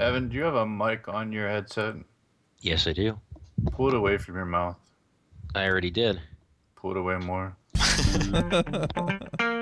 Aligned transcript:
Evan, 0.00 0.28
do 0.28 0.36
you 0.36 0.42
have 0.42 0.54
a 0.54 0.66
mic 0.66 1.08
on 1.08 1.32
your 1.32 1.48
headset? 1.48 1.94
Yes, 2.60 2.86
I 2.86 2.92
do. 2.92 3.18
Pull 3.72 3.88
it 3.88 3.94
away 3.94 4.18
from 4.18 4.34
your 4.36 4.44
mouth. 4.44 4.76
I 5.54 5.66
already 5.66 5.90
did. 5.90 6.20
Pull 6.76 6.92
it 6.92 6.96
away 6.96 7.16
more. 7.18 7.56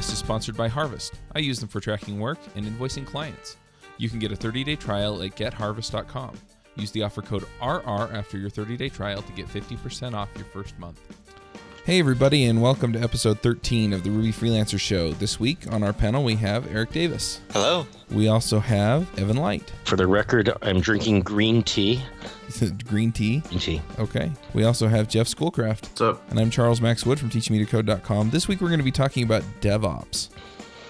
podcast 0.00 0.12
is 0.12 0.18
sponsored 0.18 0.56
by 0.56 0.68
Harvest. 0.68 1.14
I 1.34 1.40
use 1.40 1.60
them 1.60 1.68
for 1.68 1.80
tracking 1.80 2.18
work 2.18 2.38
and 2.54 2.64
invoicing 2.64 3.06
clients. 3.06 3.56
You 3.98 4.08
can 4.08 4.18
get 4.18 4.32
a 4.32 4.36
30-day 4.36 4.76
trial 4.76 5.22
at 5.22 5.36
getharvest.com. 5.36 6.38
Use 6.76 6.90
the 6.92 7.02
offer 7.02 7.20
code 7.20 7.42
RR 7.62 8.14
after 8.14 8.38
your 8.38 8.48
30-day 8.48 8.88
trial 8.88 9.20
to 9.20 9.32
get 9.32 9.46
50% 9.46 10.14
off 10.14 10.30
your 10.36 10.46
first 10.46 10.78
month. 10.78 11.19
Hey 11.84 11.98
everybody 11.98 12.44
and 12.44 12.62
welcome 12.62 12.92
to 12.92 13.00
episode 13.00 13.40
13 13.40 13.92
of 13.92 14.04
the 14.04 14.10
Ruby 14.10 14.32
Freelancer 14.32 14.78
Show. 14.78 15.12
This 15.12 15.40
week 15.40 15.58
on 15.72 15.82
our 15.82 15.92
panel 15.92 16.22
we 16.22 16.36
have 16.36 16.72
Eric 16.72 16.92
Davis. 16.92 17.40
Hello. 17.52 17.86
We 18.10 18.28
also 18.28 18.60
have 18.60 19.08
Evan 19.18 19.36
Light. 19.36 19.72
For 19.84 19.96
the 19.96 20.06
record, 20.06 20.52
I'm 20.62 20.80
drinking 20.80 21.20
green 21.22 21.62
tea. 21.62 22.02
Green 22.86 23.12
tea. 23.12 23.40
Green 23.48 23.60
tea. 23.60 23.82
Okay. 23.98 24.30
We 24.54 24.64
also 24.64 24.88
have 24.88 25.08
Jeff 25.08 25.28
Schoolcraft. 25.28 25.86
What's 25.86 26.00
up? 26.00 26.30
And 26.30 26.38
I'm 26.40 26.50
Charles 26.50 26.80
Max 26.80 27.06
Wood 27.06 27.18
from 27.20 27.30
teachmetocode.com. 27.30 28.30
This 28.30 28.48
week 28.48 28.60
we're 28.60 28.68
going 28.68 28.80
to 28.80 28.84
be 28.84 28.90
talking 28.90 29.22
about 29.22 29.44
DevOps. 29.60 30.30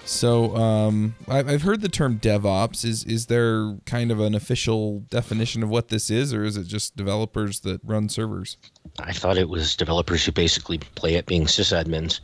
So 0.05 0.55
um, 0.55 1.15
I've 1.27 1.47
I've 1.47 1.61
heard 1.61 1.81
the 1.81 1.89
term 1.89 2.19
DevOps. 2.19 2.83
Is 2.83 3.03
is 3.03 3.27
there 3.27 3.77
kind 3.85 4.11
of 4.11 4.19
an 4.19 4.35
official 4.35 5.01
definition 5.09 5.63
of 5.63 5.69
what 5.69 5.89
this 5.89 6.09
is, 6.09 6.33
or 6.33 6.43
is 6.43 6.57
it 6.57 6.65
just 6.65 6.95
developers 6.95 7.61
that 7.61 7.81
run 7.83 8.09
servers? 8.09 8.57
I 8.99 9.13
thought 9.13 9.37
it 9.37 9.49
was 9.49 9.75
developers 9.75 10.25
who 10.25 10.31
basically 10.31 10.79
play 10.95 11.15
at 11.15 11.25
being 11.25 11.45
sysadmins. 11.45 12.19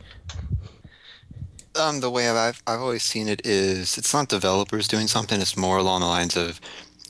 Um, 1.76 2.00
the 2.00 2.10
way 2.10 2.28
I've 2.28 2.62
I've 2.66 2.80
always 2.80 3.04
seen 3.04 3.28
it 3.28 3.46
is 3.46 3.96
it's 3.96 4.12
not 4.12 4.28
developers 4.28 4.88
doing 4.88 5.06
something. 5.06 5.40
It's 5.40 5.56
more 5.56 5.78
along 5.78 6.00
the 6.00 6.06
lines 6.06 6.36
of 6.36 6.60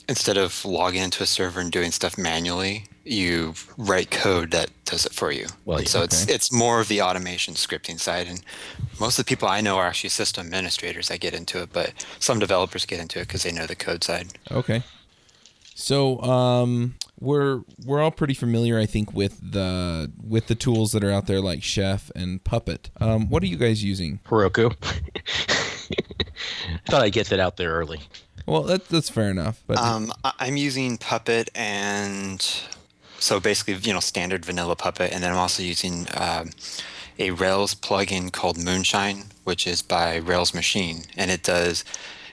instead 0.09 0.37
of 0.37 0.65
logging 0.65 1.03
into 1.03 1.23
a 1.23 1.27
server 1.27 1.61
and 1.61 1.73
doing 1.73 1.93
stuff 1.93 2.17
manually, 2.17 2.87
you 3.11 3.55
write 3.77 4.11
code 4.11 4.51
that 4.53 4.71
does 4.85 5.05
it 5.07 5.13
for 5.13 5.31
you. 5.33 5.47
Well, 5.65 5.79
And 5.79 5.89
so 5.89 6.03
it's 6.03 6.25
okay. 6.25 6.33
it's 6.35 6.53
more 6.53 6.81
of 6.81 6.89
the 6.89 7.01
automation 7.03 7.55
scripting 7.55 7.99
side. 8.01 8.27
And 8.27 8.43
most 9.01 9.19
of 9.19 9.25
the 9.25 9.29
people 9.29 9.49
I 9.49 9.61
know 9.61 9.77
are 9.77 9.87
actually 9.87 10.11
system 10.11 10.47
administrators 10.47 11.09
that 11.09 11.21
get 11.21 11.35
into 11.35 11.61
it, 11.63 11.71
but 11.73 11.93
some 12.19 12.39
developers 12.39 12.85
get 12.87 13.01
into 13.01 13.19
it 13.21 13.29
because 13.29 13.43
they 13.43 13.53
know 13.53 13.67
the 13.67 13.77
code 13.77 14.03
side. 14.05 14.29
Okay. 14.51 14.83
So 15.75 16.21
um, 16.23 16.97
we're 17.21 17.61
we're 17.85 18.03
all 18.03 18.11
pretty 18.11 18.35
familiar, 18.35 18.79
I 18.81 18.87
think, 18.87 19.13
with 19.15 19.39
the 19.53 20.11
with 20.21 20.49
the 20.49 20.57
tools 20.57 20.91
that 20.93 21.05
are 21.05 21.13
out 21.13 21.27
there 21.29 21.41
like 21.41 21.63
Chef 21.63 22.11
and 22.17 22.43
Puppet. 22.43 22.91
Um, 23.01 23.29
what 23.29 23.43
are 23.45 23.47
you 23.47 23.57
guys 23.57 23.85
using? 23.85 24.19
Heroku. 24.27 24.75
I 24.83 26.81
thought 26.91 27.03
I'd 27.03 27.13
get 27.13 27.29
that 27.29 27.39
out 27.41 27.57
there 27.59 27.73
early. 27.73 28.01
Well, 28.47 28.63
that, 28.65 28.89
that's 28.89 29.09
fair 29.11 29.31
enough. 29.31 29.63
But 29.67 29.79
Um, 29.79 30.13
I'm 30.25 30.57
using 30.57 30.97
Puppet 30.99 31.51
and 31.55 32.45
so 33.19 33.41
basically, 33.41 33.75
you 33.75 33.93
know, 33.93 34.01
standard 34.01 34.45
vanilla 34.45 34.77
Puppet, 34.77 35.13
and 35.13 35.23
then 35.23 35.33
I'm 35.33 35.39
also 35.39 35.63
using 35.63 36.07
um, 36.17 36.51
a 37.19 37.31
Rails 37.33 37.75
plugin 37.75 38.33
called 38.33 38.57
Moonshine, 38.57 39.25
which 39.45 39.67
is 39.67 39.83
by 39.83 40.17
Rails 40.17 40.55
Machine, 40.55 41.05
and 41.17 41.31
it 41.31 41.43
does. 41.43 41.85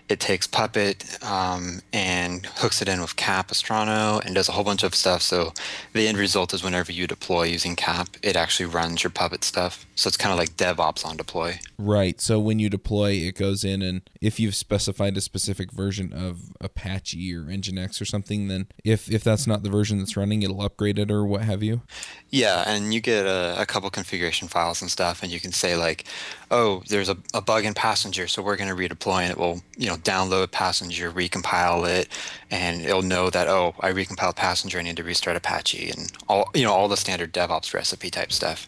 It 0.07 0.19
takes 0.19 0.45
Puppet 0.45 1.23
um, 1.23 1.81
and 1.91 2.45
hooks 2.45 2.81
it 2.81 2.87
in 2.87 3.01
with 3.01 3.15
Capistrano, 3.15 4.19
and 4.19 4.35
does 4.35 4.47
a 4.47 4.51
whole 4.51 4.63
bunch 4.63 4.83
of 4.83 4.93
stuff. 4.93 5.21
So 5.21 5.53
the 5.93 6.07
end 6.07 6.17
result 6.17 6.53
is 6.53 6.63
whenever 6.63 6.91
you 6.91 7.07
deploy 7.07 7.43
using 7.43 7.75
Cap, 7.75 8.09
it 8.21 8.35
actually 8.35 8.67
runs 8.67 9.03
your 9.03 9.09
Puppet 9.09 9.43
stuff. 9.43 9.85
So 9.95 10.07
it's 10.07 10.17
kind 10.17 10.31
of 10.31 10.37
like 10.37 10.57
DevOps 10.57 11.05
on 11.05 11.17
deploy. 11.17 11.59
Right. 11.77 12.21
So 12.21 12.39
when 12.39 12.59
you 12.59 12.69
deploy, 12.69 13.11
it 13.11 13.35
goes 13.35 13.63
in, 13.63 13.81
and 13.81 14.01
if 14.21 14.39
you've 14.39 14.55
specified 14.55 15.17
a 15.17 15.21
specific 15.21 15.71
version 15.71 16.13
of 16.13 16.51
Apache 16.61 17.33
or 17.33 17.43
Nginx 17.43 18.01
or 18.01 18.05
something, 18.05 18.47
then 18.47 18.67
if 18.83 19.09
if 19.09 19.23
that's 19.23 19.47
not 19.47 19.63
the 19.63 19.69
version 19.69 19.97
that's 19.97 20.15
running, 20.15 20.43
it'll 20.43 20.61
upgrade 20.61 20.99
it 20.99 21.09
or 21.09 21.25
what 21.25 21.41
have 21.41 21.63
you. 21.63 21.81
Yeah, 22.29 22.63
and 22.67 22.93
you 22.93 23.01
get 23.01 23.25
a, 23.25 23.55
a 23.57 23.65
couple 23.65 23.89
configuration 23.89 24.47
files 24.47 24.81
and 24.81 24.91
stuff, 24.91 25.23
and 25.23 25.31
you 25.31 25.39
can 25.39 25.51
say 25.51 25.75
like, 25.75 26.05
"Oh, 26.51 26.83
there's 26.87 27.09
a, 27.09 27.17
a 27.33 27.41
bug 27.41 27.65
in 27.65 27.73
Passenger, 27.73 28.27
so 28.27 28.41
we're 28.41 28.57
going 28.57 28.69
to 28.69 28.75
redeploy, 28.75 29.21
and 29.21 29.31
it 29.31 29.37
will, 29.37 29.61
you 29.77 29.87
know, 29.87 29.95
download 29.95 30.51
Passenger, 30.51 31.11
recompile 31.11 31.87
it, 31.87 32.07
and 32.51 32.81
it'll 32.81 33.01
know 33.01 33.29
that 33.29 33.47
oh, 33.47 33.75
I 33.79 33.91
recompiled 33.91 34.35
Passenger, 34.35 34.79
I 34.79 34.83
need 34.83 34.97
to 34.97 35.03
restart 35.03 35.37
Apache, 35.37 35.89
and 35.89 36.11
all 36.27 36.49
you 36.53 36.63
know, 36.63 36.73
all 36.73 36.87
the 36.87 36.97
standard 36.97 37.33
DevOps 37.33 37.73
recipe 37.73 38.09
type 38.09 38.31
stuff." 38.31 38.67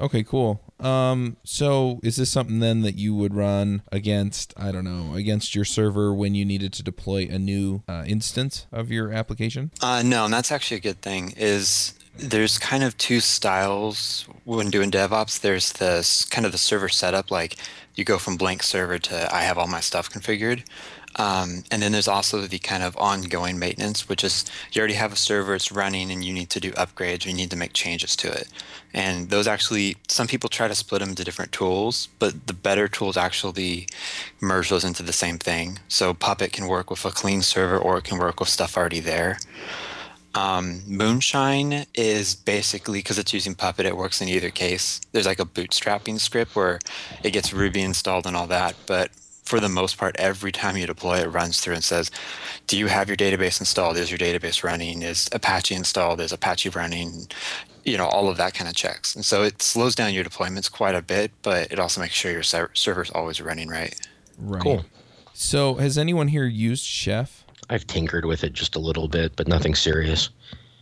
Okay, 0.00 0.22
cool. 0.22 0.60
Um, 0.78 1.38
so 1.42 1.98
is 2.04 2.16
this 2.16 2.30
something 2.30 2.60
then 2.60 2.82
that 2.82 2.96
you 2.96 3.14
would 3.16 3.34
run 3.34 3.82
against, 3.90 4.54
I 4.56 4.70
don't 4.70 4.84
know, 4.84 5.14
against 5.14 5.56
your 5.56 5.64
server 5.64 6.14
when 6.14 6.36
you 6.36 6.44
needed 6.44 6.72
to 6.74 6.84
deploy 6.84 7.26
a 7.28 7.38
new 7.38 7.82
uh, 7.88 8.04
instance 8.06 8.66
of 8.70 8.92
your 8.92 9.12
application? 9.12 9.72
Uh, 9.82 10.02
no, 10.04 10.24
and 10.24 10.32
that's 10.32 10.52
actually 10.52 10.76
a 10.76 10.80
good 10.80 11.02
thing. 11.02 11.34
Is 11.36 11.94
there's 12.18 12.58
kind 12.58 12.82
of 12.82 12.98
two 12.98 13.20
styles 13.20 14.26
when 14.44 14.70
doing 14.70 14.90
DevOps. 14.90 15.40
There's 15.40 15.72
this 15.72 16.24
kind 16.24 16.44
of 16.44 16.52
the 16.52 16.58
server 16.58 16.88
setup, 16.88 17.30
like 17.30 17.56
you 17.94 18.04
go 18.04 18.18
from 18.18 18.36
blank 18.36 18.62
server 18.62 18.98
to 18.98 19.34
I 19.34 19.42
have 19.42 19.58
all 19.58 19.68
my 19.68 19.80
stuff 19.80 20.10
configured. 20.10 20.64
Um, 21.16 21.64
and 21.70 21.82
then 21.82 21.92
there's 21.92 22.06
also 22.06 22.42
the 22.42 22.58
kind 22.58 22.82
of 22.82 22.96
ongoing 22.96 23.58
maintenance, 23.58 24.08
which 24.08 24.22
is 24.22 24.44
you 24.72 24.80
already 24.80 24.94
have 24.94 25.12
a 25.12 25.16
server, 25.16 25.54
it's 25.54 25.72
running, 25.72 26.10
and 26.10 26.22
you 26.24 26.32
need 26.32 26.50
to 26.50 26.60
do 26.60 26.70
upgrades, 26.72 27.24
you 27.24 27.32
need 27.32 27.50
to 27.50 27.56
make 27.56 27.72
changes 27.72 28.14
to 28.16 28.30
it. 28.30 28.48
And 28.94 29.30
those 29.30 29.46
actually, 29.46 29.96
some 30.06 30.26
people 30.26 30.48
try 30.48 30.68
to 30.68 30.74
split 30.74 31.00
them 31.00 31.10
into 31.10 31.24
different 31.24 31.50
tools, 31.50 32.08
but 32.18 32.46
the 32.46 32.52
better 32.52 32.88
tools 32.88 33.16
actually 33.16 33.88
merge 34.40 34.70
those 34.70 34.84
into 34.84 35.02
the 35.02 35.12
same 35.12 35.38
thing. 35.38 35.78
So 35.88 36.14
Puppet 36.14 36.52
can 36.52 36.68
work 36.68 36.90
with 36.90 37.04
a 37.04 37.10
clean 37.10 37.42
server, 37.42 37.78
or 37.78 37.98
it 37.98 38.04
can 38.04 38.18
work 38.18 38.38
with 38.38 38.48
stuff 38.48 38.76
already 38.76 39.00
there. 39.00 39.38
Um, 40.34 40.82
Moonshine 40.86 41.86
is 41.94 42.34
basically 42.34 43.00
because 43.00 43.18
it's 43.18 43.32
using 43.32 43.54
Puppet, 43.54 43.86
it 43.86 43.96
works 43.96 44.20
in 44.20 44.28
either 44.28 44.50
case. 44.50 45.00
There's 45.12 45.26
like 45.26 45.40
a 45.40 45.44
bootstrapping 45.44 46.20
script 46.20 46.54
where 46.54 46.78
it 47.24 47.30
gets 47.30 47.52
Ruby 47.52 47.82
installed 47.82 48.26
and 48.26 48.36
all 48.36 48.46
that, 48.46 48.76
but 48.86 49.10
for 49.48 49.58
the 49.60 49.68
most 49.68 49.96
part, 49.96 50.14
every 50.18 50.52
time 50.52 50.76
you 50.76 50.86
deploy, 50.86 51.20
it 51.20 51.28
runs 51.28 51.60
through 51.60 51.74
and 51.74 51.82
says, 51.82 52.10
"Do 52.66 52.76
you 52.76 52.88
have 52.88 53.08
your 53.08 53.16
database 53.16 53.60
installed? 53.60 53.96
Is 53.96 54.10
your 54.10 54.18
database 54.18 54.62
running? 54.62 55.00
Is 55.00 55.28
Apache 55.32 55.74
installed? 55.74 56.20
Is 56.20 56.32
Apache 56.32 56.68
running?" 56.68 57.28
You 57.84 57.96
know, 57.96 58.06
all 58.06 58.28
of 58.28 58.36
that 58.36 58.52
kind 58.52 58.68
of 58.68 58.76
checks, 58.76 59.16
and 59.16 59.24
so 59.24 59.42
it 59.42 59.62
slows 59.62 59.94
down 59.94 60.12
your 60.12 60.24
deployments 60.24 60.70
quite 60.70 60.94
a 60.94 61.00
bit, 61.00 61.30
but 61.40 61.72
it 61.72 61.78
also 61.78 62.02
makes 62.02 62.12
sure 62.12 62.30
your 62.30 62.42
ser- 62.42 62.70
server's 62.74 63.10
always 63.10 63.40
running 63.40 63.68
right. 63.68 63.98
Right. 64.36 64.62
Cool. 64.62 64.84
So 65.32 65.76
has 65.76 65.96
anyone 65.96 66.28
here 66.28 66.44
used 66.44 66.84
Chef? 66.84 67.37
I've 67.70 67.86
tinkered 67.86 68.24
with 68.24 68.44
it 68.44 68.52
just 68.52 68.76
a 68.76 68.78
little 68.78 69.08
bit, 69.08 69.36
but 69.36 69.48
nothing 69.48 69.74
serious. 69.74 70.30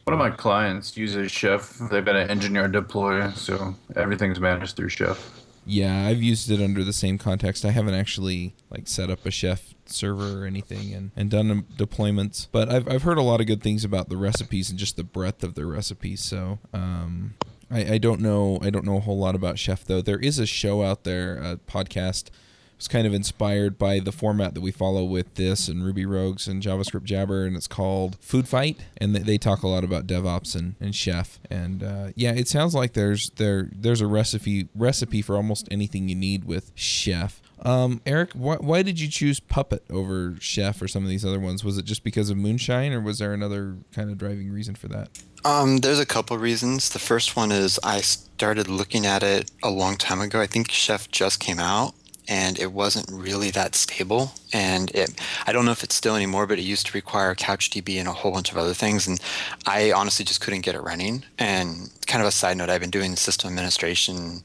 One 0.04 0.14
of 0.14 0.18
my 0.18 0.30
clients 0.30 0.96
uses 0.96 1.32
Chef. 1.32 1.78
They've 1.90 2.04
got 2.04 2.14
an 2.14 2.30
Engine 2.30 2.54
Yard 2.54 2.72
deploy, 2.72 3.30
so 3.30 3.74
everything's 3.96 4.38
managed 4.38 4.76
through 4.76 4.90
Chef. 4.90 5.44
Yeah, 5.68 6.06
I've 6.06 6.22
used 6.22 6.48
it 6.48 6.62
under 6.62 6.84
the 6.84 6.92
same 6.92 7.18
context. 7.18 7.64
I 7.64 7.72
haven't 7.72 7.94
actually 7.94 8.54
like 8.70 8.86
set 8.86 9.10
up 9.10 9.26
a 9.26 9.32
chef 9.32 9.74
server 9.84 10.42
or 10.42 10.46
anything 10.46 10.94
and, 10.94 11.10
and 11.16 11.28
done 11.28 11.50
um, 11.50 11.66
deployments, 11.76 12.46
but 12.52 12.68
I've, 12.68 12.88
I've 12.88 13.02
heard 13.02 13.18
a 13.18 13.22
lot 13.22 13.40
of 13.40 13.48
good 13.48 13.64
things 13.64 13.84
about 13.84 14.08
the 14.08 14.16
recipes 14.16 14.70
and 14.70 14.78
just 14.78 14.96
the 14.96 15.02
breadth 15.02 15.42
of 15.42 15.56
their 15.56 15.66
recipes. 15.66 16.22
So 16.22 16.60
um, 16.72 17.34
I, 17.68 17.94
I 17.94 17.98
don't 17.98 18.20
know 18.20 18.60
I 18.62 18.70
don't 18.70 18.84
know 18.84 18.98
a 18.98 19.00
whole 19.00 19.18
lot 19.18 19.34
about 19.34 19.58
chef 19.58 19.84
though. 19.84 20.00
There 20.00 20.20
is 20.20 20.38
a 20.38 20.46
show 20.46 20.84
out 20.84 21.02
there, 21.02 21.36
a 21.38 21.56
podcast. 21.56 22.30
It's 22.76 22.88
kind 22.88 23.06
of 23.06 23.14
inspired 23.14 23.78
by 23.78 24.00
the 24.00 24.12
format 24.12 24.54
that 24.54 24.60
we 24.60 24.70
follow 24.70 25.04
with 25.04 25.34
this 25.34 25.68
and 25.68 25.84
Ruby 25.84 26.04
Rogues 26.04 26.46
and 26.46 26.62
JavaScript 26.62 27.04
Jabber, 27.04 27.46
and 27.46 27.56
it's 27.56 27.66
called 27.66 28.18
Food 28.20 28.48
Fight, 28.48 28.78
and 28.98 29.14
they, 29.14 29.20
they 29.20 29.38
talk 29.38 29.62
a 29.62 29.68
lot 29.68 29.82
about 29.82 30.06
DevOps 30.06 30.54
and, 30.54 30.74
and 30.78 30.94
Chef. 30.94 31.38
And 31.50 31.82
uh, 31.82 32.08
yeah, 32.14 32.32
it 32.32 32.48
sounds 32.48 32.74
like 32.74 32.92
there's 32.92 33.30
there 33.36 33.70
there's 33.72 34.00
a 34.00 34.06
recipe 34.06 34.68
recipe 34.74 35.22
for 35.22 35.36
almost 35.36 35.66
anything 35.70 36.08
you 36.08 36.16
need 36.16 36.44
with 36.44 36.72
Chef. 36.74 37.40
Um, 37.62 38.02
Eric, 38.04 38.32
why, 38.34 38.56
why 38.56 38.82
did 38.82 39.00
you 39.00 39.08
choose 39.08 39.40
Puppet 39.40 39.82
over 39.90 40.36
Chef 40.40 40.82
or 40.82 40.88
some 40.88 41.02
of 41.02 41.08
these 41.08 41.24
other 41.24 41.40
ones? 41.40 41.64
Was 41.64 41.78
it 41.78 41.86
just 41.86 42.04
because 42.04 42.28
of 42.28 42.36
Moonshine, 42.36 42.92
or 42.92 43.00
was 43.00 43.18
there 43.18 43.32
another 43.32 43.76
kind 43.94 44.10
of 44.10 44.18
driving 44.18 44.52
reason 44.52 44.74
for 44.74 44.88
that? 44.88 45.08
Um, 45.44 45.78
there's 45.78 45.98
a 45.98 46.06
couple 46.06 46.36
reasons. 46.38 46.90
The 46.90 46.98
first 46.98 47.36
one 47.36 47.52
is 47.52 47.80
I 47.82 48.00
started 48.00 48.68
looking 48.68 49.06
at 49.06 49.22
it 49.22 49.50
a 49.62 49.70
long 49.70 49.96
time 49.96 50.20
ago. 50.20 50.40
I 50.40 50.46
think 50.46 50.70
Chef 50.70 51.10
just 51.10 51.40
came 51.40 51.58
out, 51.58 51.94
and 52.28 52.58
it 52.58 52.72
wasn't 52.72 53.10
really 53.10 53.50
that 53.52 53.74
stable. 53.74 54.32
And 54.52 54.90
it, 54.90 55.20
I 55.46 55.52
don't 55.52 55.64
know 55.64 55.72
if 55.72 55.84
it's 55.84 55.94
still 55.94 56.16
anymore, 56.16 56.46
but 56.46 56.58
it 56.58 56.62
used 56.62 56.86
to 56.86 56.92
require 56.92 57.34
CouchDB 57.34 57.98
and 57.98 58.08
a 58.08 58.12
whole 58.12 58.32
bunch 58.32 58.50
of 58.50 58.58
other 58.58 58.74
things. 58.74 59.06
And 59.06 59.20
I 59.66 59.92
honestly 59.92 60.24
just 60.24 60.40
couldn't 60.40 60.60
get 60.62 60.74
it 60.74 60.82
running. 60.82 61.24
And 61.38 61.90
kind 62.06 62.22
of 62.22 62.28
a 62.28 62.32
side 62.32 62.56
note, 62.56 62.70
I've 62.70 62.80
been 62.80 62.90
doing 62.90 63.16
system 63.16 63.48
administration 63.50 64.42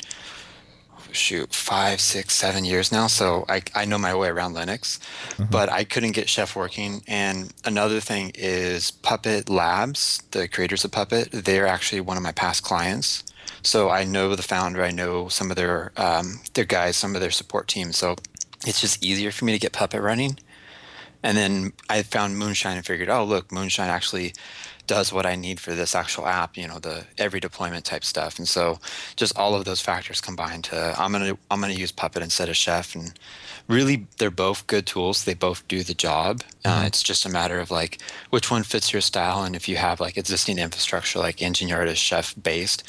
shoot 1.11 1.53
five, 1.53 1.99
six, 1.99 2.33
seven 2.35 2.65
years 2.65 2.91
now, 2.91 3.07
so 3.07 3.45
I 3.49 3.61
I 3.75 3.85
know 3.85 3.97
my 3.97 4.15
way 4.15 4.29
around 4.29 4.53
Linux, 4.53 4.99
mm-hmm. 5.31 5.45
but 5.45 5.69
I 5.69 5.83
couldn't 5.83 6.13
get 6.13 6.29
Chef 6.29 6.55
working. 6.55 7.03
And 7.07 7.53
another 7.65 7.99
thing 7.99 8.31
is 8.35 8.91
Puppet 8.91 9.49
Labs, 9.49 10.23
the 10.31 10.47
creators 10.47 10.85
of 10.85 10.91
Puppet. 10.91 11.31
They're 11.31 11.67
actually 11.67 12.01
one 12.01 12.17
of 12.17 12.23
my 12.23 12.31
past 12.31 12.63
clients, 12.63 13.23
so 13.63 13.89
I 13.89 14.03
know 14.03 14.35
the 14.35 14.43
founder. 14.43 14.83
I 14.83 14.91
know 14.91 15.27
some 15.27 15.51
of 15.51 15.57
their 15.57 15.91
um, 15.97 16.39
their 16.53 16.65
guys, 16.65 16.97
some 16.97 17.15
of 17.15 17.21
their 17.21 17.31
support 17.31 17.67
team. 17.67 17.91
So 17.91 18.15
it's 18.65 18.81
just 18.81 19.03
easier 19.03 19.31
for 19.31 19.45
me 19.45 19.53
to 19.53 19.59
get 19.59 19.71
Puppet 19.73 20.01
running. 20.01 20.37
And 21.23 21.37
then 21.37 21.73
I 21.89 22.01
found 22.01 22.37
Moonshine 22.37 22.77
and 22.77 22.85
figured, 22.85 23.09
oh 23.09 23.23
look, 23.23 23.51
Moonshine 23.51 23.89
actually 23.89 24.33
does 24.87 25.13
what 25.13 25.25
I 25.25 25.35
need 25.35 25.59
for 25.59 25.73
this 25.73 25.95
actual 25.95 26.27
app, 26.27 26.57
you 26.57 26.67
know, 26.67 26.79
the 26.79 27.05
every 27.17 27.39
deployment 27.39 27.85
type 27.85 28.03
stuff. 28.03 28.37
And 28.37 28.47
so 28.47 28.79
just 29.15 29.37
all 29.37 29.55
of 29.55 29.63
those 29.63 29.79
factors 29.79 30.19
combined 30.19 30.65
to 30.65 30.95
I'm 30.97 31.11
gonna 31.11 31.37
I'm 31.49 31.61
gonna 31.61 31.73
use 31.73 31.91
Puppet 31.91 32.23
instead 32.23 32.49
of 32.49 32.57
Chef 32.57 32.95
and 32.95 33.13
really 33.67 34.07
they're 34.17 34.31
both 34.31 34.67
good 34.67 34.85
tools. 34.85 35.23
They 35.23 35.33
both 35.33 35.65
do 35.67 35.83
the 35.83 35.93
job. 35.93 36.41
Uh, 36.65 36.83
it's 36.85 37.01
just 37.01 37.25
a 37.25 37.29
matter 37.29 37.59
of 37.59 37.71
like 37.71 38.01
which 38.31 38.51
one 38.51 38.63
fits 38.63 38.91
your 38.91 39.01
style 39.01 39.43
and 39.43 39.55
if 39.55 39.69
you 39.69 39.77
have 39.77 39.99
like 39.99 40.17
existing 40.17 40.57
infrastructure 40.57 41.19
like 41.19 41.41
Engine 41.41 41.69
Yard 41.69 41.87
is 41.87 41.97
Chef 41.97 42.35
based, 42.41 42.83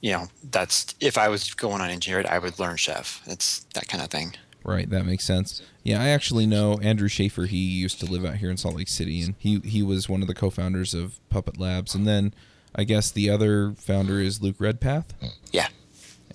you 0.00 0.12
know, 0.12 0.28
that's 0.50 0.94
if 1.00 1.18
I 1.18 1.28
was 1.28 1.52
going 1.54 1.80
on 1.80 1.90
Engine 1.90 2.12
Yard, 2.12 2.26
I 2.26 2.38
would 2.38 2.58
learn 2.58 2.76
Chef. 2.76 3.22
It's 3.26 3.60
that 3.74 3.88
kind 3.88 4.02
of 4.02 4.10
thing. 4.10 4.34
Right, 4.64 4.90
that 4.90 5.06
makes 5.06 5.24
sense. 5.24 5.62
Yeah, 5.84 6.02
I 6.02 6.08
actually 6.08 6.44
know 6.46 6.78
Andrew 6.82 7.06
Shafer. 7.06 7.46
He 7.46 7.58
used 7.58 8.00
to 8.00 8.06
live 8.06 8.24
out 8.24 8.36
here 8.36 8.50
in 8.50 8.56
Salt 8.56 8.74
Lake 8.74 8.88
City, 8.88 9.22
and 9.22 9.36
he 9.38 9.60
he 9.60 9.82
was 9.82 10.08
one 10.08 10.22
of 10.22 10.28
the 10.28 10.34
co-founders 10.34 10.92
of 10.92 11.20
Puppet 11.30 11.58
Labs. 11.58 11.94
And 11.94 12.06
then 12.06 12.34
I 12.74 12.84
guess 12.84 13.10
the 13.10 13.30
other 13.30 13.74
founder 13.78 14.20
is 14.20 14.42
Luke 14.42 14.56
Redpath. 14.58 15.14
Yeah. 15.52 15.68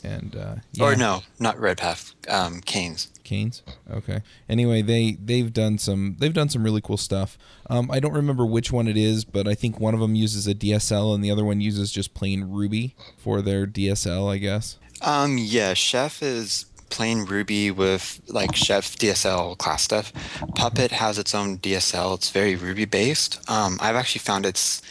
And 0.03 0.35
uh, 0.35 0.55
Or 0.79 0.95
no, 0.95 1.23
not 1.39 1.59
Redpath, 1.59 2.13
um, 2.27 2.61
Kanies. 2.61 3.09
Kanies. 3.31 3.61
Okay. 3.89 4.21
Anyway, 4.49 4.81
they 4.81 5.17
they've 5.23 5.51
done 5.51 5.77
some 5.77 6.17
they've 6.19 6.33
done 6.33 6.49
some 6.49 6.63
really 6.63 6.81
cool 6.81 6.97
stuff. 6.97 7.37
Um, 7.69 7.89
I 7.89 7.99
don't 7.99 8.13
remember 8.13 8.45
which 8.45 8.71
one 8.71 8.87
it 8.87 8.97
is, 8.97 9.23
but 9.23 9.47
I 9.47 9.55
think 9.55 9.79
one 9.79 9.93
of 9.93 9.99
them 9.99 10.15
uses 10.15 10.47
a 10.47 10.53
DSL 10.53 11.15
and 11.15 11.23
the 11.23 11.31
other 11.31 11.45
one 11.45 11.61
uses 11.61 11.91
just 11.91 12.13
plain 12.13 12.43
Ruby 12.43 12.95
for 13.17 13.41
their 13.41 13.65
DSL. 13.65 14.29
I 14.31 14.37
guess. 14.37 14.77
Um, 15.01 15.37
yeah, 15.37 15.73
Chef 15.73 16.21
is 16.21 16.65
plain 16.89 17.25
Ruby 17.25 17.71
with 17.71 18.21
like 18.27 18.55
Chef 18.55 18.95
DSL 18.97 19.57
class 19.57 19.83
stuff. 19.83 20.11
Puppet 20.55 20.91
has 20.91 21.17
its 21.17 21.33
own 21.33 21.57
DSL. 21.57 22.15
It's 22.15 22.29
very 22.29 22.55
Ruby 22.55 22.85
based. 22.85 23.39
Um, 23.49 23.79
I've 23.81 23.95
actually 23.95 24.19
found 24.19 24.45
it's 24.45 24.81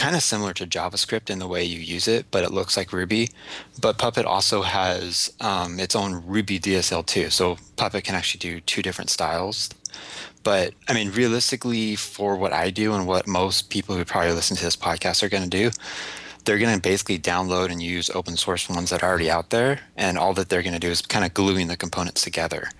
kind 0.00 0.16
of 0.16 0.22
similar 0.22 0.54
to 0.54 0.66
JavaScript 0.66 1.28
in 1.28 1.40
the 1.40 1.46
way 1.46 1.62
you 1.62 1.78
use 1.78 2.08
it, 2.08 2.24
but 2.30 2.42
it 2.42 2.52
looks 2.52 2.74
like 2.74 2.90
Ruby. 2.90 3.28
But 3.78 3.98
Puppet 3.98 4.24
also 4.24 4.62
has 4.62 5.30
um, 5.42 5.78
its 5.78 5.94
own 5.94 6.22
Ruby 6.26 6.58
DSL 6.58 7.04
too. 7.04 7.28
So 7.28 7.58
Puppet 7.76 8.04
can 8.04 8.14
actually 8.14 8.38
do 8.38 8.60
two 8.60 8.80
different 8.80 9.10
styles. 9.10 9.68
But 10.42 10.72
I 10.88 10.94
mean, 10.94 11.10
realistically, 11.10 11.96
for 11.96 12.34
what 12.34 12.54
I 12.54 12.70
do 12.70 12.94
and 12.94 13.06
what 13.06 13.26
most 13.26 13.68
people 13.68 13.94
who 13.94 14.06
probably 14.06 14.32
listen 14.32 14.56
to 14.56 14.64
this 14.64 14.74
podcast 14.74 15.22
are 15.22 15.28
going 15.28 15.42
to 15.42 15.50
do, 15.50 15.70
they're 16.46 16.58
going 16.58 16.74
to 16.74 16.80
basically 16.80 17.18
download 17.18 17.70
and 17.70 17.82
use 17.82 18.08
open 18.08 18.38
source 18.38 18.70
ones 18.70 18.88
that 18.88 19.02
are 19.02 19.10
already 19.10 19.30
out 19.30 19.50
there. 19.50 19.80
And 19.98 20.16
all 20.16 20.32
that 20.32 20.48
they're 20.48 20.62
going 20.62 20.72
to 20.72 20.80
do 20.80 20.90
is 20.90 21.02
kind 21.02 21.26
of 21.26 21.34
gluing 21.34 21.66
the 21.66 21.76
components 21.76 22.22
together. 22.22 22.70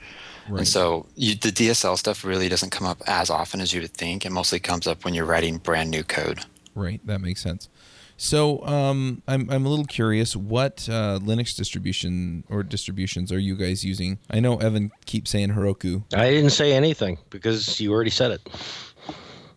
Right. 0.49 0.61
And 0.61 0.69
so 0.69 1.05
you, 1.17 1.35
the 1.35 1.53
DSL 1.53 1.99
stuff 1.99 2.25
really 2.25 2.49
doesn't 2.49 2.71
come 2.71 2.87
up 2.87 3.03
as 3.07 3.29
often 3.29 3.61
as 3.61 3.75
you 3.75 3.83
would 3.83 3.93
think. 3.93 4.25
It 4.25 4.33
mostly 4.33 4.59
comes 4.59 4.87
up 4.87 5.05
when 5.05 5.13
you're 5.13 5.27
writing 5.27 5.59
brand 5.59 5.91
new 5.91 6.03
code. 6.03 6.41
Right, 6.75 7.05
that 7.07 7.21
makes 7.21 7.41
sense. 7.43 7.69
So 8.17 8.65
um, 8.67 9.23
I'm 9.27 9.49
I'm 9.51 9.65
a 9.65 9.69
little 9.69 9.87
curious. 9.87 10.37
What 10.37 10.87
uh, 10.91 11.19
Linux 11.23 11.57
distribution 11.57 12.45
or 12.51 12.63
distributions 12.63 13.33
are 13.33 13.39
you 13.39 13.57
guys 13.57 13.83
using? 13.85 14.19
I 14.31 14.41
know 14.41 14.59
Evan 14.59 14.91
keeps 15.07 15.31
saying 15.31 15.51
Heroku. 15.53 16.05
I 16.15 16.31
didn't 16.31 16.51
say 16.51 16.75
anything 16.75 17.19
because 17.31 17.81
you 17.81 17.93
already 17.93 18.11
said 18.11 18.33
it. 18.33 18.49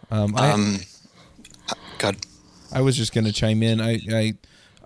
Um, 0.09 0.33
I, 0.37 0.51
Um, 0.51 0.79
God, 1.97 2.15
I 2.71 2.81
was 2.81 2.95
just 2.95 3.13
going 3.13 3.25
to 3.25 3.33
chime 3.33 3.61
in. 3.63 3.81
I, 3.81 3.99
I 4.11 4.33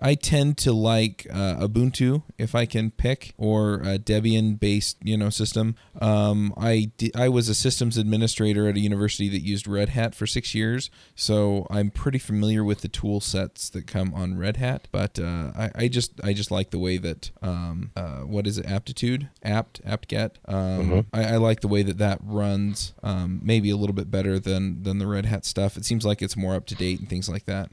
I 0.00 0.14
tend 0.14 0.58
to 0.58 0.72
like 0.72 1.26
uh, 1.30 1.56
Ubuntu 1.56 2.22
if 2.38 2.54
I 2.54 2.66
can 2.66 2.90
pick, 2.90 3.34
or 3.36 3.74
a 3.74 3.98
Debian-based 3.98 4.98
you 5.02 5.16
know 5.16 5.30
system. 5.30 5.76
Um, 6.00 6.54
I 6.56 6.90
di- 6.96 7.14
I 7.14 7.28
was 7.28 7.48
a 7.48 7.54
systems 7.54 7.96
administrator 7.96 8.68
at 8.68 8.76
a 8.76 8.80
university 8.80 9.28
that 9.30 9.40
used 9.40 9.66
Red 9.66 9.90
Hat 9.90 10.14
for 10.14 10.26
six 10.26 10.54
years, 10.54 10.90
so 11.14 11.66
I'm 11.70 11.90
pretty 11.90 12.18
familiar 12.18 12.62
with 12.62 12.82
the 12.82 12.88
tool 12.88 13.20
sets 13.20 13.68
that 13.70 13.86
come 13.86 14.14
on 14.14 14.38
Red 14.38 14.56
Hat. 14.58 14.88
But 14.92 15.18
uh, 15.18 15.52
I, 15.56 15.70
I 15.74 15.88
just 15.88 16.12
I 16.22 16.32
just 16.32 16.50
like 16.50 16.70
the 16.70 16.78
way 16.78 16.98
that 16.98 17.30
um, 17.42 17.90
uh, 17.96 18.20
what 18.20 18.46
is 18.46 18.58
it 18.58 18.66
Aptitude 18.66 19.28
apt 19.42 19.80
apt-get. 19.84 20.38
Um, 20.46 21.06
I, 21.12 21.34
I 21.34 21.36
like 21.36 21.60
the 21.60 21.68
way 21.68 21.82
that 21.82 21.98
that 21.98 22.18
runs. 22.22 22.94
Um, 23.02 23.40
maybe 23.42 23.70
a 23.70 23.76
little 23.76 23.94
bit 23.94 24.10
better 24.10 24.38
than 24.38 24.82
than 24.82 24.98
the 24.98 25.06
Red 25.06 25.26
Hat 25.26 25.44
stuff. 25.44 25.76
It 25.76 25.84
seems 25.84 26.04
like 26.04 26.22
it's 26.22 26.36
more 26.36 26.54
up 26.54 26.66
to 26.66 26.74
date 26.74 27.00
and 27.00 27.08
things 27.08 27.28
like 27.28 27.46
that. 27.46 27.70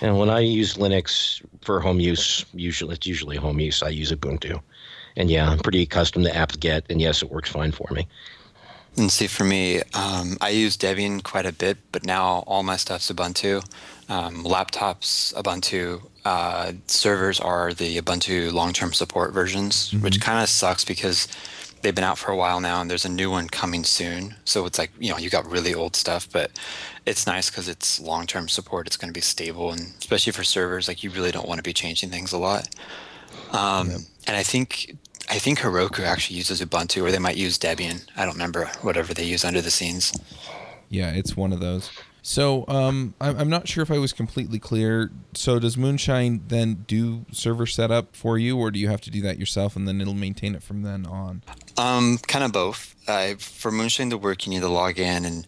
And 0.00 0.18
when 0.18 0.30
I 0.30 0.40
use 0.40 0.74
Linux 0.74 1.42
for 1.62 1.80
home 1.80 2.00
use, 2.00 2.44
usually 2.54 2.94
it's 2.94 3.06
usually 3.06 3.36
home 3.36 3.60
use. 3.60 3.82
I 3.82 3.88
use 3.88 4.12
Ubuntu, 4.12 4.60
and 5.16 5.30
yeah, 5.30 5.48
I'm 5.48 5.58
pretty 5.58 5.82
accustomed 5.82 6.24
to 6.26 6.36
apt-get, 6.36 6.84
and 6.90 7.00
yes, 7.00 7.22
it 7.22 7.30
works 7.30 7.50
fine 7.50 7.72
for 7.72 7.88
me. 7.92 8.06
And 8.96 9.10
see, 9.10 9.28
for 9.28 9.44
me, 9.44 9.82
um, 9.94 10.36
I 10.40 10.50
use 10.50 10.76
Debian 10.76 11.22
quite 11.22 11.46
a 11.46 11.52
bit, 11.52 11.78
but 11.92 12.04
now 12.04 12.42
all 12.46 12.62
my 12.62 12.76
stuff's 12.76 13.10
Ubuntu. 13.10 13.64
Um, 14.08 14.44
laptops, 14.44 15.32
Ubuntu. 15.34 16.02
Uh, 16.24 16.72
servers 16.86 17.38
are 17.40 17.72
the 17.72 17.98
Ubuntu 17.98 18.52
long-term 18.52 18.92
support 18.92 19.32
versions, 19.32 19.92
which 20.00 20.20
kind 20.20 20.42
of 20.42 20.48
sucks 20.48 20.84
because 20.84 21.28
they've 21.82 21.94
been 21.94 22.04
out 22.04 22.18
for 22.18 22.30
a 22.30 22.36
while 22.36 22.60
now, 22.60 22.80
and 22.80 22.90
there's 22.90 23.04
a 23.04 23.10
new 23.10 23.30
one 23.30 23.48
coming 23.48 23.84
soon. 23.84 24.34
So 24.44 24.66
it's 24.66 24.78
like 24.78 24.90
you 24.98 25.10
know 25.10 25.18
you 25.18 25.30
got 25.30 25.46
really 25.46 25.72
old 25.72 25.96
stuff, 25.96 26.28
but 26.30 26.50
it's 27.06 27.26
nice 27.26 27.50
because 27.50 27.68
it's 27.68 28.00
long-term 28.00 28.48
support. 28.48 28.86
It's 28.86 28.96
going 28.96 29.08
to 29.08 29.16
be 29.16 29.20
stable, 29.22 29.70
and 29.72 29.80
especially 29.98 30.32
for 30.32 30.44
servers, 30.44 30.88
like 30.88 31.02
you 31.02 31.10
really 31.10 31.30
don't 31.30 31.48
want 31.48 31.58
to 31.58 31.62
be 31.62 31.72
changing 31.72 32.10
things 32.10 32.32
a 32.32 32.38
lot. 32.38 32.68
Um, 33.52 34.06
And 34.26 34.36
I 34.36 34.42
think 34.42 34.96
I 35.28 35.38
think 35.38 35.60
Heroku 35.60 36.04
actually 36.04 36.36
uses 36.36 36.60
Ubuntu, 36.60 37.02
or 37.02 37.10
they 37.10 37.18
might 37.18 37.36
use 37.36 37.58
Debian. 37.58 38.04
I 38.16 38.24
don't 38.24 38.34
remember 38.34 38.66
whatever 38.82 39.14
they 39.14 39.24
use 39.24 39.44
under 39.44 39.60
the 39.60 39.70
scenes. 39.70 40.12
Yeah, 40.88 41.10
it's 41.10 41.36
one 41.36 41.52
of 41.52 41.60
those. 41.60 41.90
So 42.22 42.64
um, 42.68 43.14
I'm, 43.20 43.38
I'm 43.38 43.48
not 43.48 43.66
sure 43.66 43.82
if 43.82 43.90
I 43.90 43.98
was 43.98 44.12
completely 44.12 44.58
clear. 44.58 45.10
So 45.34 45.58
does 45.58 45.76
Moonshine 45.76 46.42
then 46.48 46.84
do 46.86 47.24
server 47.32 47.66
setup 47.66 48.14
for 48.14 48.38
you, 48.38 48.58
or 48.58 48.70
do 48.70 48.78
you 48.78 48.88
have 48.88 49.00
to 49.02 49.10
do 49.10 49.22
that 49.22 49.38
yourself 49.38 49.76
and 49.76 49.88
then 49.88 50.00
it'll 50.00 50.14
maintain 50.14 50.54
it 50.54 50.62
from 50.62 50.82
then 50.82 51.06
on? 51.06 51.42
Um, 51.78 52.18
kind 52.26 52.44
of 52.44 52.52
both. 52.52 52.94
Uh, 53.08 53.34
for 53.38 53.70
Moonshine 53.70 54.10
to 54.10 54.18
work, 54.18 54.46
you 54.46 54.50
need 54.50 54.60
to 54.60 54.68
log 54.68 54.98
in 54.98 55.24
and 55.24 55.46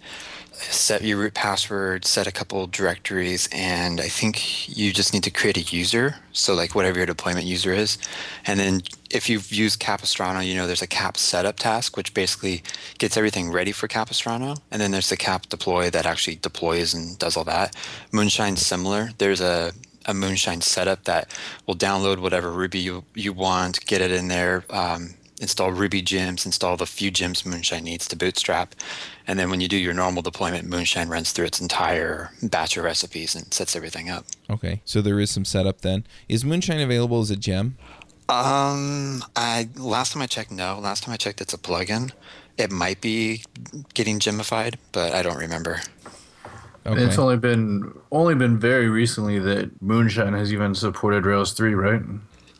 set 0.71 1.02
your 1.02 1.19
root 1.19 1.35
password, 1.35 2.04
set 2.04 2.26
a 2.26 2.33
couple 2.33 2.66
directories, 2.66 3.49
and 3.52 4.00
I 4.00 4.09
think 4.09 4.69
you 4.69 4.92
just 4.92 5.12
need 5.12 5.25
to 5.25 5.31
create 5.31 5.57
a 5.57 5.76
user. 5.76 6.16
So 6.33 6.54
like 6.54 6.75
whatever 6.75 6.99
your 6.99 7.07
deployment 7.07 7.47
user 7.47 7.73
is, 7.73 7.99
and 8.47 8.59
then 8.61 8.83
if 9.11 9.28
you've 9.28 9.52
used 9.52 9.81
Capistrano, 9.81 10.40
you 10.40 10.54
know 10.54 10.66
there's 10.66 10.83
a 10.83 10.87
cap 10.87 11.16
setup 11.16 11.57
task, 11.59 11.97
which 11.97 12.14
basically 12.14 12.62
gets 12.99 13.16
everything 13.16 13.50
ready 13.50 13.73
for 13.73 13.88
Capistrano, 13.88 14.57
and 14.71 14.81
then 14.81 14.90
there's 14.90 15.11
the 15.11 15.16
cap 15.16 15.49
deploy 15.49 15.90
that 15.90 16.07
actually 16.07 16.37
deploys 16.37 16.95
and 16.95 17.19
does 17.19 17.37
all 17.37 17.45
that. 17.45 17.75
Moonshine's 18.12 18.64
similar. 18.64 19.11
There's 19.19 19.40
a 19.40 19.73
a 20.07 20.14
Moonshine 20.14 20.61
setup 20.61 21.04
that 21.04 21.31
will 21.66 21.76
download 21.76 22.19
whatever 22.19 22.50
Ruby 22.50 22.81
you, 22.81 23.04
you 23.14 23.33
want, 23.33 23.85
get 23.87 24.00
it 24.00 24.11
in 24.11 24.28
there, 24.28 24.64
um, 24.71 25.14
install 25.42 25.72
Ruby 25.72 26.00
gems, 26.00 26.46
install 26.46 26.76
the 26.76 26.87
few 26.87 27.11
gems 27.11 27.44
Moonshine 27.44 27.84
needs 27.84 28.08
to 28.08 28.16
bootstrap. 28.16 28.75
And 29.26 29.38
then 29.38 29.50
when 29.50 29.61
you 29.61 29.68
do 29.68 29.76
your 29.76 29.92
normal 29.92 30.22
deployment, 30.22 30.66
Moonshine 30.68 31.08
runs 31.08 31.32
through 31.32 31.46
its 31.46 31.61
entire 31.61 32.30
batch 32.42 32.76
of 32.76 32.84
recipes 32.84 33.34
and 33.34 33.52
sets 33.52 33.76
everything 33.76 34.08
up. 34.08 34.25
Okay, 34.49 34.80
so 34.84 35.02
there 35.02 35.20
is 35.20 35.30
some 35.30 35.44
setup 35.44 35.82
then. 35.82 36.04
Is 36.28 36.44
Moonshine 36.44 36.80
available 36.80 37.20
as 37.20 37.30
a 37.30 37.37
gem? 37.37 37.76
Um, 38.28 39.22
I 39.37 39.68
last 39.76 40.12
time 40.12 40.22
I 40.22 40.26
checked, 40.26 40.52
no. 40.52 40.78
Last 40.78 41.02
time 41.02 41.12
I 41.12 41.16
checked, 41.16 41.40
it's 41.40 41.52
a 41.52 41.58
plugin. 41.58 42.12
It 42.56 42.70
might 42.70 43.00
be 43.00 43.42
getting 43.94 44.18
gemified, 44.18 44.76
but 44.92 45.12
I 45.12 45.22
don't 45.22 45.38
remember. 45.38 45.80
Okay. 46.87 47.02
It's 47.02 47.18
only 47.18 47.37
been 47.37 47.92
only 48.11 48.34
been 48.34 48.58
very 48.58 48.88
recently 48.88 49.38
that 49.40 49.82
Moonshine 49.82 50.32
has 50.32 50.52
even 50.52 50.75
supported 50.75 51.26
Rails 51.26 51.52
3, 51.52 51.75
right? 51.75 52.02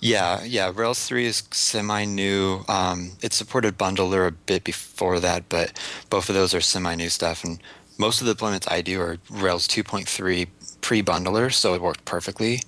Yeah, 0.03 0.43
yeah. 0.43 0.73
Rails 0.75 1.07
3 1.07 1.27
is 1.27 1.45
semi 1.53 2.05
new. 2.05 2.65
Um, 2.69 3.13
it 3.23 3.33
supported 3.33 3.79
Bundler 3.79 4.27
a 4.27 4.33
bit 4.33 4.65
before 4.65 5.21
that, 5.21 5.49
but 5.49 5.79
both 6.11 6.29
of 6.29 6.35
those 6.35 6.55
are 6.55 6.61
semi 6.61 6.97
new 6.97 7.09
stuff. 7.09 7.45
And 7.45 7.61
most 7.99 8.21
of 8.21 8.27
the 8.27 8.35
deployments 8.35 8.71
I 8.71 8.81
do 8.81 9.01
are 9.01 9.19
Rails 9.31 9.69
2.3 9.69 10.49
pre 10.81 11.03
bundler, 11.05 11.53
so 11.53 11.75
it 11.75 11.81
worked 11.81 12.05
perfectly. 12.05 12.63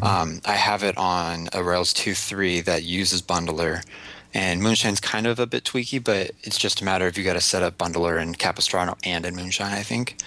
Um, 0.00 0.40
I 0.44 0.52
have 0.52 0.84
it 0.84 0.96
on 0.96 1.48
a 1.52 1.64
Rails 1.64 1.92
2.3 1.92 2.64
that 2.64 2.84
uses 2.84 3.20
Bundler. 3.20 3.82
And 4.32 4.62
Moonshine's 4.62 5.00
kind 5.00 5.26
of 5.26 5.40
a 5.40 5.46
bit 5.46 5.64
tweaky, 5.64 6.02
but 6.02 6.30
it's 6.44 6.58
just 6.58 6.80
a 6.80 6.84
matter 6.84 7.08
of 7.08 7.18
you 7.18 7.24
got 7.24 7.32
to 7.32 7.40
set 7.40 7.64
up 7.64 7.78
Bundler 7.78 8.22
in 8.22 8.36
Capistrano 8.36 8.96
and 9.02 9.26
in 9.26 9.34
Moonshine, 9.34 9.72
I 9.72 9.82
think. 9.82 10.18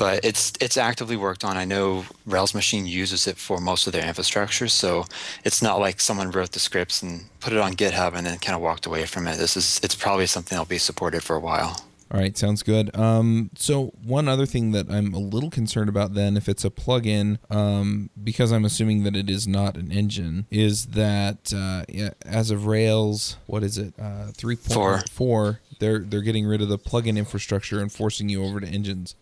But 0.00 0.24
it's 0.24 0.54
it's 0.62 0.78
actively 0.78 1.14
worked 1.14 1.44
on. 1.44 1.58
I 1.58 1.66
know 1.66 2.06
Rails 2.24 2.54
Machine 2.54 2.86
uses 2.86 3.26
it 3.26 3.36
for 3.36 3.60
most 3.60 3.86
of 3.86 3.92
their 3.92 4.06
infrastructure, 4.06 4.66
so 4.66 5.04
it's 5.44 5.60
not 5.60 5.78
like 5.78 6.00
someone 6.00 6.30
wrote 6.30 6.52
the 6.52 6.58
scripts 6.58 7.02
and 7.02 7.26
put 7.40 7.52
it 7.52 7.58
on 7.58 7.74
GitHub 7.74 8.14
and 8.14 8.26
then 8.26 8.38
kind 8.38 8.56
of 8.56 8.62
walked 8.62 8.86
away 8.86 9.04
from 9.04 9.28
it. 9.28 9.36
This 9.36 9.58
is 9.58 9.78
it's 9.82 9.94
probably 9.94 10.26
something 10.26 10.56
that'll 10.56 10.64
be 10.64 10.78
supported 10.78 11.22
for 11.22 11.36
a 11.36 11.40
while. 11.40 11.84
All 12.10 12.18
right, 12.18 12.36
sounds 12.36 12.62
good. 12.62 12.96
Um, 12.96 13.50
so 13.54 13.92
one 14.02 14.26
other 14.26 14.46
thing 14.46 14.72
that 14.72 14.90
I'm 14.90 15.12
a 15.12 15.18
little 15.18 15.50
concerned 15.50 15.90
about 15.90 16.14
then, 16.14 16.34
if 16.34 16.48
it's 16.48 16.64
a 16.64 16.70
plugin, 16.70 17.38
um, 17.50 18.08
because 18.24 18.52
I'm 18.52 18.64
assuming 18.64 19.04
that 19.04 19.14
it 19.14 19.28
is 19.28 19.46
not 19.46 19.76
an 19.76 19.92
engine, 19.92 20.46
is 20.50 20.86
that 20.86 21.52
uh, 21.54 21.84
as 22.24 22.50
of 22.50 22.66
Rails, 22.66 23.36
what 23.46 23.62
is 23.62 23.76
it, 23.76 23.92
uh, 24.00 24.28
three 24.32 24.56
point 24.56 25.10
four, 25.10 25.60
they're 25.78 25.98
they're 25.98 26.22
getting 26.22 26.46
rid 26.46 26.62
of 26.62 26.70
the 26.70 26.78
plugin 26.78 27.18
infrastructure 27.18 27.80
and 27.80 27.92
forcing 27.92 28.30
you 28.30 28.42
over 28.42 28.60
to 28.60 28.66
engines. 28.66 29.14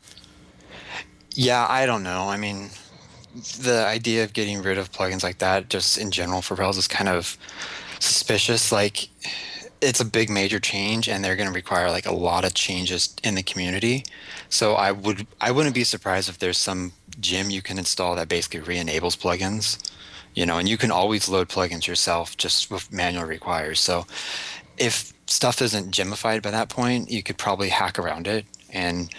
Yeah, 1.39 1.69
I 1.69 1.87
don't 1.87 2.03
know. 2.03 2.29
I 2.29 2.37
mean, 2.37 2.71
the 3.61 3.85
idea 3.87 4.25
of 4.25 4.33
getting 4.33 4.61
rid 4.61 4.77
of 4.77 4.91
plugins 4.91 5.23
like 5.23 5.39
that, 5.39 5.69
just 5.69 5.97
in 5.97 6.11
general 6.11 6.43
for 6.43 6.57
Rails, 6.57 6.77
is 6.77 6.89
kind 6.89 7.09
of 7.09 7.39
suspicious. 8.01 8.73
Like 8.73 9.09
it's 9.81 10.01
a 10.01 10.05
big 10.05 10.31
major 10.31 10.59
change 10.59 11.09
and 11.09 11.23
they're 11.23 11.37
going 11.37 11.49
to 11.49 11.55
require 11.55 11.93
like 11.93 12.07
a 12.07 12.13
lot 12.13 12.45
of 12.45 12.55
changes 12.55 13.15
in 13.23 13.37
the 13.37 13.45
community 13.45 14.05
so 14.49 14.75
i 14.75 14.91
would 14.91 15.25
i 15.41 15.53
wouldn't 15.53 15.73
be 15.77 15.85
surprised 15.85 16.29
if 16.29 16.41
there's 16.41 16.59
some 16.59 16.91
gem 17.21 17.49
you 17.49 17.63
can 17.63 17.79
install 17.79 18.17
that 18.17 18.29
basically 18.29 18.59
re-enables 18.59 19.15
plugins 19.15 19.79
you 20.35 20.45
know 20.45 20.59
and 20.59 20.69
you 20.69 20.77
can 20.77 20.91
always 20.91 21.29
load 21.29 21.49
plugins 21.49 21.87
yourself 21.87 22.37
just 22.37 22.73
with 22.73 22.93
manual 22.93 23.25
requires 23.25 23.79
so 23.79 24.05
if 24.79 25.13
stuff 25.29 25.63
isn't 25.63 25.95
gemified 25.95 26.43
by 26.43 26.51
that 26.51 26.69
point 26.69 27.09
you 27.09 27.23
could 27.23 27.39
probably 27.39 27.69
hack 27.69 28.01
around 28.01 28.27
it 28.27 28.45
and 28.71 29.11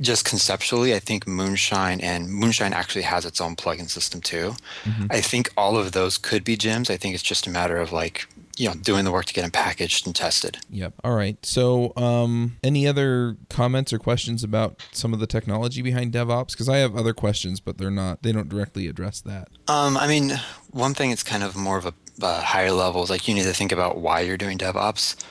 just 0.00 0.24
conceptually, 0.24 0.94
I 0.94 0.98
think 0.98 1.26
Moonshine 1.26 2.00
and 2.00 2.28
Moonshine 2.28 2.72
actually 2.72 3.02
has 3.02 3.24
its 3.24 3.40
own 3.40 3.56
plugin 3.56 3.88
system 3.88 4.20
too. 4.20 4.54
Mm-hmm. 4.84 5.06
I 5.10 5.20
think 5.20 5.50
all 5.56 5.76
of 5.76 5.92
those 5.92 6.18
could 6.18 6.44
be 6.44 6.56
gems. 6.56 6.90
I 6.90 6.96
think 6.96 7.14
it's 7.14 7.22
just 7.22 7.46
a 7.46 7.50
matter 7.50 7.76
of 7.78 7.92
like 7.92 8.26
you 8.56 8.68
know 8.68 8.74
doing 8.74 9.04
the 9.04 9.12
work 9.12 9.26
to 9.26 9.34
get 9.34 9.42
them 9.42 9.50
packaged 9.50 10.06
and 10.06 10.14
tested. 10.14 10.58
Yep. 10.70 10.94
All 11.04 11.14
right. 11.14 11.44
So, 11.44 11.92
um, 11.96 12.56
any 12.62 12.86
other 12.86 13.36
comments 13.48 13.92
or 13.92 13.98
questions 13.98 14.42
about 14.42 14.82
some 14.92 15.12
of 15.12 15.20
the 15.20 15.26
technology 15.26 15.82
behind 15.82 16.12
DevOps? 16.12 16.52
Because 16.52 16.68
I 16.68 16.78
have 16.78 16.96
other 16.96 17.12
questions, 17.12 17.60
but 17.60 17.78
they're 17.78 17.90
not. 17.90 18.22
They 18.22 18.32
don't 18.32 18.48
directly 18.48 18.88
address 18.88 19.20
that. 19.22 19.48
Um, 19.68 19.96
I 19.96 20.06
mean, 20.06 20.40
one 20.70 20.94
thing 20.94 21.10
it's 21.10 21.22
kind 21.22 21.42
of 21.42 21.56
more 21.56 21.76
of 21.78 21.86
a, 21.86 21.94
a 22.22 22.40
higher 22.40 22.72
level 22.72 23.02
is 23.02 23.10
like 23.10 23.28
you 23.28 23.34
need 23.34 23.44
to 23.44 23.52
think 23.52 23.72
about 23.72 23.98
why 23.98 24.20
you're 24.20 24.38
doing 24.38 24.58
DevOps. 24.58 25.22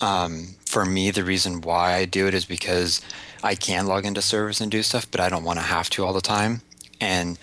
Um, 0.00 0.56
for 0.66 0.84
me, 0.84 1.10
the 1.10 1.24
reason 1.24 1.60
why 1.60 1.94
I 1.94 2.04
do 2.04 2.26
it 2.26 2.34
is 2.34 2.44
because 2.44 3.00
I 3.44 3.54
can 3.54 3.86
log 3.86 4.04
into 4.04 4.22
servers 4.22 4.60
and 4.60 4.70
do 4.70 4.82
stuff, 4.82 5.08
but 5.10 5.20
I 5.20 5.28
don't 5.28 5.44
want 5.44 5.58
to 5.58 5.64
have 5.64 5.90
to 5.90 6.04
all 6.04 6.14
the 6.14 6.20
time. 6.20 6.62
And 7.00 7.38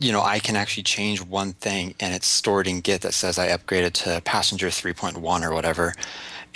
you 0.00 0.12
know, 0.12 0.22
I 0.22 0.40
can 0.40 0.56
actually 0.56 0.82
change 0.82 1.22
one 1.22 1.52
thing 1.52 1.94
and 2.00 2.12
it's 2.12 2.26
stored 2.26 2.66
in 2.66 2.80
Git 2.80 3.02
that 3.02 3.14
says 3.14 3.38
I 3.38 3.48
upgraded 3.48 3.92
to 4.04 4.20
passenger 4.22 4.66
3.1 4.66 5.42
or 5.42 5.54
whatever. 5.54 5.94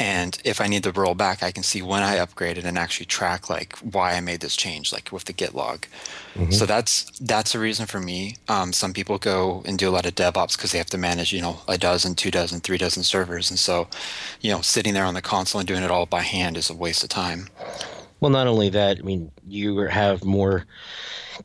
And 0.00 0.38
if 0.44 0.60
I 0.60 0.68
need 0.68 0.84
to 0.84 0.92
roll 0.92 1.14
back, 1.14 1.42
I 1.42 1.50
can 1.50 1.62
see 1.62 1.82
when 1.82 2.02
I 2.02 2.18
upgraded 2.18 2.64
and 2.64 2.78
actually 2.78 3.06
track 3.06 3.48
like 3.48 3.76
why 3.78 4.14
I 4.14 4.20
made 4.20 4.40
this 4.40 4.54
change, 4.54 4.92
like 4.92 5.10
with 5.10 5.24
the 5.24 5.32
Git 5.32 5.54
log. 5.54 5.86
Mm-hmm. 6.34 6.52
So 6.52 6.66
that's 6.66 7.10
that's 7.18 7.54
a 7.54 7.58
reason 7.58 7.86
for 7.86 7.98
me. 7.98 8.36
Um, 8.48 8.72
some 8.72 8.92
people 8.92 9.18
go 9.18 9.62
and 9.64 9.76
do 9.76 9.88
a 9.88 9.90
lot 9.90 10.06
of 10.06 10.14
DevOps 10.14 10.56
because 10.56 10.70
they 10.70 10.78
have 10.78 10.90
to 10.90 10.98
manage, 10.98 11.32
you 11.32 11.42
know, 11.42 11.60
a 11.66 11.78
dozen, 11.78 12.14
two 12.14 12.30
dozen, 12.30 12.60
three 12.60 12.78
dozen 12.78 13.02
servers, 13.02 13.50
and 13.50 13.58
so, 13.58 13.88
you 14.40 14.52
know, 14.52 14.60
sitting 14.60 14.94
there 14.94 15.04
on 15.04 15.14
the 15.14 15.22
console 15.22 15.58
and 15.58 15.66
doing 15.66 15.82
it 15.82 15.90
all 15.90 16.06
by 16.06 16.20
hand 16.20 16.56
is 16.56 16.70
a 16.70 16.74
waste 16.74 17.02
of 17.02 17.08
time. 17.08 17.48
Well, 18.20 18.30
not 18.30 18.46
only 18.46 18.68
that, 18.70 18.98
I 18.98 19.02
mean, 19.02 19.30
you 19.46 19.78
have 19.78 20.24
more 20.24 20.66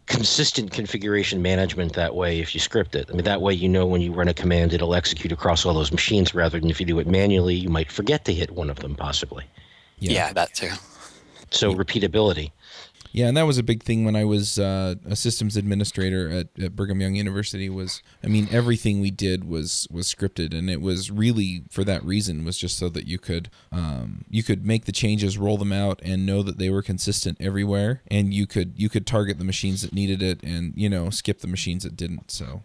consistent 0.07 0.71
configuration 0.71 1.41
management 1.41 1.93
that 1.93 2.15
way 2.15 2.39
if 2.39 2.55
you 2.55 2.59
script 2.59 2.95
it. 2.95 3.09
I 3.09 3.13
mean, 3.13 3.25
that 3.25 3.41
way 3.41 3.53
you 3.53 3.69
know 3.69 3.85
when 3.85 4.01
you 4.01 4.11
run 4.11 4.27
a 4.27 4.33
command, 4.33 4.73
it'll 4.73 4.95
execute 4.95 5.31
across 5.31 5.65
all 5.65 5.73
those 5.73 5.91
machines 5.91 6.33
rather 6.33 6.59
than 6.59 6.69
if 6.69 6.79
you 6.79 6.85
do 6.85 6.99
it 6.99 7.07
manually, 7.07 7.55
you 7.55 7.69
might 7.69 7.91
forget 7.91 8.25
to 8.25 8.33
hit 8.33 8.51
one 8.51 8.69
of 8.69 8.79
them 8.79 8.95
possibly. 8.95 9.45
Yeah, 9.99 10.11
yeah 10.11 10.33
that 10.33 10.53
too. 10.55 10.71
So 11.51 11.73
repeatability. 11.73 12.51
Yeah, 13.13 13.27
and 13.27 13.37
that 13.37 13.45
was 13.45 13.59
a 13.59 13.63
big 13.63 13.83
thing 13.83 14.05
when 14.05 14.15
I 14.15 14.25
was 14.25 14.57
uh, 14.57 14.95
a 15.05 15.15
systems 15.15 15.55
administrator 15.55 16.29
at, 16.29 16.47
at 16.59 16.75
Brigham 16.75 16.99
Young 16.99 17.13
University. 17.13 17.69
Was 17.69 18.01
I 18.23 18.27
mean 18.27 18.47
everything 18.51 18.99
we 18.99 19.11
did 19.11 19.43
was 19.43 19.87
was 19.91 20.11
scripted, 20.11 20.51
and 20.57 20.67
it 20.67 20.81
was 20.81 21.11
really 21.11 21.63
for 21.69 21.83
that 21.83 22.03
reason 22.03 22.43
was 22.43 22.57
just 22.57 22.75
so 22.75 22.89
that 22.89 23.05
you 23.05 23.19
could 23.19 23.51
um, 23.71 24.25
you 24.31 24.41
could 24.41 24.65
make 24.65 24.85
the 24.85 24.91
changes, 24.91 25.37
roll 25.37 25.59
them 25.59 25.71
out, 25.71 26.01
and 26.03 26.25
know 26.25 26.41
that 26.41 26.57
they 26.57 26.71
were 26.71 26.81
consistent 26.81 27.37
everywhere, 27.39 28.01
and 28.09 28.33
you 28.33 28.47
could 28.47 28.73
you 28.77 28.89
could 28.89 29.05
target 29.05 29.37
the 29.37 29.45
machines 29.45 29.83
that 29.83 29.93
needed 29.93 30.23
it, 30.23 30.41
and 30.41 30.73
you 30.75 30.89
know 30.89 31.11
skip 31.11 31.41
the 31.41 31.47
machines 31.47 31.83
that 31.83 31.95
didn't. 31.95 32.31
So 32.31 32.63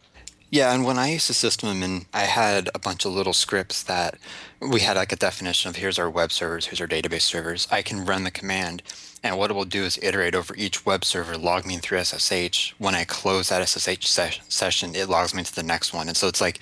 yeah, 0.51 0.75
and 0.75 0.85
when 0.85 0.99
I 0.99 1.11
used 1.13 1.27
to 1.29 1.35
system 1.35 1.69
them 1.69 1.83
in, 1.83 2.07
I 2.15 2.23
had 2.23 2.71
a 2.75 2.79
bunch 2.79 3.05
of 3.05 3.13
little 3.13 3.33
scripts 3.33 3.83
that 3.85 4.19
we 4.61 4.81
had 4.81 4.97
like 4.97 5.13
a 5.13 5.17
definition 5.17 5.69
of 5.69 5.77
here's 5.77 5.99
our 5.99 6.11
web 6.11 6.33
servers, 6.33 6.67
here's 6.67 6.81
our 6.81 6.87
database 6.87 7.23
servers. 7.23 7.69
I 7.71 7.83
can 7.83 8.05
run 8.05 8.25
the 8.25 8.31
command 8.31 8.83
and 9.23 9.37
what 9.37 9.51
it 9.51 9.55
will 9.55 9.65
do 9.65 9.85
is 9.85 9.99
iterate 10.03 10.35
over 10.35 10.55
each 10.57 10.87
web 10.87 11.05
server, 11.05 11.37
log 11.37 11.67
me 11.67 11.75
in 11.75 11.81
through 11.81 12.03
SSH. 12.05 12.75
When 12.79 12.95
I 12.95 13.05
close 13.05 13.49
that 13.49 13.67
SSH 13.69 14.07
ses- 14.07 14.41
session, 14.49 14.95
it 14.95 15.09
logs 15.09 15.35
me 15.35 15.43
to 15.43 15.55
the 15.55 15.63
next 15.63 15.93
one. 15.93 16.09
And 16.09 16.17
so 16.17 16.29
it's 16.29 16.41
like 16.41 16.61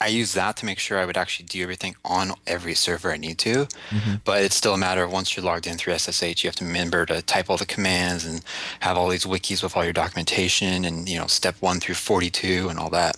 I 0.00 0.08
use 0.08 0.32
that 0.34 0.56
to 0.58 0.66
make 0.66 0.78
sure 0.78 0.98
I 0.98 1.06
would 1.06 1.16
actually 1.16 1.46
do 1.46 1.62
everything 1.62 1.96
on 2.04 2.32
every 2.46 2.74
server 2.74 3.12
I 3.12 3.16
need 3.16 3.38
to. 3.38 3.66
Mm-hmm. 3.90 4.14
But 4.24 4.42
it's 4.42 4.54
still 4.54 4.74
a 4.74 4.78
matter 4.78 5.02
of 5.02 5.12
once 5.12 5.36
you're 5.36 5.44
logged 5.44 5.66
in 5.66 5.76
through 5.76 5.96
SSH, 5.98 6.44
you 6.44 6.48
have 6.48 6.56
to 6.56 6.64
remember 6.64 7.06
to 7.06 7.22
type 7.22 7.50
all 7.50 7.56
the 7.56 7.66
commands 7.66 8.24
and 8.24 8.42
have 8.80 8.96
all 8.96 9.08
these 9.08 9.24
wikis 9.24 9.62
with 9.62 9.76
all 9.76 9.84
your 9.84 9.92
documentation 9.92 10.84
and 10.84 11.08
you 11.08 11.18
know 11.18 11.26
step 11.26 11.56
one 11.60 11.80
through 11.80 11.94
42 11.94 12.68
and 12.68 12.78
all 12.78 12.90
that. 12.90 13.16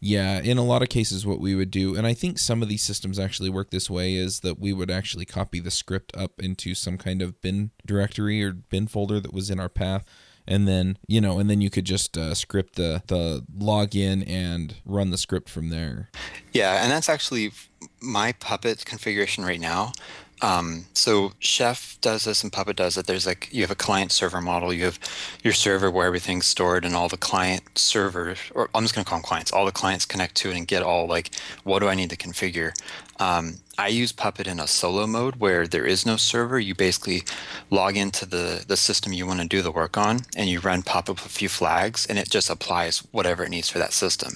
Yeah, 0.00 0.40
in 0.40 0.58
a 0.58 0.64
lot 0.64 0.82
of 0.82 0.88
cases, 0.88 1.26
what 1.26 1.40
we 1.40 1.56
would 1.56 1.72
do, 1.72 1.96
and 1.96 2.06
I 2.06 2.14
think 2.14 2.38
some 2.38 2.62
of 2.62 2.68
these 2.68 2.84
systems 2.84 3.18
actually 3.18 3.50
work 3.50 3.70
this 3.70 3.90
way, 3.90 4.14
is 4.14 4.40
that 4.40 4.60
we 4.60 4.72
would 4.72 4.92
actually 4.92 5.24
copy 5.24 5.58
the 5.58 5.72
script 5.72 6.16
up 6.16 6.40
into 6.40 6.74
some 6.74 6.98
kind 6.98 7.20
of 7.20 7.40
bin 7.40 7.72
directory 7.84 8.44
or 8.44 8.52
bin 8.52 8.86
folder 8.86 9.18
that 9.18 9.32
was 9.32 9.50
in 9.50 9.58
our 9.58 9.68
path. 9.68 10.04
And 10.50 10.66
then 10.66 10.98
you 11.06 11.20
know, 11.20 11.38
and 11.38 11.48
then 11.48 11.60
you 11.60 11.68
could 11.68 11.84
just 11.84 12.16
uh, 12.16 12.34
script 12.34 12.76
the 12.76 13.02
the 13.06 13.44
login 13.56 14.28
and 14.28 14.74
run 14.86 15.10
the 15.10 15.18
script 15.18 15.48
from 15.50 15.68
there. 15.68 16.08
Yeah, 16.52 16.82
and 16.82 16.90
that's 16.90 17.10
actually 17.10 17.52
my 18.00 18.32
Puppet 18.32 18.84
configuration 18.86 19.44
right 19.44 19.60
now. 19.60 19.92
Um, 20.40 20.86
so 20.94 21.32
Chef 21.40 21.98
does 22.00 22.24
this 22.24 22.42
and 22.42 22.52
Puppet 22.52 22.76
does 22.76 22.96
it. 22.96 23.06
There's 23.06 23.26
like 23.26 23.48
you 23.52 23.62
have 23.62 23.70
a 23.70 23.76
client 23.76 24.12
server 24.12 24.40
model. 24.40 24.72
You 24.72 24.84
have 24.84 24.98
your 25.42 25.52
server 25.52 25.90
where 25.90 26.06
everything's 26.06 26.46
stored 26.46 26.84
and 26.84 26.94
all 26.94 27.08
the 27.08 27.16
client 27.16 27.62
servers, 27.76 28.38
or 28.54 28.70
I'm 28.74 28.84
just 28.84 28.94
going 28.94 29.04
to 29.04 29.08
call 29.08 29.18
them 29.18 29.24
clients. 29.24 29.52
All 29.52 29.66
the 29.66 29.72
clients 29.72 30.04
connect 30.04 30.36
to 30.36 30.50
it 30.50 30.56
and 30.56 30.66
get 30.66 30.82
all 30.82 31.06
like, 31.06 31.34
what 31.64 31.80
do 31.80 31.88
I 31.88 31.94
need 31.94 32.10
to 32.10 32.16
configure? 32.16 32.72
Um, 33.20 33.58
I 33.76 33.88
use 33.88 34.12
Puppet 34.12 34.46
in 34.46 34.60
a 34.60 34.66
solo 34.66 35.06
mode 35.06 35.36
where 35.36 35.66
there 35.66 35.86
is 35.86 36.06
no 36.06 36.16
server. 36.16 36.58
You 36.58 36.74
basically 36.74 37.22
log 37.70 37.96
into 37.96 38.26
the, 38.26 38.64
the 38.66 38.76
system 38.76 39.12
you 39.12 39.26
want 39.26 39.40
to 39.40 39.48
do 39.48 39.62
the 39.62 39.72
work 39.72 39.96
on 39.96 40.20
and 40.36 40.48
you 40.48 40.60
run 40.60 40.82
Puppet 40.82 41.16
with 41.16 41.26
a 41.26 41.28
few 41.28 41.48
flags 41.48 42.06
and 42.06 42.18
it 42.18 42.30
just 42.30 42.50
applies 42.50 42.98
whatever 43.10 43.44
it 43.44 43.50
needs 43.50 43.68
for 43.68 43.78
that 43.78 43.92
system. 43.92 44.34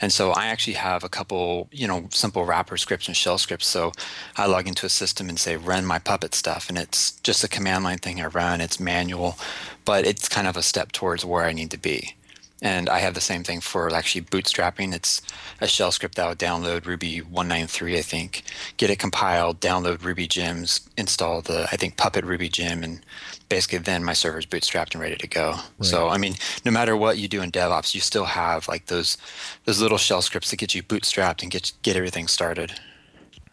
And 0.00 0.12
so 0.12 0.32
I 0.32 0.46
actually 0.46 0.74
have 0.74 1.04
a 1.04 1.08
couple, 1.08 1.68
you 1.72 1.88
know, 1.88 2.08
simple 2.10 2.44
wrapper 2.44 2.76
scripts 2.76 3.08
and 3.08 3.16
shell 3.16 3.38
scripts. 3.38 3.66
So 3.66 3.92
I 4.36 4.46
log 4.46 4.68
into 4.68 4.86
a 4.86 4.90
system 4.90 5.28
and 5.28 5.38
say 5.38 5.56
run 5.56 5.86
my 5.86 5.98
Puppet 5.98 6.34
stuff, 6.34 6.68
and 6.68 6.76
it's 6.76 7.12
just 7.20 7.44
a 7.44 7.48
command 7.48 7.84
line 7.84 7.98
thing 7.98 8.20
I 8.20 8.26
run. 8.26 8.60
It's 8.60 8.78
manual, 8.78 9.36
but 9.84 10.06
it's 10.06 10.28
kind 10.28 10.46
of 10.46 10.56
a 10.56 10.62
step 10.62 10.92
towards 10.92 11.24
where 11.24 11.44
I 11.44 11.52
need 11.52 11.70
to 11.70 11.78
be. 11.78 12.16
And 12.62 12.88
I 12.88 13.00
have 13.00 13.12
the 13.12 13.20
same 13.20 13.44
thing 13.44 13.60
for 13.60 13.92
actually 13.92 14.22
bootstrapping. 14.22 14.94
It's 14.94 15.20
a 15.60 15.68
shell 15.68 15.92
script 15.92 16.14
that 16.14 16.26
would 16.26 16.38
download 16.38 16.86
Ruby 16.86 17.18
193, 17.18 17.98
I 17.98 18.02
think, 18.02 18.44
get 18.78 18.88
it 18.88 18.98
compiled, 18.98 19.60
download 19.60 20.02
Ruby 20.02 20.26
gems, 20.26 20.88
install 20.96 21.42
the, 21.42 21.68
I 21.70 21.76
think, 21.76 21.98
Puppet 21.98 22.24
Ruby 22.24 22.48
gem, 22.48 22.82
and 22.82 23.00
basically 23.48 23.78
then 23.78 24.02
my 24.04 24.12
server's 24.12 24.46
bootstrapped 24.46 24.94
and 24.94 25.02
ready 25.02 25.16
to 25.16 25.26
go. 25.26 25.50
Right. 25.50 25.86
So 25.86 26.08
I 26.08 26.18
mean, 26.18 26.34
no 26.64 26.70
matter 26.70 26.96
what 26.96 27.18
you 27.18 27.28
do 27.28 27.42
in 27.42 27.52
DevOps, 27.52 27.94
you 27.94 28.00
still 28.00 28.24
have 28.24 28.68
like 28.68 28.86
those 28.86 29.18
those 29.64 29.80
little 29.80 29.98
shell 29.98 30.22
scripts 30.22 30.50
that 30.50 30.56
get 30.56 30.74
you 30.74 30.82
bootstrapped 30.82 31.42
and 31.42 31.50
get 31.50 31.72
get 31.82 31.96
everything 31.96 32.26
started. 32.26 32.72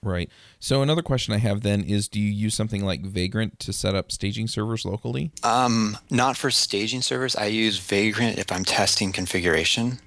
Right. 0.01 0.29
So 0.63 0.82
another 0.82 1.01
question 1.01 1.34
I 1.34 1.39
have 1.39 1.60
then 1.60 1.84
is 1.84 2.08
do 2.08 2.22
you 2.22 2.32
use 2.32 2.55
something 2.55 2.86
like 2.86 3.01
Vagrant 3.01 3.60
to 3.60 3.74
set 3.74 3.96
up 3.96 4.13
staging 4.13 4.48
servers 4.48 4.86
locally? 4.86 5.29
Um, 5.43 5.98
not 6.10 6.38
for 6.38 6.50
staging 6.51 7.01
servers. 7.01 7.36
I 7.36 7.48
use 7.48 7.79
Vagrant 7.79 8.38
if 8.38 8.50
I'm 8.50 8.63
testing 8.63 9.12
configuration 9.12 10.00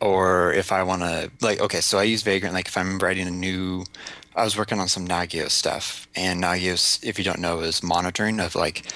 or 0.00 0.52
if 0.52 0.70
I 0.70 0.84
want 0.84 1.02
to 1.02 1.32
like 1.40 1.60
okay, 1.60 1.80
so 1.80 1.98
I 1.98 2.04
use 2.04 2.22
Vagrant 2.22 2.54
like 2.54 2.68
if 2.68 2.76
I'm 2.76 3.00
writing 3.00 3.26
a 3.26 3.32
new 3.32 3.84
I 4.36 4.44
was 4.44 4.56
working 4.56 4.78
on 4.78 4.86
some 4.86 5.08
Nagios 5.08 5.50
stuff, 5.50 6.06
and 6.14 6.40
Nagios, 6.40 7.04
if 7.04 7.18
you 7.18 7.24
don't 7.24 7.40
know, 7.40 7.58
is 7.58 7.82
monitoring 7.82 8.38
of 8.38 8.54
like 8.54 8.86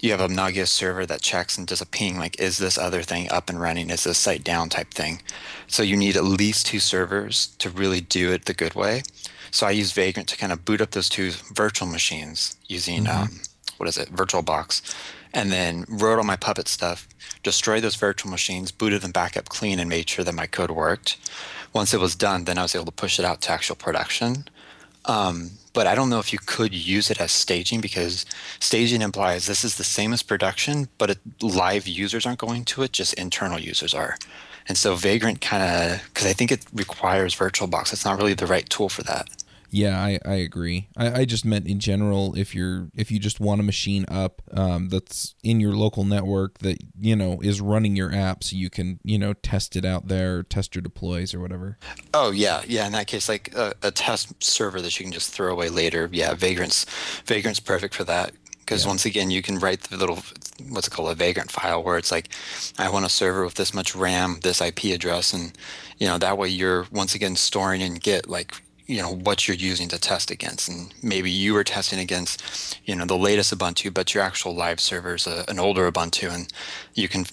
you 0.00 0.10
have 0.10 0.20
a 0.20 0.26
Nagios 0.26 0.70
server 0.70 1.06
that 1.06 1.22
checks 1.22 1.56
and 1.56 1.68
does 1.68 1.80
a 1.80 1.86
ping 1.86 2.18
like 2.18 2.40
is 2.40 2.58
this 2.58 2.76
other 2.76 3.02
thing 3.02 3.30
up 3.30 3.48
and 3.48 3.60
running? 3.60 3.90
Is 3.90 4.02
this 4.02 4.18
site 4.18 4.42
down 4.42 4.70
type 4.70 4.90
thing? 4.90 5.22
So 5.68 5.84
you 5.84 5.96
need 5.96 6.16
at 6.16 6.24
least 6.24 6.66
two 6.66 6.80
servers 6.80 7.54
to 7.58 7.70
really 7.70 8.00
do 8.00 8.32
it 8.32 8.46
the 8.46 8.54
good 8.54 8.74
way. 8.74 9.04
So 9.52 9.66
I 9.66 9.70
use 9.70 9.92
Vagrant 9.92 10.28
to 10.30 10.36
kind 10.36 10.50
of 10.50 10.64
boot 10.64 10.80
up 10.80 10.90
those 10.90 11.08
two 11.08 11.30
virtual 11.52 11.86
machines 11.86 12.56
using 12.66 13.04
mm-hmm. 13.04 13.22
um, 13.22 13.40
what 13.76 13.88
is 13.88 13.98
it, 13.98 14.12
VirtualBox, 14.12 14.94
and 15.34 15.52
then 15.52 15.84
wrote 15.88 16.16
all 16.16 16.24
my 16.24 16.36
Puppet 16.36 16.68
stuff, 16.68 17.06
destroyed 17.42 17.84
those 17.84 17.96
virtual 17.96 18.30
machines, 18.30 18.72
booted 18.72 19.02
them 19.02 19.12
back 19.12 19.36
up 19.36 19.50
clean, 19.50 19.78
and 19.78 19.88
made 19.88 20.08
sure 20.08 20.24
that 20.24 20.34
my 20.34 20.46
code 20.46 20.70
worked. 20.70 21.18
Once 21.72 21.92
it 21.92 22.00
was 22.00 22.16
done, 22.16 22.44
then 22.44 22.58
I 22.58 22.62
was 22.62 22.74
able 22.74 22.86
to 22.86 22.92
push 22.92 23.18
it 23.18 23.24
out 23.24 23.42
to 23.42 23.52
actual 23.52 23.76
production. 23.76 24.48
Um, 25.04 25.50
but 25.72 25.86
I 25.86 25.94
don't 25.94 26.10
know 26.10 26.18
if 26.18 26.32
you 26.32 26.38
could 26.38 26.74
use 26.74 27.10
it 27.10 27.20
as 27.20 27.32
staging 27.32 27.80
because 27.80 28.24
staging 28.60 29.02
implies 29.02 29.46
this 29.46 29.64
is 29.64 29.76
the 29.76 29.84
same 29.84 30.12
as 30.12 30.22
production, 30.22 30.88
but 30.96 31.10
it, 31.10 31.18
live 31.42 31.86
users 31.86 32.24
aren't 32.24 32.38
going 32.38 32.64
to 32.66 32.82
it, 32.82 32.92
just 32.92 33.14
internal 33.14 33.58
users 33.58 33.94
are. 33.94 34.16
And 34.68 34.78
so 34.78 34.94
Vagrant 34.94 35.40
kind 35.40 35.62
of, 35.62 36.04
because 36.08 36.26
I 36.26 36.32
think 36.32 36.52
it 36.52 36.64
requires 36.72 37.34
VirtualBox, 37.34 37.92
it's 37.92 38.04
not 38.04 38.16
really 38.18 38.34
the 38.34 38.46
right 38.46 38.68
tool 38.68 38.88
for 38.88 39.02
that. 39.02 39.28
Yeah, 39.72 39.98
I, 39.98 40.18
I 40.24 40.34
agree. 40.34 40.90
I, 40.98 41.20
I 41.20 41.24
just 41.24 41.46
meant 41.46 41.66
in 41.66 41.80
general 41.80 42.36
if 42.36 42.54
you're 42.54 42.90
if 42.94 43.10
you 43.10 43.18
just 43.18 43.40
want 43.40 43.58
a 43.58 43.64
machine 43.64 44.04
up 44.06 44.42
um, 44.52 44.90
that's 44.90 45.34
in 45.42 45.60
your 45.60 45.72
local 45.72 46.04
network 46.04 46.58
that 46.58 46.76
you 47.00 47.16
know 47.16 47.40
is 47.40 47.62
running 47.62 47.96
your 47.96 48.14
app, 48.14 48.44
so 48.44 48.54
you 48.54 48.68
can 48.68 49.00
you 49.02 49.18
know 49.18 49.32
test 49.32 49.74
it 49.74 49.86
out 49.86 50.08
there, 50.08 50.42
test 50.42 50.74
your 50.74 50.82
deploys 50.82 51.32
or 51.32 51.40
whatever. 51.40 51.78
Oh 52.12 52.30
yeah, 52.30 52.60
yeah. 52.68 52.84
In 52.84 52.92
that 52.92 53.06
case, 53.06 53.30
like 53.30 53.54
a, 53.54 53.72
a 53.82 53.90
test 53.90 54.44
server 54.44 54.82
that 54.82 55.00
you 55.00 55.04
can 55.06 55.12
just 55.12 55.30
throw 55.30 55.50
away 55.50 55.70
later. 55.70 56.06
Yeah, 56.12 56.34
Vagrant's 56.34 56.84
Vagrant's 57.24 57.60
perfect 57.60 57.94
for 57.94 58.04
that 58.04 58.32
because 58.58 58.84
yeah. 58.84 58.88
once 58.88 59.06
again 59.06 59.30
you 59.30 59.40
can 59.40 59.58
write 59.58 59.84
the 59.84 59.96
little 59.96 60.18
what's 60.68 60.86
it 60.86 60.90
called 60.90 61.10
a 61.10 61.14
vagrant 61.14 61.50
file 61.50 61.82
where 61.82 61.98
it's 61.98 62.12
like 62.12 62.28
i 62.78 62.88
want 62.88 63.04
a 63.04 63.08
server 63.08 63.44
with 63.44 63.54
this 63.54 63.74
much 63.74 63.96
ram 63.96 64.38
this 64.42 64.60
ip 64.60 64.84
address 64.84 65.32
and 65.32 65.58
you 65.98 66.06
know 66.06 66.16
that 66.16 66.38
way 66.38 66.48
you're 66.48 66.86
once 66.92 67.14
again 67.14 67.34
storing 67.34 67.80
in 67.80 67.96
Git 67.96 68.28
like 68.28 68.62
you 68.92 69.02
know 69.02 69.14
what 69.14 69.46
you're 69.46 69.56
using 69.56 69.88
to 69.88 69.98
test 69.98 70.30
against. 70.30 70.68
And 70.68 70.92
maybe 71.02 71.30
you 71.30 71.54
were 71.54 71.64
testing 71.64 71.98
against 71.98 72.78
you 72.84 72.94
know 72.94 73.06
the 73.06 73.16
latest 73.16 73.56
ubuntu 73.56 73.92
but 73.92 74.14
your 74.14 74.22
actual 74.22 74.54
live 74.54 74.80
server 74.80 75.14
is 75.14 75.26
a, 75.26 75.44
an 75.48 75.58
older 75.58 75.90
ubuntu 75.90 76.32
and 76.32 76.52
you 76.94 77.08
can 77.08 77.24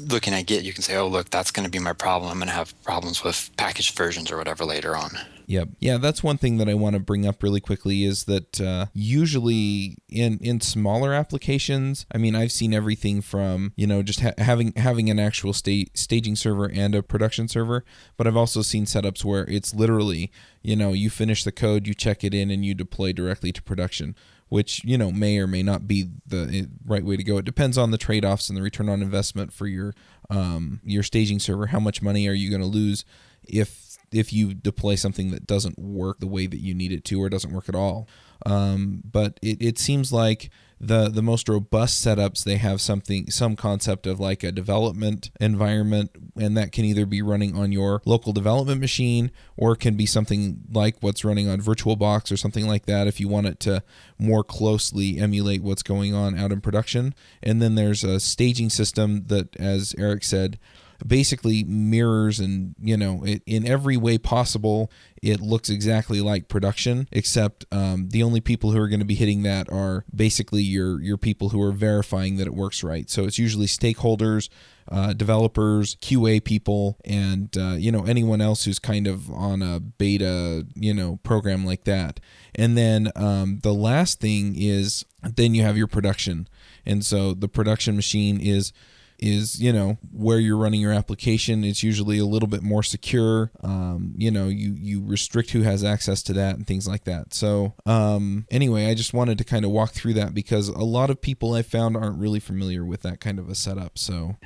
looking 0.00 0.34
at 0.34 0.46
git 0.46 0.64
you 0.64 0.72
can 0.72 0.82
say 0.82 0.96
oh 0.96 1.08
look 1.08 1.30
that's 1.30 1.50
going 1.50 1.64
to 1.64 1.70
be 1.70 1.78
my 1.78 1.92
problem. 1.92 2.30
I'm 2.30 2.38
going 2.38 2.48
to 2.48 2.54
have 2.54 2.80
problems 2.82 3.22
with 3.22 3.50
packaged 3.56 3.96
versions 3.96 4.30
or 4.30 4.36
whatever 4.36 4.64
later 4.64 4.96
on. 4.96 5.10
Yep. 5.48 5.68
Yeah, 5.78 5.98
that's 5.98 6.24
one 6.24 6.38
thing 6.38 6.58
that 6.58 6.68
I 6.68 6.74
want 6.74 6.94
to 6.94 7.00
bring 7.00 7.24
up 7.24 7.42
really 7.42 7.60
quickly 7.60 8.02
is 8.02 8.24
that 8.24 8.60
uh, 8.60 8.86
usually 8.92 9.96
in 10.08 10.38
in 10.38 10.60
smaller 10.60 11.12
applications, 11.12 12.04
I 12.12 12.18
mean, 12.18 12.34
I've 12.34 12.50
seen 12.50 12.74
everything 12.74 13.20
from 13.20 13.72
you 13.76 13.86
know 13.86 14.02
just 14.02 14.20
ha- 14.20 14.34
having 14.38 14.72
having 14.76 15.08
an 15.08 15.20
actual 15.20 15.52
sta- 15.52 15.90
staging 15.94 16.34
server 16.34 16.68
and 16.68 16.94
a 16.94 17.02
production 17.02 17.46
server, 17.46 17.84
but 18.16 18.26
I've 18.26 18.36
also 18.36 18.62
seen 18.62 18.86
setups 18.86 19.24
where 19.24 19.44
it's 19.48 19.72
literally 19.72 20.32
you 20.62 20.74
know 20.74 20.92
you 20.92 21.10
finish 21.10 21.44
the 21.44 21.52
code, 21.52 21.86
you 21.86 21.94
check 21.94 22.24
it 22.24 22.34
in, 22.34 22.50
and 22.50 22.64
you 22.64 22.74
deploy 22.74 23.12
directly 23.12 23.52
to 23.52 23.62
production 23.62 24.16
which 24.48 24.84
you 24.84 24.96
know 24.96 25.10
may 25.10 25.38
or 25.38 25.46
may 25.46 25.62
not 25.62 25.88
be 25.88 26.08
the 26.26 26.50
eh, 26.52 26.66
right 26.84 27.04
way 27.04 27.16
to 27.16 27.24
go. 27.24 27.38
It 27.38 27.44
depends 27.44 27.76
on 27.76 27.90
the 27.90 27.98
trade-offs 27.98 28.48
and 28.48 28.56
the 28.56 28.62
return 28.62 28.88
on 28.88 29.02
investment 29.02 29.52
for 29.52 29.66
your 29.66 29.94
um, 30.30 30.80
your 30.84 31.02
staging 31.02 31.38
server. 31.38 31.66
How 31.66 31.80
much 31.80 32.02
money 32.02 32.28
are 32.28 32.34
you 32.34 32.50
going 32.50 32.62
to 32.62 32.68
lose 32.68 33.04
if 33.42 33.86
if 34.12 34.32
you 34.32 34.54
deploy 34.54 34.94
something 34.94 35.30
that 35.30 35.46
doesn't 35.46 35.78
work 35.78 36.20
the 36.20 36.26
way 36.26 36.46
that 36.46 36.60
you 36.60 36.74
need 36.74 36.92
it 36.92 37.04
to 37.04 37.22
or 37.22 37.28
doesn't 37.28 37.52
work 37.52 37.68
at 37.68 37.74
all. 37.74 38.08
Um, 38.44 39.02
but 39.10 39.38
it, 39.42 39.60
it 39.60 39.78
seems 39.78 40.12
like 40.12 40.50
the 40.78 41.08
the 41.08 41.22
most 41.22 41.48
robust 41.48 42.04
setups 42.04 42.44
they 42.44 42.56
have 42.56 42.82
something 42.82 43.30
some 43.30 43.56
concept 43.56 44.06
of 44.06 44.20
like 44.20 44.42
a 44.42 44.52
development 44.52 45.30
environment 45.40 46.10
and 46.38 46.54
that 46.54 46.70
can 46.70 46.84
either 46.84 47.06
be 47.06 47.22
running 47.22 47.56
on 47.56 47.72
your 47.72 48.02
local 48.04 48.32
development 48.32 48.78
machine 48.78 49.30
or 49.56 49.74
can 49.74 49.96
be 49.96 50.04
something 50.04 50.60
like 50.70 50.96
what's 51.00 51.24
running 51.24 51.48
on 51.48 51.62
virtualbox 51.62 52.30
or 52.30 52.36
something 52.36 52.66
like 52.66 52.84
that 52.84 53.06
if 53.06 53.18
you 53.18 53.26
want 53.26 53.46
it 53.46 53.58
to 53.58 53.82
more 54.18 54.44
closely 54.44 55.18
emulate 55.18 55.62
what's 55.62 55.82
going 55.82 56.14
on 56.14 56.38
out 56.38 56.52
in 56.52 56.60
production. 56.60 57.14
And 57.42 57.62
then 57.62 57.74
there's 57.74 58.04
a 58.04 58.20
staging 58.20 58.68
system 58.68 59.24
that 59.28 59.56
as 59.56 59.94
eric 59.98 60.24
said 60.24 60.58
basically 61.04 61.64
mirrors 61.64 62.38
and 62.38 62.74
you 62.80 62.96
know 62.96 63.22
it, 63.24 63.42
in 63.46 63.66
every 63.66 63.96
way 63.96 64.18
possible 64.18 64.90
it 65.22 65.40
looks 65.40 65.68
exactly 65.68 66.20
like 66.20 66.48
production 66.48 67.08
except 67.10 67.64
um, 67.72 68.08
the 68.10 68.22
only 68.22 68.40
people 68.40 68.70
who 68.70 68.80
are 68.80 68.88
going 68.88 69.00
to 69.00 69.06
be 69.06 69.14
hitting 69.14 69.42
that 69.42 69.70
are 69.70 70.04
basically 70.14 70.62
your 70.62 71.00
your 71.00 71.16
people 71.16 71.50
who 71.50 71.62
are 71.62 71.72
verifying 71.72 72.36
that 72.36 72.46
it 72.46 72.54
works 72.54 72.82
right 72.82 73.10
so 73.10 73.24
it's 73.24 73.38
usually 73.38 73.66
stakeholders 73.66 74.48
uh, 74.88 75.12
developers, 75.12 75.96
QA 75.96 76.42
people, 76.42 76.96
and 77.04 77.56
uh, 77.58 77.74
you 77.74 77.90
know 77.90 78.04
anyone 78.04 78.40
else 78.40 78.64
who's 78.64 78.78
kind 78.78 79.06
of 79.06 79.30
on 79.30 79.62
a 79.62 79.80
beta 79.80 80.66
you 80.74 80.94
know 80.94 81.18
program 81.22 81.64
like 81.64 81.84
that. 81.84 82.20
And 82.54 82.78
then 82.78 83.10
um, 83.16 83.60
the 83.62 83.74
last 83.74 84.20
thing 84.20 84.54
is 84.56 85.04
then 85.22 85.54
you 85.54 85.62
have 85.62 85.76
your 85.76 85.88
production, 85.88 86.48
and 86.84 87.04
so 87.04 87.34
the 87.34 87.48
production 87.48 87.96
machine 87.96 88.40
is 88.40 88.72
is 89.18 89.60
you 89.60 89.72
know 89.72 89.98
where 90.12 90.38
you're 90.38 90.56
running 90.56 90.80
your 90.80 90.92
application. 90.92 91.64
It's 91.64 91.82
usually 91.82 92.18
a 92.18 92.24
little 92.26 92.48
bit 92.48 92.62
more 92.62 92.82
secure. 92.82 93.50
Um, 93.62 94.14
you 94.16 94.30
know 94.30 94.48
you 94.48 94.72
you 94.72 95.04
restrict 95.04 95.50
who 95.50 95.62
has 95.62 95.84
access 95.84 96.22
to 96.24 96.32
that 96.34 96.56
and 96.56 96.66
things 96.66 96.86
like 96.86 97.04
that. 97.04 97.34
So 97.34 97.74
um, 97.84 98.46
anyway 98.50 98.86
i 98.86 98.94
just 98.94 99.12
wanted 99.14 99.38
to 99.38 99.44
kind 99.44 99.64
of 99.64 99.70
walk 99.70 99.92
through 99.92 100.14
that 100.14 100.34
because 100.34 100.68
a 100.68 100.78
lot 100.78 101.10
of 101.10 101.20
people 101.20 101.54
i 101.54 101.62
found 101.62 101.96
aren't 101.96 102.18
really 102.18 102.40
familiar 102.40 102.84
with 102.84 103.02
that 103.02 103.20
kind 103.20 103.38
of 103.38 103.48
a 103.48 103.54
setup. 103.54 103.98
So 103.98 104.36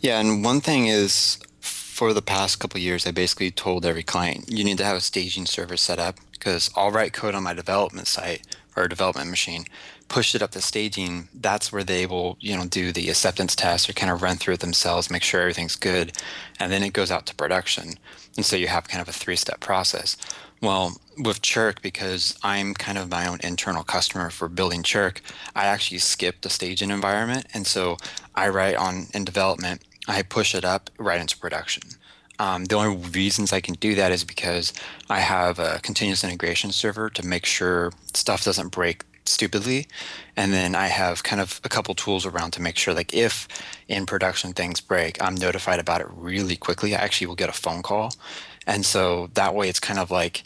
yeah 0.00 0.20
and 0.20 0.44
one 0.44 0.60
thing 0.60 0.86
is 0.86 1.38
for 1.60 2.12
the 2.14 2.22
past 2.22 2.58
couple 2.58 2.80
years 2.80 3.06
i 3.06 3.10
basically 3.10 3.50
told 3.50 3.84
every 3.84 4.02
client 4.02 4.50
you 4.50 4.64
need 4.64 4.78
to 4.78 4.84
have 4.84 4.96
a 4.96 5.00
staging 5.00 5.46
server 5.46 5.76
set 5.76 5.98
up 5.98 6.16
because 6.32 6.70
i'll 6.76 6.90
write 6.90 7.12
code 7.12 7.34
on 7.34 7.42
my 7.42 7.52
development 7.52 8.06
site 8.06 8.46
or 8.76 8.88
development 8.88 9.28
machine 9.28 9.64
push 10.10 10.34
it 10.34 10.42
up 10.42 10.50
to 10.50 10.60
staging, 10.60 11.28
that's 11.32 11.72
where 11.72 11.84
they 11.84 12.04
will, 12.04 12.36
you 12.40 12.56
know, 12.56 12.66
do 12.66 12.90
the 12.92 13.08
acceptance 13.08 13.54
test 13.54 13.88
or 13.88 13.92
kind 13.92 14.10
of 14.12 14.20
run 14.20 14.36
through 14.36 14.54
it 14.54 14.60
themselves, 14.60 15.08
make 15.08 15.22
sure 15.22 15.40
everything's 15.40 15.76
good, 15.76 16.12
and 16.58 16.70
then 16.70 16.82
it 16.82 16.92
goes 16.92 17.12
out 17.12 17.26
to 17.26 17.34
production. 17.36 17.94
And 18.36 18.44
so 18.44 18.56
you 18.56 18.66
have 18.66 18.88
kind 18.88 19.00
of 19.00 19.08
a 19.08 19.12
three-step 19.12 19.60
process. 19.60 20.16
Well, 20.60 21.00
with 21.16 21.42
Chirk, 21.42 21.80
because 21.80 22.36
I'm 22.42 22.74
kind 22.74 22.98
of 22.98 23.08
my 23.08 23.26
own 23.26 23.38
internal 23.44 23.84
customer 23.84 24.30
for 24.30 24.48
building 24.48 24.82
Chirk, 24.82 25.22
I 25.54 25.66
actually 25.66 25.98
skip 25.98 26.40
the 26.40 26.50
staging 26.50 26.90
environment, 26.90 27.46
and 27.54 27.64
so 27.64 27.96
I 28.34 28.48
write 28.48 28.74
on 28.74 29.06
in 29.14 29.24
development, 29.24 29.82
I 30.08 30.22
push 30.22 30.56
it 30.56 30.64
up 30.64 30.90
right 30.98 31.20
into 31.20 31.38
production. 31.38 31.84
Um, 32.40 32.64
the 32.64 32.74
only 32.74 32.96
reasons 33.10 33.52
I 33.52 33.60
can 33.60 33.74
do 33.74 33.94
that 33.94 34.10
is 34.10 34.24
because 34.24 34.72
I 35.08 35.20
have 35.20 35.58
a 35.60 35.78
continuous 35.82 36.24
integration 36.24 36.72
server 36.72 37.10
to 37.10 37.24
make 37.24 37.46
sure 37.46 37.92
stuff 38.14 38.44
doesn't 38.44 38.72
break 38.72 39.04
stupidly 39.30 39.86
and 40.36 40.52
then 40.52 40.74
i 40.74 40.86
have 40.86 41.22
kind 41.22 41.40
of 41.40 41.60
a 41.64 41.68
couple 41.68 41.94
tools 41.94 42.26
around 42.26 42.50
to 42.50 42.62
make 42.62 42.76
sure 42.76 42.94
like 42.94 43.14
if 43.14 43.48
in 43.88 44.06
production 44.06 44.52
things 44.52 44.80
break 44.80 45.22
i'm 45.22 45.34
notified 45.34 45.78
about 45.78 46.00
it 46.00 46.06
really 46.10 46.56
quickly 46.56 46.94
i 46.94 46.98
actually 46.98 47.26
will 47.26 47.34
get 47.34 47.48
a 47.48 47.52
phone 47.52 47.82
call 47.82 48.14
and 48.66 48.84
so 48.84 49.28
that 49.34 49.54
way 49.54 49.68
it's 49.68 49.80
kind 49.80 49.98
of 49.98 50.10
like 50.10 50.42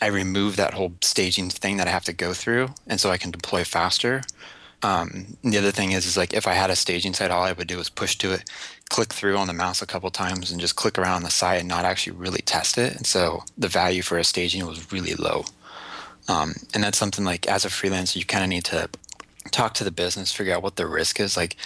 i 0.00 0.06
remove 0.06 0.56
that 0.56 0.74
whole 0.74 0.92
staging 1.00 1.50
thing 1.50 1.76
that 1.76 1.88
i 1.88 1.90
have 1.90 2.04
to 2.04 2.12
go 2.12 2.32
through 2.32 2.68
and 2.86 3.00
so 3.00 3.10
i 3.10 3.16
can 3.16 3.30
deploy 3.30 3.64
faster 3.64 4.22
um, 4.82 5.36
the 5.42 5.58
other 5.58 5.72
thing 5.72 5.92
is, 5.92 6.06
is 6.06 6.16
like 6.16 6.34
if 6.34 6.46
I 6.46 6.52
had 6.52 6.70
a 6.70 6.76
staging 6.76 7.14
site, 7.14 7.30
all 7.30 7.42
I 7.42 7.52
would 7.52 7.66
do 7.66 7.80
is 7.80 7.88
push 7.88 8.16
to 8.18 8.32
it, 8.32 8.48
click 8.88 9.12
through 9.12 9.36
on 9.36 9.46
the 9.46 9.52
mouse 9.52 9.82
a 9.82 9.86
couple 9.86 10.10
times, 10.10 10.50
and 10.50 10.60
just 10.60 10.76
click 10.76 10.98
around 10.98 11.16
on 11.16 11.22
the 11.22 11.30
site 11.30 11.60
and 11.60 11.68
not 11.68 11.84
actually 11.84 12.16
really 12.16 12.42
test 12.42 12.78
it. 12.78 12.94
And 12.94 13.06
so 13.06 13.42
the 13.56 13.68
value 13.68 14.02
for 14.02 14.18
a 14.18 14.24
staging 14.24 14.66
was 14.66 14.92
really 14.92 15.14
low. 15.14 15.44
Um, 16.28 16.54
and 16.74 16.82
that's 16.82 16.98
something 16.98 17.24
like 17.24 17.46
as 17.46 17.64
a 17.64 17.68
freelancer, 17.68 18.16
you 18.16 18.24
kind 18.24 18.44
of 18.44 18.50
need 18.50 18.64
to 18.66 18.88
talk 19.50 19.74
to 19.74 19.84
the 19.84 19.90
business, 19.90 20.32
figure 20.32 20.54
out 20.54 20.62
what 20.62 20.76
the 20.76 20.86
risk 20.86 21.20
is. 21.20 21.36
Like, 21.36 21.56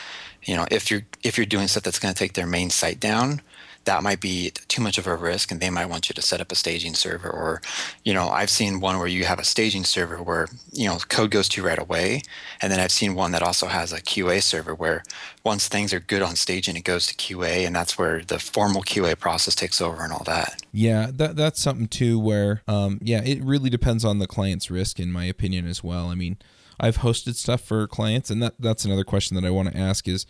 you 0.42 0.56
know, 0.56 0.66
if 0.70 0.90
you're 0.90 1.02
if 1.22 1.36
you're 1.36 1.46
doing 1.46 1.68
stuff 1.68 1.82
that's 1.82 1.98
going 1.98 2.14
to 2.14 2.18
take 2.18 2.34
their 2.34 2.46
main 2.46 2.70
site 2.70 3.00
down, 3.00 3.42
that 3.84 4.02
might 4.02 4.20
be 4.20 4.50
too 4.68 4.82
much 4.82 4.98
of 4.98 5.06
a 5.06 5.16
risk 5.16 5.50
and 5.50 5.60
they 5.60 5.70
might 5.70 5.86
want 5.86 6.08
you 6.08 6.14
to 6.14 6.22
set 6.22 6.40
up 6.40 6.52
a 6.52 6.54
staging 6.54 6.94
server 6.94 7.30
or 7.30 7.62
you 8.04 8.12
know 8.12 8.28
i've 8.28 8.50
seen 8.50 8.80
one 8.80 8.98
where 8.98 9.08
you 9.08 9.24
have 9.24 9.38
a 9.38 9.44
staging 9.44 9.84
server 9.84 10.22
where 10.22 10.48
you 10.72 10.86
know 10.86 10.98
code 11.08 11.30
goes 11.30 11.48
to 11.48 11.62
right 11.62 11.78
away. 11.78 12.22
And 12.60 12.70
then 12.70 12.80
i've 12.80 12.92
seen 12.92 13.14
one 13.14 13.32
that 13.32 13.42
also 13.42 13.66
has 13.66 13.92
a 13.92 14.00
qa 14.00 14.42
server 14.42 14.74
where 14.74 15.02
once 15.44 15.68
things 15.68 15.92
are 15.92 16.00
good 16.00 16.22
on 16.22 16.36
staging 16.36 16.76
it 16.76 16.84
goes 16.84 17.06
to 17.06 17.14
qa 17.14 17.66
and 17.66 17.74
that's 17.74 17.96
where 17.98 18.22
the 18.22 18.38
formal 18.38 18.82
qa 18.82 19.18
process 19.18 19.54
takes 19.54 19.80
over 19.80 20.02
and 20.02 20.12
all 20.12 20.24
that. 20.24 20.62
Yeah 20.72 21.10
that 21.12 21.36
that's 21.36 21.60
something 21.60 21.88
too 21.88 22.18
where 22.18 22.62
um, 22.68 22.98
yeah 23.02 23.22
it 23.24 23.42
really 23.42 23.70
depends 23.70 24.04
on 24.04 24.18
the 24.18 24.26
client's 24.26 24.70
risk 24.70 25.00
in 25.00 25.10
my 25.10 25.24
opinion 25.24 25.66
as 25.66 25.82
well. 25.82 26.08
I 26.08 26.14
mean 26.14 26.38
i've 26.78 26.98
hosted 26.98 27.34
stuff 27.34 27.60
for 27.60 27.86
clients 27.86 28.30
and 28.30 28.42
that 28.42 28.54
that's 28.58 28.86
another 28.86 29.04
question 29.04 29.34
that 29.34 29.44
i 29.44 29.50
want 29.50 29.70
to 29.70 29.76
ask 29.76 30.08
is 30.08 30.24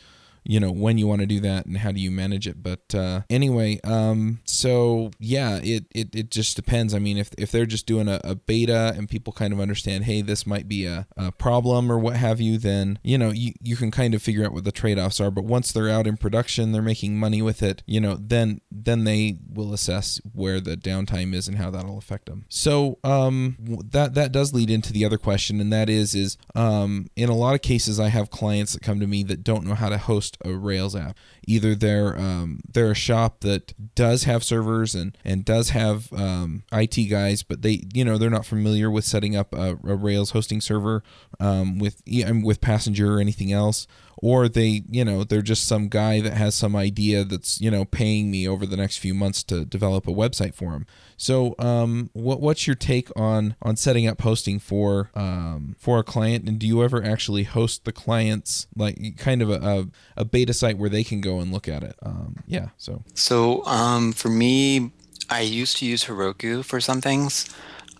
you 0.44 0.60
know 0.60 0.70
when 0.70 0.98
you 0.98 1.06
want 1.06 1.20
to 1.20 1.26
do 1.26 1.40
that 1.40 1.66
and 1.66 1.78
how 1.78 1.92
do 1.92 2.00
you 2.00 2.10
manage 2.10 2.46
it. 2.46 2.62
But 2.62 2.94
uh, 2.94 3.22
anyway 3.30 3.80
um, 3.84 4.40
so 4.44 5.10
yeah 5.18 5.60
it, 5.62 5.86
it 5.90 6.14
it 6.14 6.30
just 6.30 6.56
depends. 6.56 6.94
I 6.94 6.98
mean 6.98 7.18
if, 7.18 7.30
if 7.38 7.50
they're 7.50 7.66
just 7.66 7.86
doing 7.86 8.08
a, 8.08 8.20
a 8.24 8.34
beta 8.34 8.94
and 8.96 9.08
people 9.08 9.32
kind 9.32 9.52
of 9.52 9.60
understand 9.60 10.04
hey 10.04 10.22
this 10.22 10.46
might 10.46 10.68
be 10.68 10.86
a, 10.86 11.06
a 11.16 11.32
problem 11.32 11.90
or 11.90 11.98
what 11.98 12.16
have 12.16 12.40
you 12.40 12.58
then 12.58 12.98
you 13.02 13.18
know 13.18 13.30
you, 13.30 13.52
you 13.60 13.76
can 13.76 13.90
kind 13.90 14.14
of 14.14 14.22
figure 14.22 14.44
out 14.44 14.52
what 14.52 14.64
the 14.64 14.72
trade-offs 14.72 15.20
are. 15.20 15.30
But 15.30 15.44
once 15.44 15.72
they're 15.72 15.88
out 15.88 16.06
in 16.06 16.16
production 16.16 16.72
they're 16.72 16.82
making 16.82 17.18
money 17.18 17.42
with 17.42 17.62
it 17.62 17.82
you 17.86 18.00
know 18.00 18.16
then 18.20 18.60
then 18.70 19.04
they 19.04 19.38
will 19.52 19.72
assess 19.72 20.20
where 20.32 20.60
the 20.60 20.76
downtime 20.76 21.34
is 21.34 21.48
and 21.48 21.58
how 21.58 21.70
that'll 21.70 21.98
affect 21.98 22.26
them 22.26 22.44
so 22.48 22.98
um, 23.04 23.56
that 23.90 24.14
that 24.14 24.32
does 24.32 24.52
lead 24.52 24.70
into 24.70 24.92
the 24.92 25.04
other 25.04 25.18
question 25.18 25.60
and 25.60 25.72
that 25.72 25.88
is 25.88 26.14
is 26.14 26.36
um, 26.54 27.08
in 27.16 27.28
a 27.28 27.34
lot 27.34 27.54
of 27.54 27.62
cases 27.62 27.98
i 27.98 28.08
have 28.08 28.30
clients 28.30 28.72
that 28.72 28.82
come 28.82 29.00
to 29.00 29.06
me 29.06 29.22
that 29.22 29.42
don't 29.42 29.64
know 29.64 29.74
how 29.74 29.88
to 29.88 29.98
host 29.98 30.29
a 30.44 30.52
Rails 30.52 30.94
app. 30.96 31.16
Either 31.46 31.74
they're 31.74 32.18
um, 32.18 32.60
they're 32.70 32.90
a 32.90 32.94
shop 32.94 33.40
that 33.40 33.72
does 33.94 34.24
have 34.24 34.44
servers 34.44 34.94
and 34.94 35.16
and 35.24 35.44
does 35.44 35.70
have 35.70 36.12
um, 36.12 36.64
IT 36.72 36.96
guys, 37.10 37.42
but 37.42 37.62
they 37.62 37.82
you 37.92 38.04
know 38.04 38.18
they're 38.18 38.30
not 38.30 38.46
familiar 38.46 38.90
with 38.90 39.04
setting 39.04 39.36
up 39.36 39.54
a, 39.54 39.78
a 39.84 39.94
Rails 39.94 40.30
hosting 40.30 40.60
server 40.60 41.02
um, 41.38 41.78
with 41.78 42.02
with 42.42 42.60
Passenger 42.60 43.16
or 43.16 43.20
anything 43.20 43.52
else 43.52 43.86
or 44.22 44.48
they 44.48 44.82
you 44.90 45.04
know 45.04 45.24
they're 45.24 45.42
just 45.42 45.66
some 45.66 45.88
guy 45.88 46.20
that 46.20 46.34
has 46.34 46.54
some 46.54 46.76
idea 46.76 47.24
that's 47.24 47.60
you 47.60 47.70
know 47.70 47.84
paying 47.84 48.30
me 48.30 48.46
over 48.46 48.66
the 48.66 48.76
next 48.76 48.98
few 48.98 49.14
months 49.14 49.42
to 49.42 49.64
develop 49.64 50.06
a 50.06 50.12
website 50.12 50.54
for 50.54 50.72
him. 50.72 50.86
So 51.16 51.54
um, 51.58 52.10
what 52.12 52.40
what's 52.40 52.66
your 52.66 52.76
take 52.76 53.10
on 53.16 53.56
on 53.62 53.76
setting 53.76 54.06
up 54.06 54.20
hosting 54.20 54.58
for 54.58 55.10
um, 55.14 55.74
for 55.78 55.98
a 55.98 56.04
client? 56.04 56.48
And 56.48 56.58
do 56.58 56.66
you 56.66 56.82
ever 56.82 57.02
actually 57.02 57.44
host 57.44 57.84
the 57.84 57.92
clients 57.92 58.66
like 58.76 59.16
kind 59.16 59.42
of 59.42 59.50
a, 59.50 59.54
a, 59.56 59.86
a 60.18 60.24
beta 60.24 60.54
site 60.54 60.78
where 60.78 60.90
they 60.90 61.04
can 61.04 61.20
go 61.20 61.40
and 61.40 61.52
look 61.52 61.68
at 61.68 61.82
it? 61.82 61.96
Um, 62.02 62.36
yeah 62.46 62.68
so. 62.76 63.02
So 63.14 63.64
um, 63.66 64.12
for 64.12 64.28
me 64.28 64.90
i 65.28 65.40
used 65.40 65.76
to 65.78 65.86
use 65.86 66.04
heroku 66.04 66.64
for 66.64 66.80
some 66.80 67.00
things 67.00 67.48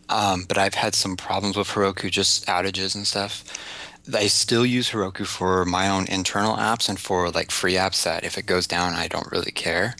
um, 0.08 0.44
but 0.48 0.58
i've 0.58 0.74
had 0.74 0.94
some 0.94 1.16
problems 1.16 1.56
with 1.56 1.68
heroku 1.68 2.10
just 2.10 2.46
outages 2.46 2.94
and 2.94 3.06
stuff 3.06 3.44
I 4.14 4.26
still 4.26 4.66
use 4.66 4.90
Heroku 4.90 5.26
for 5.26 5.64
my 5.64 5.88
own 5.88 6.06
internal 6.06 6.56
apps 6.56 6.88
and 6.88 6.98
for 6.98 7.30
like 7.30 7.50
free 7.50 7.74
apps 7.74 8.04
that 8.04 8.24
if 8.24 8.38
it 8.38 8.46
goes 8.46 8.66
down, 8.66 8.94
I 8.94 9.08
don't 9.08 9.30
really 9.30 9.52
care. 9.52 9.94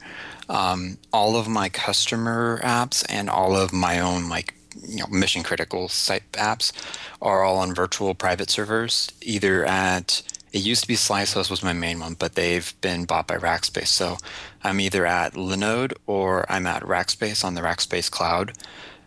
Um, 0.48 0.98
all 1.12 1.36
of 1.36 1.48
my 1.48 1.68
customer 1.68 2.60
apps 2.62 3.04
and 3.08 3.30
all 3.30 3.56
of 3.56 3.72
my 3.72 4.00
own 4.00 4.28
like 4.28 4.54
you 4.86 4.98
know 4.98 5.06
mission 5.06 5.42
critical 5.42 5.88
site 5.88 6.30
apps 6.32 6.72
are 7.20 7.42
all 7.42 7.58
on 7.58 7.74
virtual 7.74 8.14
private 8.14 8.50
servers, 8.50 9.10
either 9.22 9.64
at 9.64 10.22
it 10.52 10.62
used 10.62 10.82
to 10.82 10.88
be 10.88 10.96
SliceHost 10.96 11.50
was 11.50 11.62
my 11.62 11.72
main 11.72 12.00
one, 12.00 12.14
but 12.14 12.34
they've 12.34 12.74
been 12.80 13.04
bought 13.04 13.28
by 13.28 13.36
Rackspace. 13.36 13.86
So 13.86 14.16
I'm 14.64 14.80
either 14.80 15.06
at 15.06 15.34
Linode 15.34 15.92
or 16.06 16.44
I'm 16.50 16.66
at 16.66 16.82
Rackspace 16.82 17.44
on 17.44 17.54
the 17.54 17.60
Rackspace 17.60 18.10
cloud. 18.10 18.52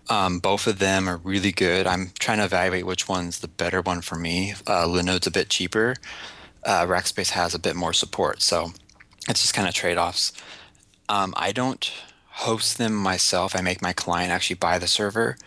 Um, 0.10 0.40
both 0.40 0.68
of 0.68 0.80
them 0.80 1.08
are 1.08 1.18
really 1.18 1.52
good. 1.52 1.88
I'm 1.88 2.12
trying 2.20 2.40
to 2.40 2.46
evaluate 2.46 2.86
which 2.86 3.08
one's 3.08 3.40
the 3.40 3.48
better 3.48 3.82
one 3.82 4.02
for 4.02 4.16
me. 4.16 4.54
Uh, 4.68 4.86
Linode's 4.86 5.28
a 5.28 5.32
bit 5.32 5.50
cheaper. 5.50 5.96
Uh, 6.66 6.86
Rackspace 6.86 7.32
has 7.32 7.54
a 7.54 7.60
bit 7.60 7.76
more 7.76 7.94
support, 7.94 8.42
so 8.42 8.72
it's 9.30 9.42
just 9.42 9.54
kind 9.54 9.68
of 9.68 9.74
trade 9.74 9.98
offs. 9.98 10.34
Um, 11.10 11.34
I 11.38 11.52
don't 11.52 11.92
host 12.28 12.80
them 12.80 12.96
myself. 12.96 13.56
I 13.56 13.62
make 13.62 13.82
my 13.82 13.94
client 13.94 14.32
actually 14.32 14.56
buy 14.56 14.80
the 14.80 14.88
server, 14.88 15.38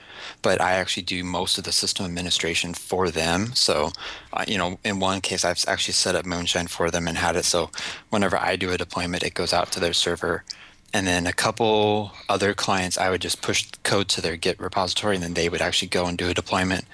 but 0.40 0.60
I 0.60 0.72
actually 0.72 1.02
do 1.02 1.24
most 1.24 1.58
of 1.58 1.64
the 1.64 1.72
system 1.72 2.06
administration 2.06 2.74
for 2.74 3.10
them. 3.10 3.54
So, 3.54 3.90
uh, 4.32 4.44
you 4.46 4.56
know, 4.56 4.78
in 4.84 5.00
one 5.00 5.20
case, 5.20 5.44
I've 5.44 5.64
actually 5.66 5.94
set 5.94 6.14
up 6.14 6.24
Moonshine 6.24 6.68
for 6.68 6.90
them 6.90 7.08
and 7.08 7.18
had 7.18 7.34
it 7.34 7.44
so 7.44 7.70
whenever 8.10 8.36
I 8.36 8.56
do 8.56 8.70
a 8.70 8.78
deployment, 8.78 9.24
it 9.24 9.34
goes 9.34 9.52
out 9.52 9.72
to 9.72 9.80
their 9.80 9.92
server 9.92 10.44
and 10.92 11.06
then 11.06 11.26
a 11.26 11.32
couple 11.32 12.12
other 12.28 12.54
clients 12.54 12.96
i 12.98 13.10
would 13.10 13.20
just 13.20 13.42
push 13.42 13.66
code 13.82 14.08
to 14.08 14.20
their 14.20 14.36
git 14.36 14.58
repository 14.60 15.14
and 15.14 15.22
then 15.22 15.34
they 15.34 15.48
would 15.48 15.60
actually 15.60 15.88
go 15.88 16.06
and 16.06 16.18
do 16.18 16.28
a 16.28 16.34
deployment. 16.34 16.84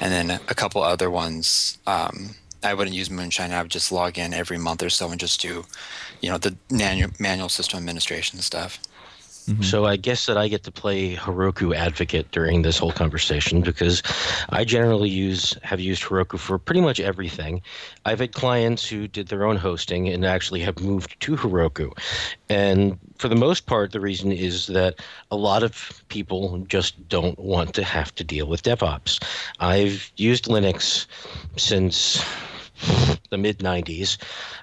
And 0.00 0.12
then 0.12 0.40
a 0.48 0.54
couple 0.54 0.82
other 0.82 1.10
ones 1.10 1.78
um, 1.86 2.30
i 2.62 2.74
wouldn't 2.74 2.96
use 2.96 3.10
moonshine. 3.10 3.52
I 3.52 3.62
would 3.62 3.70
just 3.70 3.92
log 3.92 4.18
in 4.18 4.32
every 4.34 4.58
month 4.58 4.82
or 4.82 4.90
so 4.90 5.10
and 5.10 5.20
just 5.20 5.40
do 5.40 5.64
you 6.20 6.30
know 6.30 6.38
the 6.38 6.56
manual, 6.70 7.10
manual 7.18 7.48
system 7.48 7.78
administration 7.78 8.40
stuff 8.40 8.80
Mm-hmm. 9.48 9.62
So 9.62 9.86
I 9.86 9.96
guess 9.96 10.26
that 10.26 10.36
I 10.36 10.46
get 10.48 10.62
to 10.64 10.70
play 10.70 11.16
Heroku 11.16 11.74
advocate 11.74 12.30
during 12.32 12.60
this 12.60 12.76
whole 12.76 12.92
conversation 12.92 13.62
because 13.62 14.02
I 14.50 14.64
generally 14.64 15.08
use 15.08 15.56
have 15.62 15.80
used 15.80 16.02
Heroku 16.02 16.38
for 16.38 16.58
pretty 16.58 16.82
much 16.82 17.00
everything. 17.00 17.62
I've 18.04 18.18
had 18.18 18.32
clients 18.32 18.86
who 18.86 19.08
did 19.08 19.28
their 19.28 19.46
own 19.46 19.56
hosting 19.56 20.06
and 20.08 20.26
actually 20.26 20.60
have 20.60 20.80
moved 20.80 21.18
to 21.20 21.34
Heroku. 21.34 21.92
And 22.50 22.98
for 23.16 23.28
the 23.28 23.36
most 23.36 23.64
part, 23.64 23.92
the 23.92 24.00
reason 24.00 24.32
is 24.32 24.66
that 24.66 24.96
a 25.30 25.36
lot 25.36 25.62
of 25.62 26.04
people 26.08 26.58
just 26.68 27.08
don't 27.08 27.38
want 27.38 27.72
to 27.74 27.82
have 27.84 28.14
to 28.16 28.24
deal 28.24 28.48
with 28.48 28.62
DevOps. 28.62 29.24
I've 29.60 30.12
used 30.16 30.44
Linux 30.44 31.06
since 31.56 32.22
the 33.30 33.38
mid 33.38 33.58
90s. 33.58 34.18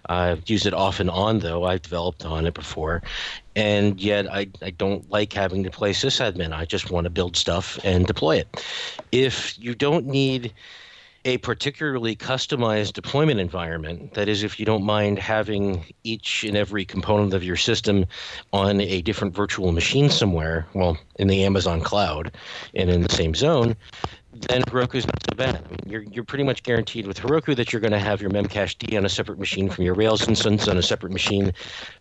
I've 0.07 0.49
used 0.49 0.65
it 0.65 0.73
off 0.73 0.99
and 0.99 1.09
on, 1.09 1.39
though. 1.39 1.65
I've 1.65 1.81
developed 1.81 2.25
on 2.25 2.45
it 2.45 2.53
before. 2.53 3.01
And 3.55 3.99
yet, 3.99 4.31
I, 4.31 4.47
I 4.61 4.71
don't 4.71 5.09
like 5.09 5.33
having 5.33 5.63
to 5.63 5.71
play 5.71 5.93
sysadmin. 5.93 6.53
I 6.53 6.65
just 6.65 6.91
want 6.91 7.05
to 7.05 7.09
build 7.09 7.37
stuff 7.37 7.79
and 7.83 8.05
deploy 8.05 8.37
it. 8.37 8.63
If 9.11 9.57
you 9.59 9.75
don't 9.75 10.05
need 10.05 10.53
a 11.25 11.39
particularly 11.39 12.15
customized 12.15 12.93
deployment 12.93 13.39
environment. 13.39 14.13
That 14.13 14.29
is, 14.29 14.43
if 14.43 14.59
you 14.59 14.65
don't 14.65 14.83
mind 14.83 15.17
having 15.17 15.83
each 16.03 16.43
and 16.43 16.55
every 16.55 16.85
component 16.85 17.33
of 17.33 17.43
your 17.43 17.55
system 17.55 18.05
on 18.53 18.79
a 18.79 19.01
different 19.01 19.33
virtual 19.33 19.71
machine 19.71 20.11
somewhere, 20.11 20.67
well, 20.73 20.97
in 21.17 21.27
the 21.27 21.43
Amazon 21.43 21.81
cloud 21.81 22.31
and 22.75 22.91
in 22.91 23.01
the 23.01 23.11
same 23.11 23.33
zone, 23.33 23.75
then 24.41 24.61
Heroku's 24.63 25.05
not 25.05 25.23
so 25.29 25.35
bad. 25.35 25.55
I 25.55 25.69
mean, 25.69 25.79
you're 25.85 26.03
you're 26.03 26.23
pretty 26.23 26.43
much 26.43 26.63
guaranteed 26.63 27.07
with 27.07 27.19
Heroku 27.19 27.55
that 27.55 27.71
you're 27.71 27.79
going 27.79 27.91
to 27.91 27.99
have 27.99 28.21
your 28.21 28.29
Memcached 28.31 28.79
D 28.79 28.97
on 28.97 29.05
a 29.05 29.09
separate 29.09 29.39
machine 29.39 29.69
from 29.69 29.83
your 29.83 29.93
Rails 29.93 30.27
instance 30.27 30.67
on 30.67 30.77
a 30.77 30.81
separate 30.81 31.11
machine 31.11 31.53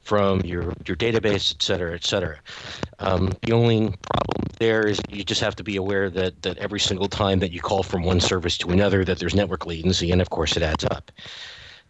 from 0.03 0.41
your 0.41 0.73
your 0.87 0.97
database, 0.97 1.55
et 1.55 1.63
cetera, 1.63 1.95
et 1.95 2.05
cetera. 2.05 2.39
Um, 2.99 3.33
the 3.43 3.53
only 3.53 3.95
problem 4.13 4.47
there 4.59 4.87
is 4.87 5.01
you 5.09 5.25
just 5.25 5.41
have 5.41 5.57
to 5.57 5.65
be 5.65 5.77
aware 5.77 6.11
that 6.11 6.43
that 6.43 6.59
every 6.59 6.81
single 6.81 7.09
time 7.09 7.39
that 7.41 7.53
you 7.53 7.61
call 7.61 7.83
from 7.83 8.03
one 8.03 8.21
service 8.21 8.59
to 8.59 8.71
another, 8.71 9.05
that 9.05 9.19
there's 9.19 9.35
network 9.35 9.67
latency, 9.67 10.11
and 10.11 10.21
of 10.21 10.31
course 10.31 10.57
it 10.57 10.63
adds 10.63 10.85
up. 10.91 11.11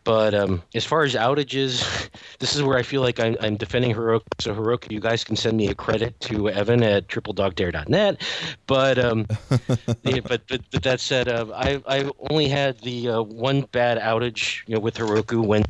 But 0.04 0.34
um, 0.34 0.62
as 0.74 0.84
far 0.84 1.02
as 1.02 1.14
outages, 1.14 2.10
this 2.38 2.54
is 2.54 2.62
where 2.62 2.76
I 2.76 2.82
feel 2.82 3.00
like 3.00 3.18
I'm, 3.18 3.36
I'm, 3.40 3.56
defending 3.56 3.94
Heroku. 3.94 4.22
So 4.38 4.54
Heroku, 4.54 4.92
you 4.92 5.00
guys 5.00 5.24
can 5.24 5.34
send 5.34 5.56
me 5.56 5.68
a 5.68 5.74
credit 5.74 6.18
to 6.20 6.50
Evan 6.50 6.82
at 6.82 7.08
tripledogdare.net. 7.08 8.22
But 8.66 8.98
um, 8.98 9.26
yeah, 10.02 10.20
but, 10.20 10.42
but, 10.46 10.60
but 10.70 10.82
that 10.82 11.00
said, 11.00 11.28
uh, 11.28 11.46
I 11.54 11.82
I 11.88 12.10
only 12.30 12.48
had 12.48 12.78
the 12.80 13.08
uh, 13.08 13.22
one 13.22 13.62
bad 13.72 13.98
outage, 13.98 14.62
you 14.66 14.74
know, 14.74 14.80
with 14.80 14.96
Heroku 14.96 15.44
when 15.44 15.64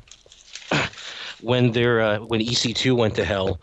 when 1.40 1.70
their 1.72 2.00
uh, 2.00 2.18
when 2.18 2.40
EC2 2.40 2.96
went 2.96 3.14
to 3.16 3.24
hell. 3.24 3.60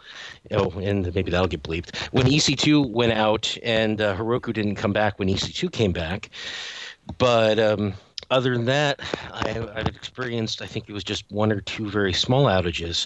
Oh, 0.51 0.71
and 0.81 1.13
maybe 1.13 1.31
that'll 1.31 1.47
get 1.47 1.63
bleeped. 1.63 1.95
When 2.11 2.25
EC2 2.25 2.89
went 2.89 3.11
out 3.13 3.57
and 3.61 4.01
uh, 4.01 4.15
Heroku 4.15 4.51
didn't 4.51 4.75
come 4.75 4.91
back 4.91 5.19
when 5.19 5.27
EC2 5.27 5.71
came 5.71 5.91
back, 5.91 6.29
but 7.17 7.59
um, 7.59 7.93
other 8.31 8.53
than 8.53 8.65
that, 8.65 9.01
I, 9.33 9.49
have 9.49 9.87
experienced, 9.87 10.61
I 10.61 10.65
think 10.65 10.89
it 10.89 10.93
was 10.93 11.03
just 11.03 11.29
one 11.29 11.51
or 11.51 11.61
two 11.61 11.89
very 11.89 12.13
small 12.13 12.45
outages 12.45 13.05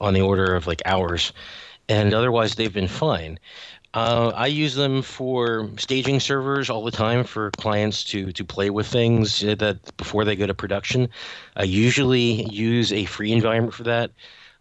on 0.00 0.14
the 0.14 0.22
order 0.22 0.54
of 0.54 0.66
like 0.66 0.82
hours. 0.86 1.32
And 1.88 2.12
otherwise, 2.12 2.56
they've 2.56 2.72
been 2.72 2.88
fine. 2.88 3.38
Uh, 3.94 4.32
I 4.34 4.48
use 4.48 4.74
them 4.74 5.02
for 5.02 5.70
staging 5.78 6.20
servers 6.20 6.68
all 6.68 6.84
the 6.84 6.90
time 6.90 7.24
for 7.24 7.52
clients 7.52 8.04
to 8.04 8.32
to 8.32 8.44
play 8.44 8.68
with 8.68 8.86
things 8.86 9.40
that 9.40 9.78
before 9.96 10.24
they 10.24 10.36
go 10.36 10.46
to 10.46 10.52
production. 10.52 11.08
I 11.56 11.62
usually 11.62 12.44
use 12.50 12.92
a 12.92 13.06
free 13.06 13.32
environment 13.32 13.72
for 13.72 13.84
that, 13.84 14.10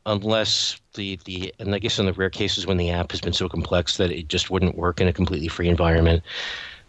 unless 0.06 0.80
the 0.94 1.20
the 1.26 1.54
and 1.60 1.76
I 1.76 1.80
guess 1.80 2.00
in 2.00 2.06
the 2.06 2.14
rare 2.14 2.30
cases 2.30 2.66
when 2.66 2.78
the 2.78 2.92
app 2.92 3.12
has 3.12 3.20
been 3.20 3.34
so 3.34 3.50
complex 3.50 3.98
that 3.98 4.12
it 4.12 4.30
just 4.30 4.50
wouldn't 4.50 4.78
work 4.78 5.02
in 5.02 5.08
a 5.08 5.14
completely 5.14 5.50
free 5.50 5.68
environment, 5.68 6.24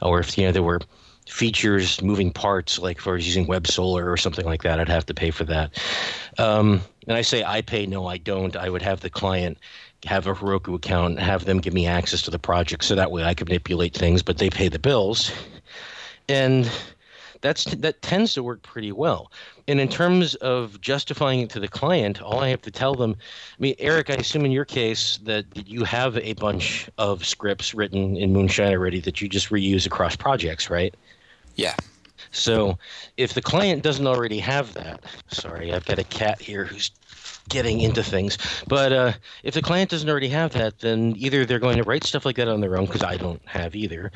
or 0.00 0.20
if 0.20 0.38
you 0.38 0.44
know 0.44 0.52
there 0.52 0.62
were 0.62 0.80
features, 1.26 2.00
moving 2.02 2.32
parts, 2.32 2.78
like 2.78 3.04
was 3.04 3.26
using 3.26 3.46
Websolr 3.46 4.06
or 4.06 4.16
something 4.16 4.46
like 4.46 4.62
that, 4.62 4.80
I'd 4.80 4.88
have 4.88 5.06
to 5.06 5.14
pay 5.14 5.30
for 5.30 5.44
that. 5.44 5.78
Um, 6.38 6.80
and 7.06 7.16
I 7.16 7.22
say 7.22 7.44
I 7.44 7.62
pay, 7.62 7.86
no, 7.86 8.06
I 8.06 8.18
don't. 8.18 8.56
I 8.56 8.68
would 8.68 8.82
have 8.82 9.00
the 9.00 9.10
client 9.10 9.58
have 10.04 10.26
a 10.26 10.34
Heroku 10.34 10.74
account, 10.74 11.18
have 11.18 11.44
them 11.44 11.58
give 11.58 11.74
me 11.74 11.86
access 11.86 12.22
to 12.22 12.30
the 12.30 12.38
project, 12.38 12.84
so 12.84 12.94
that 12.94 13.10
way 13.10 13.24
I 13.24 13.34
could 13.34 13.48
manipulate 13.48 13.94
things, 13.94 14.22
but 14.22 14.38
they 14.38 14.50
pay 14.50 14.68
the 14.68 14.78
bills, 14.78 15.32
and 16.28 16.70
that's 17.40 17.64
that 17.64 18.02
tends 18.02 18.34
to 18.34 18.42
work 18.42 18.62
pretty 18.62 18.92
well. 18.92 19.32
And 19.68 19.80
in 19.80 19.88
terms 19.88 20.36
of 20.36 20.80
justifying 20.80 21.40
it 21.40 21.50
to 21.50 21.60
the 21.60 21.68
client, 21.68 22.22
all 22.22 22.40
I 22.40 22.48
have 22.48 22.62
to 22.62 22.70
tell 22.70 22.94
them, 22.94 23.16
I 23.18 23.60
mean, 23.60 23.74
Eric, 23.78 24.10
I 24.10 24.14
assume 24.14 24.44
in 24.44 24.52
your 24.52 24.64
case 24.64 25.18
that 25.24 25.44
you 25.66 25.84
have 25.84 26.16
a 26.18 26.34
bunch 26.34 26.88
of 26.98 27.24
scripts 27.24 27.74
written 27.74 28.16
in 28.16 28.32
Moonshine 28.32 28.72
already 28.72 29.00
that 29.00 29.20
you 29.20 29.28
just 29.28 29.50
reuse 29.50 29.86
across 29.86 30.14
projects, 30.14 30.70
right? 30.70 30.94
Yeah. 31.56 31.74
So 32.30 32.78
if 33.16 33.34
the 33.34 33.42
client 33.42 33.82
doesn't 33.82 34.06
already 34.06 34.38
have 34.38 34.74
that, 34.74 35.02
sorry, 35.28 35.72
I've 35.72 35.84
got 35.86 35.98
a 35.98 36.04
cat 36.04 36.40
here 36.40 36.64
who's 36.64 36.90
getting 37.48 37.80
into 37.80 38.02
things. 38.02 38.38
But 38.66 38.92
uh, 38.92 39.12
if 39.42 39.54
the 39.54 39.62
client 39.62 39.90
doesn't 39.90 40.08
already 40.08 40.28
have 40.28 40.52
that, 40.52 40.80
then 40.80 41.14
either 41.16 41.44
they're 41.44 41.58
going 41.58 41.76
to 41.76 41.84
write 41.84 42.04
stuff 42.04 42.24
like 42.24 42.36
that 42.36 42.48
on 42.48 42.60
their 42.60 42.76
own 42.76 42.86
because 42.86 43.02
I 43.02 43.16
don't 43.16 43.40
have 43.46 43.74
either, 43.74 44.12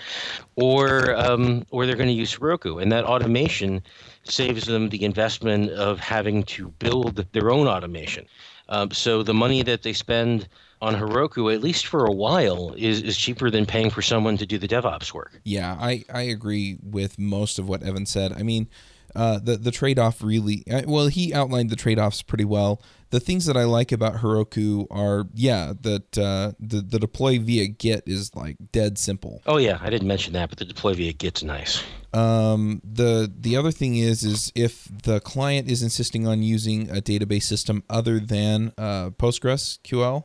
or 0.56 1.14
um, 1.16 1.64
or 1.70 1.86
they're 1.86 1.96
going 1.96 2.08
to 2.08 2.14
use 2.14 2.36
Heroku, 2.36 2.82
and 2.82 2.90
that 2.92 3.04
automation 3.04 3.82
saves 4.24 4.66
them 4.66 4.88
the 4.88 5.04
investment 5.04 5.70
of 5.70 5.98
having 5.98 6.42
to 6.44 6.68
build 6.78 7.24
their 7.32 7.50
own 7.50 7.66
automation. 7.66 8.26
Um, 8.68 8.90
so 8.90 9.22
the 9.22 9.34
money 9.34 9.62
that 9.62 9.82
they 9.82 9.92
spend 9.92 10.48
on 10.80 10.94
Heroku, 10.94 11.52
at 11.52 11.60
least 11.60 11.86
for 11.86 12.06
a 12.06 12.12
while, 12.12 12.74
is, 12.76 13.02
is 13.02 13.16
cheaper 13.16 13.50
than 13.50 13.66
paying 13.66 13.90
for 13.90 14.02
someone 14.02 14.36
to 14.38 14.46
do 14.46 14.58
the 14.58 14.68
DevOps 14.68 15.12
work. 15.12 15.40
Yeah, 15.44 15.76
I, 15.78 16.04
I 16.12 16.22
agree 16.22 16.78
with 16.82 17.18
most 17.18 17.58
of 17.58 17.68
what 17.68 17.82
Evan 17.82 18.06
said. 18.06 18.32
I 18.32 18.42
mean, 18.42 18.68
uh, 19.14 19.38
the 19.38 19.56
the 19.56 19.70
trade 19.70 19.98
off 19.98 20.22
really 20.22 20.64
uh, 20.70 20.82
well. 20.86 21.08
He 21.08 21.34
outlined 21.34 21.70
the 21.70 21.76
trade 21.76 21.98
offs 21.98 22.22
pretty 22.22 22.44
well. 22.44 22.80
The 23.10 23.18
things 23.18 23.46
that 23.46 23.56
I 23.56 23.64
like 23.64 23.90
about 23.90 24.16
Heroku 24.16 24.86
are 24.90 25.26
yeah 25.34 25.72
that 25.80 26.16
uh, 26.16 26.52
the 26.60 26.80
the 26.80 26.98
deploy 26.98 27.38
via 27.38 27.66
Git 27.66 28.04
is 28.06 28.34
like 28.34 28.56
dead 28.72 28.98
simple. 28.98 29.42
Oh 29.46 29.56
yeah, 29.56 29.78
I 29.80 29.90
didn't 29.90 30.08
mention 30.08 30.32
that, 30.34 30.48
but 30.48 30.58
the 30.58 30.64
deploy 30.64 30.94
via 30.94 31.12
Git's 31.12 31.42
nice. 31.42 31.82
Um, 32.12 32.80
the 32.84 33.32
the 33.36 33.56
other 33.56 33.72
thing 33.72 33.96
is 33.96 34.22
is 34.22 34.52
if 34.54 34.88
the 35.02 35.20
client 35.20 35.68
is 35.68 35.82
insisting 35.82 36.26
on 36.26 36.42
using 36.42 36.88
a 36.90 37.00
database 37.00 37.44
system 37.44 37.82
other 37.90 38.20
than 38.20 38.72
uh, 38.78 39.10
PostgreSQL, 39.10 40.24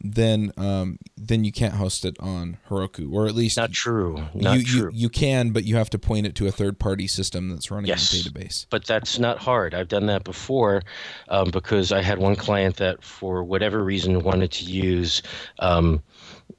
then 0.00 0.52
um, 0.56 0.98
then 1.16 1.44
you 1.44 1.52
can't 1.52 1.74
host 1.74 2.04
it 2.04 2.16
on 2.20 2.58
Heroku, 2.68 3.12
or 3.12 3.26
at 3.26 3.34
least 3.34 3.56
not 3.56 3.72
true. 3.72 4.24
Not 4.34 4.58
you, 4.58 4.64
true. 4.64 4.90
You, 4.92 5.02
you 5.02 5.08
can, 5.08 5.50
but 5.50 5.64
you 5.64 5.76
have 5.76 5.90
to 5.90 5.98
point 5.98 6.26
it 6.26 6.34
to 6.36 6.46
a 6.46 6.52
third 6.52 6.78
party 6.78 7.06
system 7.06 7.50
that's 7.50 7.70
running 7.70 7.88
yes, 7.88 8.10
the 8.10 8.18
database. 8.18 8.66
But 8.70 8.86
that's 8.86 9.18
not 9.18 9.38
hard. 9.38 9.74
I've 9.74 9.88
done 9.88 10.06
that 10.06 10.24
before 10.24 10.82
um, 11.28 11.50
because 11.50 11.92
I 11.92 12.02
had 12.02 12.18
one 12.18 12.36
client 12.36 12.76
that, 12.76 13.02
for 13.02 13.42
whatever 13.42 13.82
reason, 13.82 14.22
wanted 14.22 14.52
to 14.52 14.64
use 14.64 15.22
um, 15.58 16.02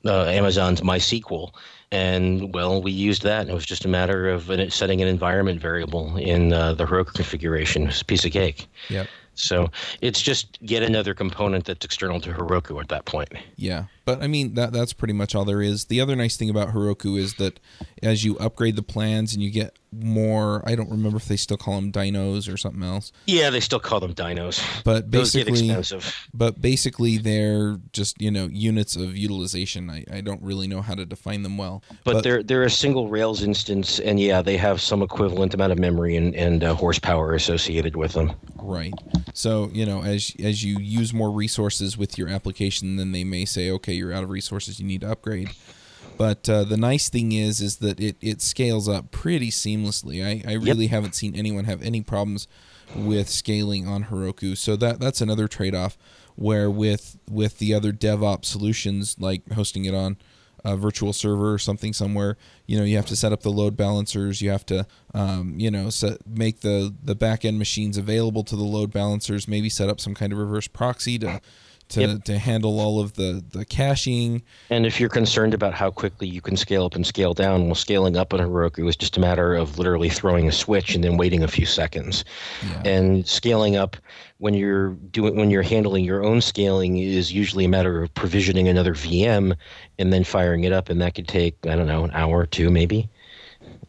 uh, 0.06 0.25
Amazon's 0.25 0.82
MySQL. 0.82 1.52
And 1.91 2.54
well, 2.54 2.84
we 2.84 2.91
used 2.91 3.23
that, 3.23 3.41
and 3.41 3.49
it 3.49 3.54
was 3.54 3.65
just 3.65 3.84
a 3.84 3.88
matter 3.88 4.30
of 4.30 4.52
setting 4.71 5.02
an 5.02 5.08
environment 5.08 5.60
variable 5.60 6.17
in 6.17 6.54
uh, 6.54 6.75
the 6.75 6.86
Heroku 6.86 7.13
configuration. 7.15 7.88
It's 7.88 8.02
a 8.02 8.06
piece 8.06 8.25
of 8.25 8.32
cake. 8.32 8.67
Yep. 8.89 9.08
So 9.39 9.71
it's 10.02 10.21
just 10.21 10.58
yet 10.62 10.84
another 10.84 11.13
component 11.13 11.65
that's 11.65 11.86
external 11.86 12.19
to 12.21 12.32
Heroku 12.32 12.80
at 12.82 12.89
that 12.89 13.06
point. 13.06 13.30
Yeah, 13.56 13.86
but 14.10 14.24
I 14.24 14.28
mean 14.28 14.56
that 14.56 14.74
that's 14.74 14.93
pretty 14.93 15.13
much 15.13 15.36
all 15.36 15.45
there 15.45 15.62
is. 15.62 15.86
The 15.86 16.02
other 16.02 16.15
nice 16.15 16.36
thing 16.36 16.50
about 16.50 16.69
Heroku 16.69 17.19
is 17.19 17.36
that 17.36 17.60
as 18.02 18.24
you 18.24 18.38
upgrade 18.38 18.76
the 18.76 18.84
plans 18.84 19.34
and 19.34 19.43
you 19.43 19.52
get 19.52 19.78
more, 19.91 20.62
I 20.65 20.76
don't 20.76 20.89
remember 20.89 21.17
if 21.17 21.28
they 21.28 21.36
still 21.36 21.58
call 21.58 21.76
them 21.76 21.91
dynos 21.91 22.52
or 22.52 22.58
something 22.58 22.84
else. 22.84 23.12
Yeah, 23.26 23.50
they 23.50 23.60
still 23.60 23.80
call 23.80 24.00
them 24.00 24.13
dynos. 24.13 24.63
But 24.84 25.10
basically, 25.10 25.76
but 26.34 26.62
basically 26.62 27.17
they're 27.17 27.80
just 27.93 28.19
you 28.22 28.32
know 28.32 28.48
units 28.52 28.95
of 28.95 29.15
utilization. 29.15 29.89
I, 29.89 30.06
I 30.12 30.22
don't 30.22 30.41
really 30.41 30.67
know 30.67 30.82
how 30.82 30.95
to 30.95 31.06
define 31.06 31.43
them 31.43 31.58
well. 31.58 31.84
But, 32.04 32.13
but 32.13 32.24
they're 32.24 32.43
they're 32.43 32.63
a 32.63 32.69
single 32.69 33.10
Rails 33.10 33.43
instance, 33.43 34.00
and 34.00 34.19
yeah, 34.19 34.41
they 34.41 34.58
have 34.58 34.82
some 34.82 35.02
equivalent 35.02 35.54
amount 35.54 35.72
of 35.72 35.80
memory 35.80 36.15
and 36.15 36.36
and 36.36 36.63
uh, 36.63 36.74
horsepower 36.74 37.34
associated 37.34 37.95
with 37.95 38.13
them. 38.13 38.32
Right. 38.58 38.93
So 39.34 39.69
you 39.72 39.86
know 39.86 40.04
as 40.04 40.36
as 40.43 40.63
you 40.63 40.80
use 40.80 41.13
more 41.13 41.32
resources 41.32 41.98
with 41.98 42.17
your 42.17 42.28
application, 42.30 42.98
then 42.98 43.12
they 43.12 43.24
may 43.24 43.45
say, 43.45 43.69
okay, 43.72 43.93
you're 44.00 44.14
out 44.14 44.24
of 44.24 44.30
resources, 44.30 44.80
you 44.80 44.88
need 44.88 45.02
to 45.02 45.12
upgrade. 45.12 45.52
But 46.18 46.50
uh, 46.50 46.66
the 46.66 46.76
nice 46.76 47.10
thing 47.10 47.32
is, 47.32 47.62
is 47.62 47.78
that 47.78 48.00
it, 48.00 48.18
it 48.20 48.42
scales 48.42 48.90
up 48.90 49.12
pretty 49.12 49.52
seamlessly. 49.52 50.26
I, 50.26 50.50
I 50.50 50.56
really 50.56 50.86
yep. 50.86 50.92
haven't 50.92 51.16
seen 51.16 51.36
anyone 51.36 51.64
have 51.66 51.82
any 51.82 52.02
problems 52.02 52.48
with 52.96 53.30
scaling 53.30 53.88
on 53.88 54.06
Heroku. 54.06 54.58
So 54.58 54.76
that 54.76 55.00
that's 55.00 55.22
another 55.22 55.48
trade 55.48 55.76
off. 55.76 55.98
Where 56.36 56.70
with 56.70 57.18
with 57.30 57.60
the 57.60 57.74
other 57.74 57.92
DevOps 57.92 58.46
solutions 58.46 59.16
like 59.20 59.50
hosting 59.52 59.86
it 59.86 59.94
on 59.94 60.18
a 60.66 60.76
virtual 60.76 61.14
server 61.14 61.54
or 61.54 61.58
something 61.58 61.94
somewhere, 61.94 62.38
you 62.66 62.78
know, 62.78 62.84
you 62.84 62.98
have 62.98 63.06
to 63.06 63.16
set 63.16 63.32
up 63.32 63.42
the 63.42 63.52
load 63.52 63.78
balancers. 63.78 64.42
You 64.42 64.50
have 64.50 64.66
to, 64.66 64.86
um, 65.14 65.56
you 65.58 65.72
know, 65.72 65.90
set, 65.90 66.26
make 66.28 66.62
the 66.62 66.94
the 67.02 67.16
back 67.16 67.46
end 67.46 67.58
machines 67.60 67.98
available 67.98 68.44
to 68.44 68.56
the 68.56 68.64
load 68.64 68.92
balancers. 68.92 69.48
Maybe 69.48 69.70
set 69.70 69.90
up 69.90 70.00
some 70.00 70.16
kind 70.16 70.34
of 70.34 70.40
reverse 70.40 70.68
proxy 70.68 71.18
to 71.20 71.42
to, 71.89 72.02
yep. 72.02 72.23
to 72.25 72.38
handle 72.38 72.80
all 72.80 72.99
of 72.99 73.13
the, 73.13 73.43
the 73.52 73.65
caching. 73.65 74.41
And 74.69 74.86
if 74.86 74.99
you're 74.99 75.10
concerned 75.10 75.54
about 75.54 75.73
how 75.73 75.91
quickly 75.91 76.28
you 76.28 76.41
can 76.41 76.56
scale 76.56 76.86
up 76.86 76.95
and 76.95 77.06
scale 77.06 77.34
down, 77.34 77.65
well, 77.65 77.75
scaling 77.75 78.15
up 78.15 78.34
on 78.34 78.39
Heroku 78.39 78.88
is 78.88 78.95
just 78.95 79.17
a 79.17 79.19
matter 79.19 79.56
of 79.56 79.78
literally 79.78 80.10
throwing 80.10 80.47
a 80.47 80.52
switch 80.52 80.95
and 80.95 81.04
then 81.04 81.17
waiting 81.17 81.43
a 81.43 81.47
few 81.47 81.65
seconds. 81.65 82.23
Yeah. 82.63 82.82
And 82.86 83.28
scaling 83.28 83.75
up 83.75 83.97
when 84.38 84.54
you're 84.54 84.91
doing 85.12 85.36
when 85.36 85.49
you're 85.49 85.62
handling 85.62 86.06
your 86.06 86.23
own 86.23 86.41
scaling 86.41 86.97
is 86.97 87.34
usually 87.34 87.65
a 87.65 87.69
matter 87.69 88.02
of 88.02 88.13
provisioning 88.13 88.67
another 88.67 88.93
VM 88.93 89.56
and 89.97 90.13
then 90.13 90.23
firing 90.23 90.63
it 90.63 90.71
up, 90.71 90.89
and 90.89 91.02
that 91.02 91.15
could 91.15 91.28
take 91.28 91.56
I 91.65 91.75
don't 91.75 91.88
know 91.88 92.06
an 92.06 92.12
hour 92.12 92.39
or 92.39 92.45
two 92.45 92.69
maybe 92.69 93.10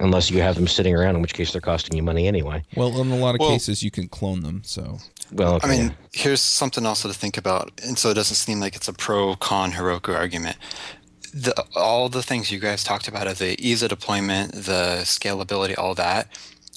unless 0.01 0.31
you 0.31 0.41
have 0.41 0.57
them 0.57 0.67
sitting 0.67 0.95
around, 0.95 1.17
in 1.17 1.23
which 1.23 1.35
case 1.35 1.53
they're 1.53 1.61
costing 1.61 1.97
you 1.97 2.03
money 2.03 2.27
anyway. 2.27 2.63
Well, 2.75 3.01
in 3.01 3.11
a 3.11 3.17
lot 3.17 3.35
of 3.35 3.41
well, 3.41 3.51
cases, 3.51 3.83
you 3.83 3.91
can 3.91 4.09
clone 4.09 4.41
them. 4.41 4.63
So, 4.65 4.99
well, 5.33 5.55
okay. 5.57 5.69
I 5.69 5.71
mean, 5.71 5.95
here's 6.13 6.41
something 6.41 6.85
also 6.85 7.09
to 7.09 7.15
think 7.15 7.37
about, 7.37 7.81
and 7.85 7.99
so 7.99 8.11
it 8.11 8.15
doesn't 8.15 8.37
seem 8.37 8.61
like 8.61 8.75
it's 8.75 8.89
a 8.89 8.93
pro 8.93 9.37
con 9.37 9.73
Heroku 9.73 10.15
argument. 10.15 10.57
The, 11.33 11.65
all 11.77 12.09
the 12.09 12.25
things 12.25 12.51
you 12.51 12.59
guys 12.59 12.83
talked 12.83 13.07
about 13.07 13.29
of 13.29 13.39
the 13.39 13.55
ease 13.65 13.83
of 13.85 13.91
deployment, 13.91 14.53
the 14.53 15.03
scalability, 15.05 15.79
all 15.79 15.95
that 15.95 16.27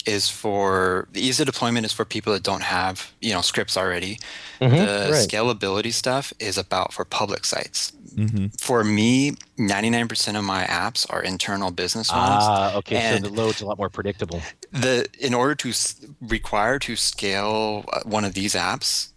is 0.05 0.29
for 0.29 1.07
the 1.11 1.21
ease 1.21 1.39
of 1.39 1.45
deployment 1.45 1.85
is 1.85 1.93
for 1.93 2.05
people 2.05 2.33
that 2.33 2.43
don't 2.43 2.63
have 2.63 3.11
you 3.21 3.33
know 3.33 3.41
scripts 3.41 3.77
already. 3.77 4.19
Mm-hmm, 4.59 4.75
the 4.75 5.09
right. 5.11 5.27
scalability 5.27 5.93
stuff 5.93 6.33
is 6.39 6.57
about 6.57 6.93
for 6.93 7.05
public 7.05 7.45
sites. 7.45 7.91
Mm-hmm. 8.15 8.47
For 8.59 8.83
me, 8.83 9.31
99% 9.57 10.37
of 10.37 10.43
my 10.43 10.65
apps 10.65 11.11
are 11.11 11.21
internal 11.23 11.71
business 11.71 12.11
ones. 12.11 12.43
Ah, 12.43 12.75
okay. 12.77 12.95
And 12.95 13.25
so 13.25 13.29
the 13.29 13.35
load's 13.35 13.61
a 13.61 13.65
lot 13.65 13.77
more 13.77 13.89
predictable. 13.89 14.41
The 14.71 15.07
in 15.19 15.33
order 15.33 15.55
to 15.55 15.69
s- 15.69 16.05
require 16.21 16.79
to 16.79 16.95
scale 16.95 17.85
uh, 17.91 18.01
one 18.05 18.23
of 18.23 18.33
these 18.35 18.53
apps, 18.53 19.09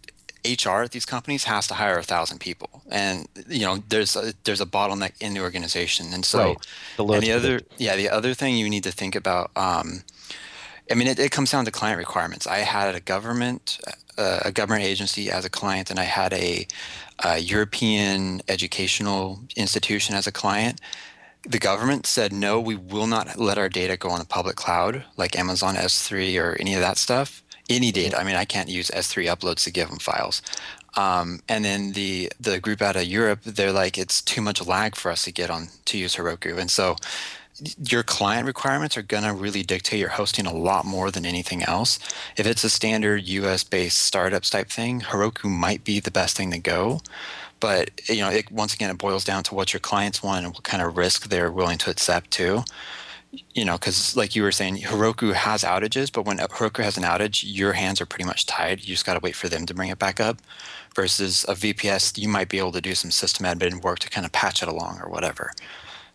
HR 0.45 0.81
at 0.83 0.91
these 0.91 1.05
companies 1.05 1.43
has 1.45 1.67
to 1.67 1.73
hire 1.73 1.97
a 1.97 2.03
thousand 2.03 2.39
people, 2.39 2.81
and 2.89 3.27
you 3.47 3.65
know 3.65 3.83
there's 3.89 4.15
a, 4.15 4.33
there's 4.43 4.61
a 4.61 4.65
bottleneck 4.65 5.13
in 5.19 5.33
the 5.33 5.41
organization, 5.41 6.13
and 6.13 6.25
so 6.25 6.39
right. 6.39 6.67
the 6.97 7.05
and 7.05 7.23
the 7.23 7.31
other 7.31 7.61
yeah 7.77 7.95
the 7.95 8.09
other 8.09 8.33
thing 8.33 8.55
you 8.57 8.69
need 8.69 8.83
to 8.83 8.91
think 8.91 9.15
about. 9.15 9.51
Um, 9.55 10.03
I 10.89 10.95
mean, 10.95 11.07
it, 11.07 11.19
it 11.19 11.31
comes 11.31 11.51
down 11.51 11.65
to 11.65 11.71
client 11.71 11.97
requirements. 11.97 12.47
I 12.47 12.59
had 12.59 12.95
a 12.95 12.99
government 12.99 13.79
uh, 14.17 14.39
a 14.45 14.51
government 14.51 14.83
agency 14.83 15.29
as 15.29 15.45
a 15.45 15.49
client, 15.49 15.91
and 15.91 15.99
I 15.99 16.03
had 16.03 16.33
a 16.33 16.67
a 17.19 17.39
European 17.39 18.41
educational 18.47 19.39
institution 19.55 20.15
as 20.15 20.27
a 20.27 20.31
client, 20.31 20.79
the 21.43 21.59
government 21.59 22.05
said, 22.05 22.33
no, 22.33 22.59
we 22.59 22.75
will 22.75 23.07
not 23.07 23.37
let 23.37 23.57
our 23.57 23.69
data 23.69 23.97
go 23.97 24.09
on 24.09 24.21
a 24.21 24.25
public 24.25 24.55
cloud 24.55 25.05
like 25.15 25.37
Amazon 25.37 25.75
S3 25.75 26.41
or 26.41 26.57
any 26.59 26.73
of 26.73 26.81
that 26.81 26.97
stuff. 26.97 27.43
Any 27.69 27.91
data. 27.91 28.17
I 28.17 28.23
mean, 28.23 28.35
I 28.35 28.45
can't 28.45 28.69
use 28.69 28.89
S3 28.91 29.25
uploads 29.25 29.63
to 29.65 29.71
give 29.71 29.89
them 29.89 29.99
files. 29.99 30.41
Um, 30.95 31.41
and 31.47 31.63
then 31.65 31.91
the 31.91 32.31
the 32.39 32.59
group 32.59 32.81
out 32.81 32.95
of 32.95 33.03
Europe, 33.03 33.41
they're 33.43 33.73
like, 33.73 33.97
it's 33.97 34.21
too 34.21 34.41
much 34.41 34.65
lag 34.65 34.95
for 34.95 35.11
us 35.11 35.23
to 35.25 35.31
get 35.31 35.49
on 35.49 35.67
to 35.85 35.97
use 35.97 36.15
Heroku. 36.15 36.57
And 36.57 36.71
so 36.71 36.95
your 37.83 38.03
client 38.03 38.45
requirements 38.45 38.97
are 38.97 39.01
going 39.01 39.23
to 39.23 39.33
really 39.33 39.63
dictate 39.63 39.99
your 39.99 40.09
hosting 40.09 40.45
a 40.45 40.53
lot 40.53 40.85
more 40.85 41.11
than 41.11 41.25
anything 41.25 41.63
else. 41.63 41.99
If 42.35 42.45
it's 42.45 42.63
a 42.63 42.69
standard 42.69 43.27
US 43.27 43.63
based 43.63 43.99
startups 43.99 44.49
type 44.49 44.69
thing, 44.69 45.01
Heroku 45.01 45.49
might 45.49 45.83
be 45.83 45.99
the 45.99 46.11
best 46.11 46.37
thing 46.37 46.51
to 46.51 46.59
go. 46.59 47.01
But 47.59 47.91
you 48.07 48.21
know, 48.21 48.29
it, 48.29 48.51
once 48.51 48.73
again, 48.73 48.91
it 48.91 48.97
boils 48.97 49.23
down 49.23 49.43
to 49.43 49.55
what 49.55 49.73
your 49.73 49.79
clients 49.79 50.21
want 50.21 50.45
and 50.45 50.53
what 50.53 50.63
kind 50.63 50.83
of 50.83 50.97
risk 50.97 51.29
they're 51.29 51.51
willing 51.51 51.77
to 51.79 51.89
accept 51.89 52.31
too. 52.31 52.63
You 53.53 53.65
know, 53.65 53.73
because 53.73 54.15
like 54.15 54.35
you 54.35 54.43
were 54.43 54.51
saying, 54.51 54.77
Heroku 54.77 55.33
has 55.33 55.63
outages, 55.63 56.11
but 56.11 56.25
when 56.25 56.37
Heroku 56.37 56.83
has 56.83 56.97
an 56.97 57.03
outage, 57.03 57.43
your 57.45 57.73
hands 57.73 57.99
are 57.99 58.05
pretty 58.05 58.23
much 58.23 58.45
tied. 58.45 58.79
You 58.81 58.87
just 58.87 59.05
got 59.05 59.15
to 59.15 59.19
wait 59.21 59.35
for 59.35 59.49
them 59.49 59.65
to 59.65 59.73
bring 59.73 59.89
it 59.89 59.99
back 59.99 60.19
up. 60.19 60.37
Versus 60.95 61.43
a 61.47 61.53
VPS, 61.53 62.17
you 62.17 62.27
might 62.27 62.49
be 62.49 62.57
able 62.57 62.71
to 62.71 62.81
do 62.81 62.95
some 62.95 63.11
system 63.11 63.45
admin 63.45 63.83
work 63.83 63.99
to 63.99 64.09
kind 64.09 64.25
of 64.25 64.31
patch 64.31 64.63
it 64.63 64.69
along 64.69 64.99
or 64.99 65.09
whatever. 65.09 65.51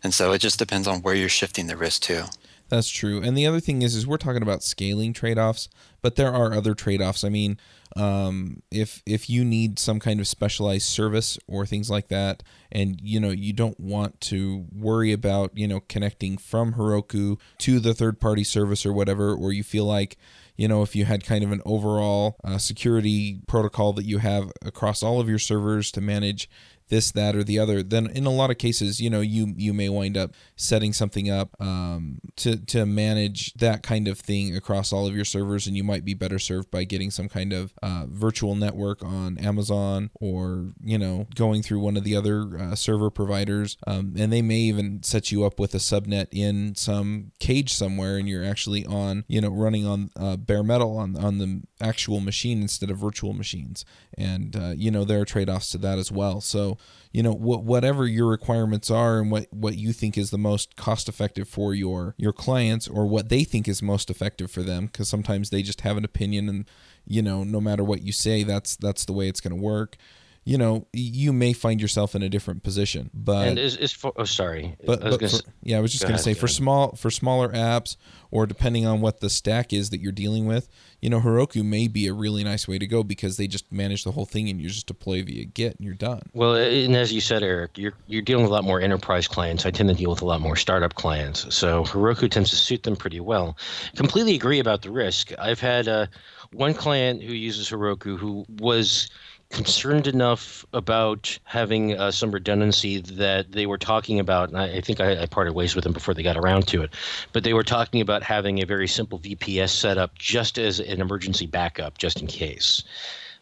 And 0.03 0.13
so 0.13 0.33
it 0.33 0.39
just 0.39 0.59
depends 0.59 0.89
on 0.89 1.01
where 1.01 1.15
you're 1.15 1.29
shifting 1.29 1.67
the 1.67 1.77
risk 1.77 2.03
to. 2.03 2.29
That's 2.69 2.89
true. 2.89 3.23
And 3.23 3.37
the 3.37 3.47
other 3.47 3.61
thing 3.61 3.83
is, 3.83 3.95
is 3.95 4.07
we're 4.07 4.17
talking 4.17 4.41
about 4.41 4.63
scaling 4.63 5.13
trade-offs, 5.13 5.69
but 6.01 6.17
there 6.17 6.33
are 6.33 6.55
other 6.55 6.75
trade-offs. 6.75 7.23
I 7.23 7.29
mean, 7.29 7.59
um, 7.97 8.63
if 8.71 9.03
if 9.05 9.29
you 9.29 9.45
need 9.45 9.79
some 9.79 10.01
kind 10.01 10.21
of 10.21 10.27
specialized 10.27 10.87
service 10.87 11.39
or 11.47 11.67
things 11.67 11.91
like 11.91 12.09
that, 12.09 12.43
and 12.71 12.99
you 13.03 13.21
know 13.21 13.29
you 13.29 13.53
don't 13.53 13.79
want 13.79 14.23
to 14.23 14.65
worry 14.75 15.13
about 15.13 15.51
you 15.55 15.69
know 15.69 15.81
connecting 15.81 16.39
from 16.39 16.73
Heroku 16.73 17.39
to 17.59 17.79
the 17.79 17.93
third-party 17.93 18.45
service 18.45 18.87
or 18.87 18.95
whatever, 18.95 19.35
or 19.35 19.53
you 19.53 19.63
feel 19.63 19.85
like 19.85 20.17
you 20.57 20.69
know, 20.69 20.83
if 20.83 20.95
you 20.95 21.05
had 21.05 21.25
kind 21.25 21.43
of 21.43 21.51
an 21.51 21.63
overall 21.65 22.37
uh, 22.45 22.59
security 22.59 23.41
protocol 23.47 23.93
that 23.95 24.05
you 24.05 24.19
have 24.19 24.53
across 24.65 25.03
all 25.03 25.19
of 25.19 25.29
your 25.29 25.39
servers 25.39 25.91
to 25.93 26.01
manage 26.01 26.49
this, 26.93 27.11
that, 27.13 27.35
or 27.35 27.43
the 27.43 27.59
other, 27.59 27.83
then 27.83 28.09
in 28.09 28.27
a 28.27 28.31
lot 28.31 28.51
of 28.51 28.59
cases, 28.59 29.01
you 29.01 29.09
know, 29.09 29.23
you 29.23 29.55
you 29.57 29.73
may 29.73 29.89
wind 29.89 30.15
up 30.15 30.35
setting 30.57 30.93
something 30.93 31.31
up 31.31 31.57
um, 31.59 32.19
to 32.37 32.59
to 32.67 32.85
manage 32.85 33.55
that 33.55 33.83
kind 33.83 34.07
of 34.07 34.19
thing 34.19 34.55
across 34.55 34.93
all 34.93 35.07
of 35.07 35.17
your 35.17 35.25
servers, 35.25 35.67
and 35.67 35.75
you 35.75 35.83
might 35.83 36.05
be 36.05 36.13
better 36.13 36.39
served 36.39 36.71
by 36.71 36.85
getting 36.85 37.11
some 37.11 37.31
kind 37.31 37.55
of 37.55 37.73
uh, 37.83 38.05
virtual 38.09 38.55
network 38.55 39.03
on 39.03 39.39
Amazon 39.39 40.11
or 40.21 40.73
you 40.85 40.99
know 40.99 41.27
going 41.35 41.63
through 41.63 41.81
one 41.81 41.97
of 41.97 42.05
the 42.05 42.15
other 42.15 42.59
uh, 42.59 42.75
server 42.75 43.09
providers, 43.09 43.79
um, 43.87 44.13
and 44.19 44.31
they 44.31 44.43
may 44.43 44.59
even 44.59 45.03
set 45.03 45.33
you 45.33 45.45
up 45.45 45.59
with 45.59 45.75
a 45.75 45.79
subnet 45.79 46.27
in 46.31 46.75
some 46.75 47.33
cage 47.41 47.73
somewhere, 47.73 48.19
and 48.19 48.29
you're 48.29 48.45
actually 48.45 48.85
on 48.85 49.25
you 49.29 49.41
know 49.41 49.49
running 49.49 49.87
on 49.87 50.11
uh, 50.15 50.37
bare 50.37 50.63
metal 50.63 50.99
on 50.99 51.17
on 51.17 51.39
the 51.39 51.63
actual 51.83 52.21
machine 52.21 52.63
instead 52.63 52.91
of 52.91 52.99
virtual 52.99 53.33
machines, 53.33 53.85
and 54.17 54.57
uh, 54.57 54.73
you 54.77 54.91
know 54.91 55.05
there 55.05 55.21
are 55.21 55.25
trade 55.25 55.49
offs 55.49 55.71
to 55.71 55.79
that 55.79 55.99
as 55.99 56.11
well. 56.11 56.41
So 56.41 56.79
you 57.13 57.23
know 57.23 57.33
wh- 57.33 57.65
whatever 57.65 58.07
your 58.07 58.29
requirements 58.29 58.91
are 58.91 59.21
and 59.21 59.31
what 59.31 59.47
what 59.53 59.77
you 59.77 59.93
think 59.93 60.17
is 60.17 60.31
the 60.31 60.39
most 60.39 60.77
cost 60.77 61.09
effective 61.09 61.49
for 61.49 61.75
your 61.75 62.15
your 62.17 62.33
clients 62.33 62.89
or 62.89 63.07
what 63.07 63.29
they 63.29 63.45
think 63.45 63.69
is 63.69 63.83
most 63.83 64.11
effective 64.11 64.51
for 64.51 64.63
them 64.63 64.87
because 64.87 65.09
sometimes 65.09 65.51
they 65.51 65.63
just 65.63 65.83
have 65.83 65.97
an 65.97 66.05
opinion 66.05 66.49
and 66.49 66.71
you 67.07 67.23
know 67.23 67.45
no 67.45 67.61
matter 67.61 67.85
what 67.85 68.03
you 68.03 68.13
say 68.13 68.43
that's 68.43 68.77
that's 68.77 69.05
the 69.05 69.13
way 69.13 69.29
it's 69.29 69.41
going 69.41 69.55
to 69.55 69.63
work 69.63 69.97
you 70.45 70.59
know 70.59 70.87
you 70.93 71.33
may 71.33 71.53
find 71.53 71.81
yourself 71.81 72.15
in 72.17 72.23
a 72.23 72.29
different 72.29 72.63
position 72.65 73.11
but 73.15 73.47
and 73.47 73.59
is, 73.59 73.77
is 73.77 73.93
for, 73.93 74.13
oh 74.17 74.25
sorry 74.25 74.77
but, 74.85 75.01
I 75.03 75.05
was 75.07 75.15
but 75.15 75.21
gonna 75.21 75.31
for, 75.31 75.37
s- 75.37 75.43
yeah 75.63 75.79
i 75.79 75.81
was 75.81 75.93
just 75.93 76.03
Go 76.03 76.09
going 76.09 76.17
to 76.19 76.23
ahead, 76.23 76.25
say 76.25 76.35
go 76.35 76.41
for 76.41 76.47
ahead. 76.47 76.57
small 76.57 76.97
for 76.97 77.11
smaller 77.13 77.49
apps 77.51 77.97
or 78.33 78.47
depending 78.47 78.85
on 78.85 79.01
what 79.01 79.21
the 79.21 79.31
stack 79.31 79.73
is 79.73 79.91
that 79.91 80.01
you're 80.01 80.11
dealing 80.11 80.47
with 80.47 80.69
you 81.01 81.09
know 81.09 81.21
heroku 81.21 81.65
may 81.65 81.87
be 81.87 82.09
a 82.09 82.13
really 82.13 82.43
nice 82.43 82.67
way 82.67 82.77
to 82.79 82.87
go 82.89 83.05
because 83.05 83.37
they 83.37 83.47
just 83.47 83.71
manage 83.71 84.03
the 84.03 84.11
whole 84.13 84.25
thing 84.27 84.49
and 84.49 84.61
you 84.61 84.69
just 84.69 84.87
deploy 84.89 85.23
via 85.23 85.45
git 85.45 85.77
and 85.77 85.85
you're 85.87 85.95
done 85.95 86.23
Well, 86.35 86.57
and 86.57 86.97
as 86.97 87.13
you 87.13 87.21
said, 87.21 87.43
Eric, 87.45 87.79
you're 87.79 87.95
you're 88.09 88.23
dealing 88.23 88.43
with 88.45 88.51
a 88.51 88.55
lot 88.55 88.65
more 88.65 88.81
enterprise 88.81 89.29
clients. 89.29 89.65
I 89.67 89.71
tend 89.71 89.89
to 89.91 89.95
deal 89.95 90.11
with 90.11 90.23
a 90.23 90.25
lot 90.25 90.41
more 90.41 90.57
startup 90.57 90.95
clients, 90.95 91.55
so 91.55 91.85
Heroku 91.85 92.29
tends 92.31 92.51
to 92.51 92.57
suit 92.57 92.83
them 92.83 92.97
pretty 92.97 93.21
well. 93.21 93.57
Completely 93.97 94.35
agree 94.35 94.59
about 94.59 94.83
the 94.83 94.91
risk. 94.91 95.33
I've 95.39 95.61
had 95.61 95.89
uh, 95.89 96.07
one 96.53 96.75
client 96.75 97.23
who 97.23 97.33
uses 97.33 97.71
Heroku 97.71 98.17
who 98.19 98.45
was 98.59 99.09
concerned 99.53 100.07
enough 100.07 100.65
about 100.73 101.39
having 101.45 101.99
uh, 101.99 102.11
some 102.11 102.33
redundancy 102.33 103.01
that 103.01 103.53
they 103.53 103.67
were 103.67 103.79
talking 103.79 104.19
about, 104.19 104.49
and 104.49 104.59
I, 104.59 104.77
I 104.77 104.81
think 104.81 105.01
I, 105.01 105.23
I 105.23 105.27
parted 105.27 105.53
ways 105.53 105.75
with 105.75 105.85
them 105.85 105.93
before 105.93 106.15
they 106.15 106.23
got 106.23 106.37
around 106.37 106.67
to 106.69 106.83
it, 106.83 106.91
but 107.33 107.45
they 107.45 107.53
were 107.53 107.63
talking 107.63 108.01
about 108.01 108.23
having 108.23 108.63
a 108.63 108.67
very 108.67 108.89
simple 108.89 109.19
VPS 109.19 109.71
setup 109.71 110.19
just 110.19 110.59
as 110.59 110.81
an 110.81 111.01
emergency 111.01 111.47
backup, 111.47 111.99
just 111.99 112.21
in 112.21 112.27
case. 112.27 112.83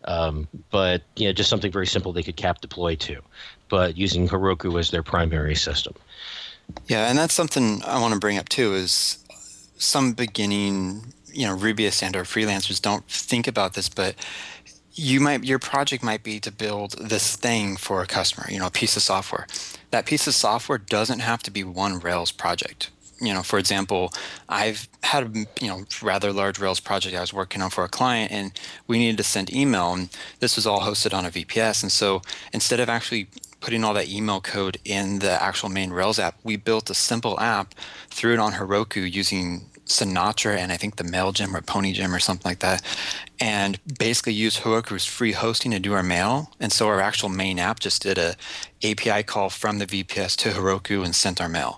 Um, 0.05 0.49
but 0.70 1.03
you 1.16 1.27
know, 1.27 1.33
just 1.33 1.51
something 1.51 1.73
very 1.73 1.87
simple 1.87 2.12
they 2.12 2.23
could 2.23 2.37
cap 2.37 2.61
deploy 2.61 2.96
to, 2.96 3.20
but 3.68 3.96
using 3.96 4.29
Heroku 4.29 4.79
as 4.79 4.90
their 4.90 5.03
primary 5.03 5.55
system. 5.55 5.94
Yeah, 6.87 7.09
and 7.09 7.18
that's 7.18 7.35
something 7.35 7.83
I 7.85 8.01
want 8.01 8.14
to 8.14 8.20
bring 8.20 8.38
up 8.38 8.49
too 8.49 8.75
is 8.75 9.23
some 9.77 10.12
beginning, 10.12 11.12
you 11.33 11.46
know, 11.46 11.57
Rubyists 11.57 12.03
and 12.03 12.16
or 12.16 12.25
freelancers 12.25 12.81
don't 12.81 13.05
think 13.07 13.46
about 13.46 13.75
this, 13.75 13.88
but 13.88 14.14
you 14.94 15.20
might 15.20 15.44
your 15.44 15.59
project 15.59 16.03
might 16.03 16.22
be 16.22 16.40
to 16.40 16.50
build 16.50 16.92
this 16.92 17.37
thing 17.37 17.76
for 17.76 18.03
a 18.03 18.07
customer, 18.07 18.46
you 18.50 18.59
know, 18.59 18.66
a 18.66 18.70
piece 18.70 18.96
of 18.96 19.03
software. 19.03 19.46
That 19.90 20.07
piece 20.07 20.26
of 20.26 20.35
software 20.35 20.79
doesn't 20.79 21.20
have 21.20 21.42
to 21.44 21.50
be 21.50 21.64
one 21.64 21.98
Rails 22.00 22.33
project. 22.33 22.90
You 23.20 23.35
know, 23.35 23.42
for 23.42 23.59
example, 23.59 24.12
I've 24.48 24.88
had 25.03 25.24
a 25.24 25.38
you 25.61 25.68
know 25.68 25.85
rather 26.03 26.33
large 26.33 26.59
Rails 26.59 26.81
project 26.81 27.14
I 27.14 27.20
was 27.20 27.33
working 27.33 27.62
on 27.62 27.70
for 27.70 27.85
a 27.85 27.88
client, 27.88 28.33
and 28.33 28.53
we 28.87 28.98
needed 28.98 29.18
to 29.18 29.24
send 29.24 29.55
email, 29.55 29.92
and 29.92 30.09
this 30.40 30.57
was 30.57 30.66
all 30.66 30.81
hosted 30.81 31.12
on 31.12 31.26
a 31.26 31.31
VPS. 31.31 31.83
And 31.83 31.92
so 31.92 32.22
instead 32.53 32.81
of 32.81 32.88
actually 32.88 33.29
putting 33.61 33.85
all 33.85 33.92
that 33.94 34.09
email 34.09 34.40
code 34.40 34.79
in 34.85 35.18
the 35.18 35.42
actual 35.42 35.68
main 35.68 35.90
Rails 35.90 36.18
app, 36.18 36.38
we 36.42 36.57
built 36.57 36.88
a 36.88 36.94
simple 36.94 37.38
app, 37.38 37.74
threw 38.09 38.33
it 38.33 38.38
on 38.38 38.55
Heroku 38.55 39.12
using 39.12 39.66
Sinatra 39.90 40.57
and 40.57 40.70
I 40.70 40.76
think 40.76 40.96
the 40.96 41.05
MailGem 41.05 41.53
or 41.53 41.61
PonyGem 41.61 42.14
or 42.14 42.20
something 42.20 42.48
like 42.48 42.61
that, 42.61 42.83
and 43.40 43.79
basically 43.98 44.33
used 44.33 44.61
Heroku's 44.61 45.05
free 45.05 45.33
hosting 45.33 45.72
to 45.72 45.81
do 45.81 45.92
our 45.92 46.03
mail. 46.03 46.53
And 46.61 46.72
so 46.72 46.87
our 46.88 47.00
actual 47.00 47.29
main 47.29 47.59
app 47.59 47.81
just 47.81 48.03
did 48.03 48.16
a 48.16 48.37
API 48.85 49.24
call 49.24 49.50
from 49.50 49.79
the 49.79 49.87
VPS 49.87 50.37
to 50.37 50.50
Heroku 50.50 51.05
and 51.05 51.14
sent 51.14 51.40
our 51.40 51.48
mail. 51.48 51.76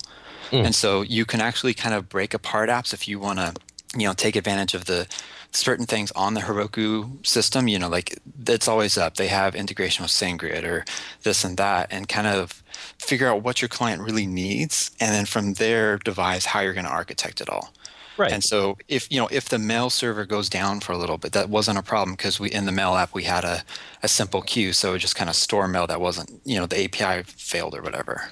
Mm. 0.50 0.66
And 0.66 0.74
so 0.74 1.00
you 1.00 1.24
can 1.24 1.40
actually 1.40 1.72
kind 1.72 1.94
of 1.94 2.08
break 2.10 2.34
apart 2.34 2.68
apps 2.68 2.92
if 2.92 3.08
you 3.08 3.18
want 3.18 3.38
to, 3.38 3.54
you 3.96 4.06
know, 4.06 4.12
take 4.12 4.36
advantage 4.36 4.74
of 4.74 4.84
the 4.84 5.08
certain 5.52 5.86
things 5.86 6.10
on 6.12 6.34
the 6.34 6.42
Heroku 6.42 7.26
system. 7.26 7.66
You 7.66 7.78
know, 7.78 7.88
like 7.88 8.18
it's 8.46 8.68
always 8.68 8.98
up. 8.98 9.16
They 9.16 9.28
have 9.28 9.54
integration 9.54 10.02
with 10.02 10.12
SendGrid 10.12 10.64
or 10.64 10.84
this 11.22 11.44
and 11.44 11.56
that, 11.56 11.88
and 11.90 12.08
kind 12.08 12.26
of 12.26 12.62
figure 12.98 13.28
out 13.28 13.42
what 13.42 13.62
your 13.62 13.70
client 13.70 14.02
really 14.02 14.26
needs, 14.26 14.90
and 15.00 15.14
then 15.14 15.24
from 15.24 15.54
there 15.54 15.96
devise 15.96 16.44
how 16.44 16.60
you're 16.60 16.74
going 16.74 16.84
to 16.84 16.90
architect 16.90 17.40
it 17.40 17.48
all. 17.48 17.72
Right. 18.18 18.32
And 18.32 18.44
so 18.44 18.76
if 18.88 19.10
you 19.10 19.18
know 19.18 19.28
if 19.30 19.48
the 19.48 19.58
mail 19.58 19.90
server 19.90 20.24
goes 20.26 20.48
down 20.48 20.80
for 20.80 20.92
a 20.92 20.98
little 20.98 21.18
bit, 21.18 21.32
that 21.32 21.48
wasn't 21.48 21.78
a 21.78 21.82
problem 21.82 22.14
because 22.14 22.38
we 22.38 22.50
in 22.50 22.66
the 22.66 22.72
mail 22.72 22.94
app 22.96 23.14
we 23.14 23.24
had 23.24 23.44
a, 23.44 23.62
a 24.02 24.08
simple 24.08 24.42
queue, 24.42 24.72
so 24.72 24.94
it 24.94 24.98
just 24.98 25.16
kind 25.16 25.30
of 25.30 25.36
store 25.36 25.68
mail 25.68 25.86
that 25.86 26.00
wasn't 26.00 26.40
you 26.44 26.58
know 26.58 26.66
the 26.66 26.84
API 26.84 27.22
failed 27.24 27.74
or 27.74 27.82
whatever. 27.82 28.28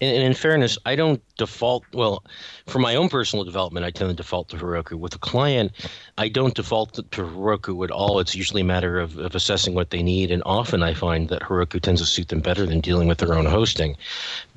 And, 0.00 0.16
and 0.16 0.24
in 0.24 0.34
fairness, 0.34 0.78
I 0.86 0.96
don't 0.96 1.22
default. 1.36 1.84
Well, 1.92 2.24
for 2.66 2.78
my 2.78 2.94
own 2.94 3.08
personal 3.08 3.44
development, 3.44 3.84
I 3.84 3.90
tend 3.90 4.10
to 4.10 4.16
default 4.16 4.48
to 4.48 4.56
Heroku. 4.56 4.94
With 4.94 5.14
a 5.14 5.18
client, 5.18 5.72
I 6.16 6.28
don't 6.28 6.54
default 6.54 6.94
to 6.94 7.02
to 7.02 7.22
Heroku 7.22 7.84
at 7.84 7.90
all. 7.90 8.20
It's 8.20 8.34
usually 8.34 8.62
a 8.62 8.64
matter 8.64 8.98
of, 8.98 9.18
of 9.18 9.34
assessing 9.34 9.74
what 9.74 9.90
they 9.90 10.02
need, 10.02 10.30
and 10.30 10.42
often 10.46 10.82
I 10.82 10.94
find 10.94 11.28
that 11.28 11.42
Heroku 11.42 11.80
tends 11.80 12.00
to 12.00 12.06
suit 12.06 12.28
them 12.28 12.40
better 12.40 12.64
than 12.64 12.80
dealing 12.80 13.08
with 13.08 13.18
their 13.18 13.34
own 13.34 13.46
hosting. 13.46 13.96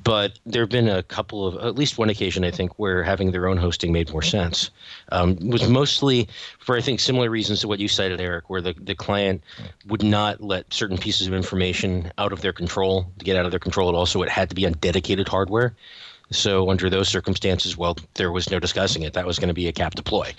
But 0.04 0.38
there 0.44 0.62
have 0.62 0.70
been 0.70 0.88
a 0.88 1.02
couple 1.02 1.46
of, 1.46 1.56
at 1.64 1.74
least 1.74 1.98
one 1.98 2.10
occasion, 2.10 2.44
I 2.44 2.50
think, 2.50 2.78
where 2.78 3.02
having 3.02 3.32
their 3.32 3.48
own 3.48 3.56
hosting 3.56 3.92
made 3.92 4.12
more 4.12 4.22
sense. 4.22 4.70
Um, 5.10 5.36
was 5.40 5.68
mostly 5.68 6.28
for, 6.58 6.76
I 6.76 6.80
think, 6.80 7.00
similar 7.00 7.30
reasons 7.30 7.60
to 7.60 7.68
what 7.68 7.78
you 7.78 7.88
cited, 7.88 8.20
Eric, 8.20 8.50
where 8.50 8.60
the, 8.60 8.74
the 8.78 8.94
client 8.94 9.42
would 9.86 10.02
not 10.02 10.40
let 10.40 10.72
certain 10.72 10.98
pieces 10.98 11.26
of 11.26 11.32
information 11.32 12.12
out 12.18 12.32
of 12.32 12.42
their 12.42 12.52
control 12.52 13.10
to 13.18 13.24
get 13.24 13.36
out 13.36 13.46
of 13.46 13.50
their 13.50 13.60
control. 13.60 13.88
It 13.88 13.94
also 13.94 14.22
it 14.22 14.28
had 14.28 14.48
to 14.50 14.54
be 14.54 14.66
on 14.66 14.72
dedicated 14.74 15.26
hardware. 15.26 15.74
So 16.30 16.70
under 16.70 16.88
those 16.90 17.08
circumstances, 17.08 17.76
well, 17.76 17.96
there 18.14 18.30
was 18.30 18.50
no 18.50 18.58
discussing 18.58 19.02
it. 19.02 19.14
That 19.14 19.26
was 19.26 19.38
going 19.38 19.48
to 19.48 19.54
be 19.54 19.68
a 19.68 19.72
cap 19.72 19.94
deploy. 19.94 20.34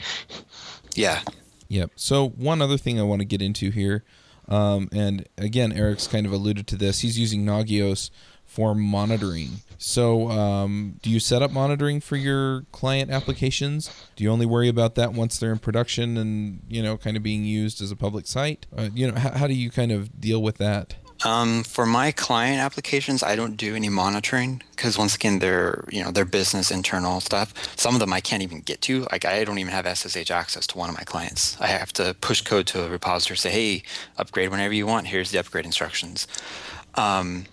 Yeah, 0.96 1.22
Yep. 1.68 1.92
So 1.96 2.30
one 2.30 2.62
other 2.62 2.78
thing 2.78 3.00
I 3.00 3.04
want 3.04 3.22
to 3.22 3.26
get 3.26 3.42
into 3.42 3.72
here, 3.72 4.04
um, 4.48 4.90
and 4.92 5.28
again, 5.38 5.72
Eric's 5.72 6.08
kind 6.08 6.26
of 6.26 6.32
alluded 6.32 6.68
to 6.68 6.76
this. 6.76 7.00
He's 7.00 7.18
using 7.18 7.46
Nagios 7.46 8.12
for 8.56 8.74
monitoring. 8.74 9.60
So, 9.78 10.30
um, 10.30 10.98
do 11.02 11.10
you 11.10 11.20
set 11.20 11.42
up 11.42 11.52
monitoring 11.52 12.00
for 12.00 12.16
your 12.16 12.62
client 12.72 13.12
applications? 13.12 13.92
Do 14.16 14.24
you 14.24 14.32
only 14.32 14.46
worry 14.46 14.70
about 14.70 14.96
that 14.96 15.12
once 15.12 15.38
they're 15.38 15.52
in 15.52 15.60
production 15.60 16.16
and 16.16 16.62
you 16.70 16.82
know, 16.82 16.96
kind 16.96 17.18
of 17.18 17.24
being 17.24 17.44
used 17.44 17.82
as 17.82 17.92
a 17.92 17.98
public 17.98 18.28
site? 18.28 18.66
Uh, 18.76 18.88
you 18.94 19.12
know, 19.12 19.20
how, 19.20 19.32
how 19.32 19.48
do 19.48 19.54
you 19.54 19.70
kind 19.70 19.92
of 19.92 20.22
deal 20.22 20.42
with 20.42 20.58
that? 20.58 20.96
Um, 21.26 21.64
for 21.64 21.86
my 21.86 22.14
client 22.14 22.62
applications, 22.62 23.24
I 23.24 23.36
don't 23.36 23.58
do 23.58 23.76
any 23.76 23.90
monitoring 23.90 24.62
because 24.72 24.98
once 24.98 25.16
again, 25.16 25.40
they're 25.40 25.84
you 25.92 26.02
know 26.02 26.12
they're 26.12 26.24
business 26.24 26.72
internal 26.72 27.20
stuff. 27.20 27.54
Some 27.78 27.94
of 27.94 28.00
them 28.00 28.14
I 28.14 28.22
can't 28.22 28.44
even 28.44 28.62
get 28.62 28.82
to. 28.84 29.08
Like 29.12 29.26
I 29.26 29.44
don't 29.44 29.60
even 29.60 29.74
have 29.74 29.86
SSH 29.86 30.32
access 30.32 30.66
to 30.68 30.78
one 30.78 30.90
of 30.90 30.96
my 30.96 31.04
clients. 31.04 31.60
I 31.60 31.68
have 31.68 31.92
to 31.94 32.16
push 32.22 32.42
code 32.42 32.68
to 32.68 32.86
a 32.86 32.90
repository, 32.90 33.38
say, 33.38 33.52
hey, 33.52 33.84
upgrade 34.18 34.50
whenever 34.50 34.74
you 34.74 34.88
want. 34.88 35.08
Here's 35.08 35.32
the 35.32 35.40
upgrade 35.40 35.66
instructions. 35.66 36.26
Um, 36.96 37.46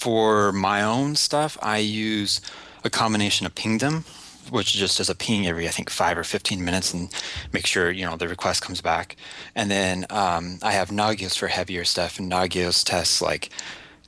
for 0.00 0.50
my 0.52 0.82
own 0.82 1.14
stuff, 1.14 1.58
I 1.60 1.78
use 1.78 2.40
a 2.84 2.90
combination 2.90 3.44
of 3.44 3.54
Pingdom, 3.54 4.04
which 4.48 4.72
just 4.72 4.96
does 4.96 5.10
a 5.10 5.14
ping 5.14 5.46
every 5.46 5.68
I 5.68 5.70
think 5.70 5.90
five 5.90 6.16
or 6.16 6.24
fifteen 6.24 6.64
minutes 6.64 6.94
and 6.94 7.12
make 7.52 7.66
sure 7.66 7.90
you 7.90 8.06
know 8.06 8.16
the 8.16 8.26
request 8.26 8.62
comes 8.62 8.80
back. 8.80 9.16
And 9.54 9.70
then 9.70 10.06
um, 10.08 10.58
I 10.62 10.72
have 10.72 10.88
Nagios 10.88 11.36
for 11.36 11.48
heavier 11.48 11.84
stuff, 11.84 12.18
and 12.18 12.32
Nagios 12.32 12.82
tests 12.82 13.20
like 13.20 13.50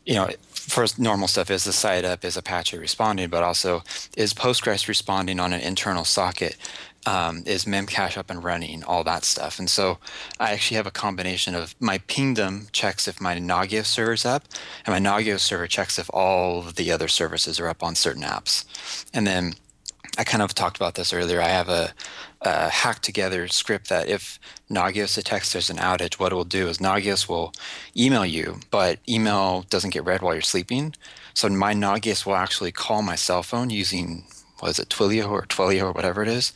you 0.07 0.15
know 0.15 0.31
first 0.49 0.99
normal 0.99 1.29
stuff 1.29 1.51
is 1.51 1.65
the 1.65 1.73
site 1.73 2.07
up 2.07 2.25
is 2.25 2.39
Apache 2.39 2.79
responding, 2.79 3.29
but 3.29 3.43
also 3.43 3.83
is 4.17 4.33
Postgres 4.33 4.89
responding 4.89 5.39
on 5.39 5.53
an 5.53 5.61
internal 5.61 6.05
socket. 6.05 6.57
Um, 7.05 7.43
is 7.47 7.65
Memcache 7.65 8.17
up 8.17 8.31
and 8.31 8.45
running, 8.45 8.85
all 8.85 9.03
that 9.03 9.25
stuff. 9.25 9.59
And 9.59 9.69
so 9.69 9.99
I 10.39 10.53
actually 10.53 10.77
have 10.77 10.87
a 10.87 10.93
combination 10.93 11.53
of 11.53 11.75
my 11.81 11.99
pingdom 11.99 12.69
checks 12.71 13.09
if 13.09 13.21
my 13.21 13.39
Nagios 13.39 13.87
server's 13.87 14.25
up, 14.25 14.45
and 14.87 14.95
my 14.95 15.11
Nagios 15.11 15.41
server 15.41 15.67
checks 15.67 15.99
if 15.99 16.09
all 16.15 16.61
of 16.61 16.77
the 16.77 16.93
other 16.93 17.09
services 17.09 17.59
are 17.59 17.67
up 17.67 17.83
on 17.83 17.97
certain 17.97 18.23
apps. 18.23 18.65
And 19.13 19.27
then 19.27 19.55
I 20.17 20.23
kind 20.23 20.43
of 20.43 20.55
talked 20.55 20.77
about 20.77 20.95
this 20.95 21.13
earlier. 21.13 21.41
I 21.41 21.49
have 21.49 21.69
a, 21.69 21.93
a 22.43 22.69
hack 22.69 23.01
together 23.01 23.49
script 23.49 23.89
that 23.89 24.09
if 24.09 24.39
Nagios 24.71 25.17
detects 25.17 25.53
there's 25.53 25.71
an 25.71 25.79
outage, 25.79 26.21
what 26.21 26.33
it 26.33 26.37
will 26.37 26.45
do 26.45 26.69
is 26.69 26.79
Nagios 26.79 27.29
will 27.29 27.53
email 27.97 28.27
you, 28.27 28.61
but 28.71 28.99
email 29.09 29.63
doesn't 29.71 29.91
get 29.91 30.05
read 30.05 30.23
while 30.23 30.35
you're 30.35 30.43
sleeping. 30.43 30.95
So 31.35 31.49
my 31.49 31.75
Nagios 31.75 32.27
will 32.27 32.37
actually 32.37 32.73
call 32.73 33.03
my 33.03 33.17
cell 33.17 33.43
phone 33.43 33.71
using 33.71 34.25
what 34.63 34.71
is 34.71 34.79
it, 34.79 34.89
Twilio 34.89 35.29
or 35.29 35.43
Twilio 35.43 35.87
or 35.87 35.93
whatever 35.93 36.23
it 36.23 36.29
is, 36.29 36.53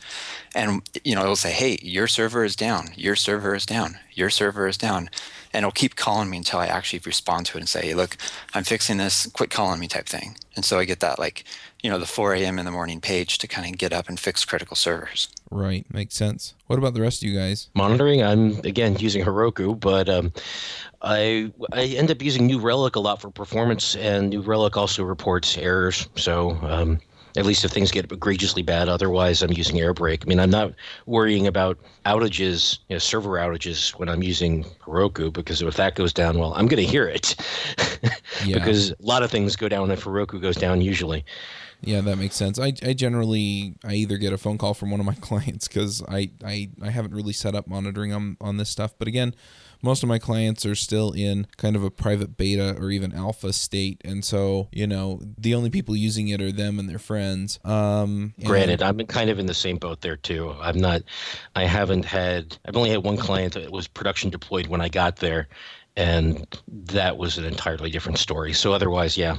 and 0.55 0.81
you 1.03 1.13
know 1.13 1.23
it'll 1.23 1.35
say, 1.35 1.51
"Hey, 1.51 1.77
your 1.81 2.07
server 2.07 2.45
is 2.45 2.55
down. 2.55 2.91
Your 2.95 3.17
server 3.17 3.53
is 3.53 3.65
down. 3.65 3.99
Your 4.13 4.29
server 4.29 4.65
is 4.65 4.77
down," 4.77 5.09
and 5.51 5.63
it'll 5.63 5.71
keep 5.71 5.97
calling 5.97 6.29
me 6.29 6.37
until 6.37 6.59
I 6.59 6.67
actually 6.67 7.01
respond 7.05 7.47
to 7.47 7.57
it 7.57 7.61
and 7.61 7.69
say, 7.69 7.87
"Hey, 7.87 7.95
look, 7.95 8.15
I'm 8.53 8.63
fixing 8.63 8.95
this. 8.95 9.27
Quit 9.33 9.49
calling 9.49 9.81
me," 9.81 9.89
type 9.89 10.05
thing. 10.05 10.37
And 10.55 10.63
so 10.63 10.79
I 10.79 10.85
get 10.85 11.01
that 11.01 11.19
like 11.19 11.43
you 11.83 11.89
know 11.89 11.99
the 11.99 12.05
4 12.05 12.33
a.m. 12.35 12.57
in 12.59 12.63
the 12.63 12.71
morning 12.71 13.01
page 13.01 13.39
to 13.39 13.47
kind 13.47 13.69
of 13.69 13.77
get 13.77 13.91
up 13.91 14.07
and 14.07 14.17
fix 14.17 14.45
critical 14.45 14.77
servers. 14.77 15.27
Right, 15.51 15.85
makes 15.93 16.15
sense. 16.15 16.53
What 16.67 16.79
about 16.79 16.93
the 16.93 17.01
rest 17.01 17.21
of 17.21 17.27
you 17.27 17.37
guys? 17.37 17.67
Monitoring, 17.73 18.23
I'm 18.23 18.59
again 18.59 18.95
using 18.99 19.25
Heroku, 19.25 19.77
but 19.77 20.07
um, 20.07 20.31
I 21.01 21.51
I 21.73 21.83
end 21.83 22.09
up 22.09 22.21
using 22.21 22.47
New 22.47 22.59
Relic 22.59 22.95
a 22.95 23.01
lot 23.01 23.21
for 23.21 23.29
performance, 23.31 23.97
and 23.97 24.29
New 24.29 24.43
Relic 24.43 24.77
also 24.77 25.03
reports 25.03 25.57
errors. 25.57 26.07
So 26.15 26.51
um, 26.61 27.01
at 27.37 27.45
least 27.45 27.63
if 27.63 27.71
things 27.71 27.91
get 27.91 28.11
egregiously 28.11 28.63
bad, 28.63 28.89
otherwise 28.89 29.41
I'm 29.41 29.53
using 29.53 29.77
Airbrake. 29.77 30.23
I 30.23 30.25
mean, 30.25 30.39
I'm 30.39 30.49
not 30.49 30.73
worrying 31.05 31.47
about 31.47 31.77
outages, 32.05 32.79
you 32.89 32.95
know, 32.95 32.99
server 32.99 33.31
outages 33.37 33.91
when 33.91 34.09
I'm 34.09 34.23
using 34.23 34.63
Heroku 34.85 35.31
because 35.31 35.61
if 35.61 35.75
that 35.75 35.95
goes 35.95 36.11
down, 36.11 36.39
well, 36.39 36.53
I'm 36.55 36.67
going 36.67 36.83
to 36.83 36.89
hear 36.89 37.07
it 37.07 37.35
Yeah. 38.45 38.55
because 38.55 38.91
a 38.91 38.95
lot 38.99 39.23
of 39.23 39.31
things 39.31 39.55
go 39.55 39.69
down 39.69 39.91
if 39.91 40.03
Heroku 40.03 40.41
goes 40.41 40.55
down 40.55 40.81
usually. 40.81 41.23
Yeah, 41.81 42.01
that 42.01 42.17
makes 42.17 42.35
sense. 42.35 42.57
I, 42.59 42.73
I 42.81 42.93
generally 42.93 43.75
I 43.85 43.93
either 43.93 44.17
get 44.17 44.33
a 44.33 44.37
phone 44.37 44.57
call 44.57 44.73
from 44.73 44.89
one 44.89 44.99
of 44.99 45.05
my 45.05 45.13
clients 45.21 45.67
because 45.67 46.01
I, 46.09 46.31
I 46.43 46.69
I 46.81 46.89
haven't 46.89 47.13
really 47.13 47.33
set 47.33 47.53
up 47.53 47.67
monitoring 47.67 48.13
on 48.13 48.35
on 48.41 48.57
this 48.57 48.69
stuff. 48.69 48.95
But 48.97 49.07
again, 49.07 49.35
most 49.81 50.03
of 50.03 50.09
my 50.09 50.19
clients 50.19 50.65
are 50.65 50.75
still 50.75 51.11
in 51.11 51.47
kind 51.57 51.75
of 51.75 51.83
a 51.83 51.91
private 51.91 52.37
beta 52.37 52.75
or 52.79 52.91
even 52.91 53.13
alpha 53.13 53.53
state, 53.53 54.01
and 54.05 54.23
so 54.23 54.67
you 54.71 54.87
know 54.87 55.21
the 55.37 55.53
only 55.55 55.69
people 55.69 55.95
using 55.95 56.27
it 56.29 56.41
are 56.41 56.51
them 56.51 56.79
and 56.79 56.89
their 56.89 56.99
friends. 56.99 57.59
Um, 57.63 58.33
Granted, 58.43 58.81
I'm 58.81 58.99
kind 59.07 59.29
of 59.29 59.39
in 59.39 59.45
the 59.45 59.53
same 59.53 59.77
boat 59.77 60.01
there 60.01 60.17
too. 60.17 60.55
I'm 60.61 60.77
not, 60.77 61.03
I 61.55 61.65
haven't 61.65 62.05
had, 62.05 62.57
I've 62.65 62.77
only 62.77 62.89
had 62.89 63.03
one 63.03 63.17
client 63.17 63.53
that 63.53 63.71
was 63.71 63.87
production 63.87 64.29
deployed 64.29 64.67
when 64.67 64.81
I 64.81 64.89
got 64.89 65.17
there, 65.17 65.47
and 65.95 66.47
that 66.67 67.17
was 67.17 67.37
an 67.37 67.45
entirely 67.45 67.89
different 67.89 68.19
story. 68.19 68.53
So 68.53 68.73
otherwise, 68.73 69.17
yeah, 69.17 69.37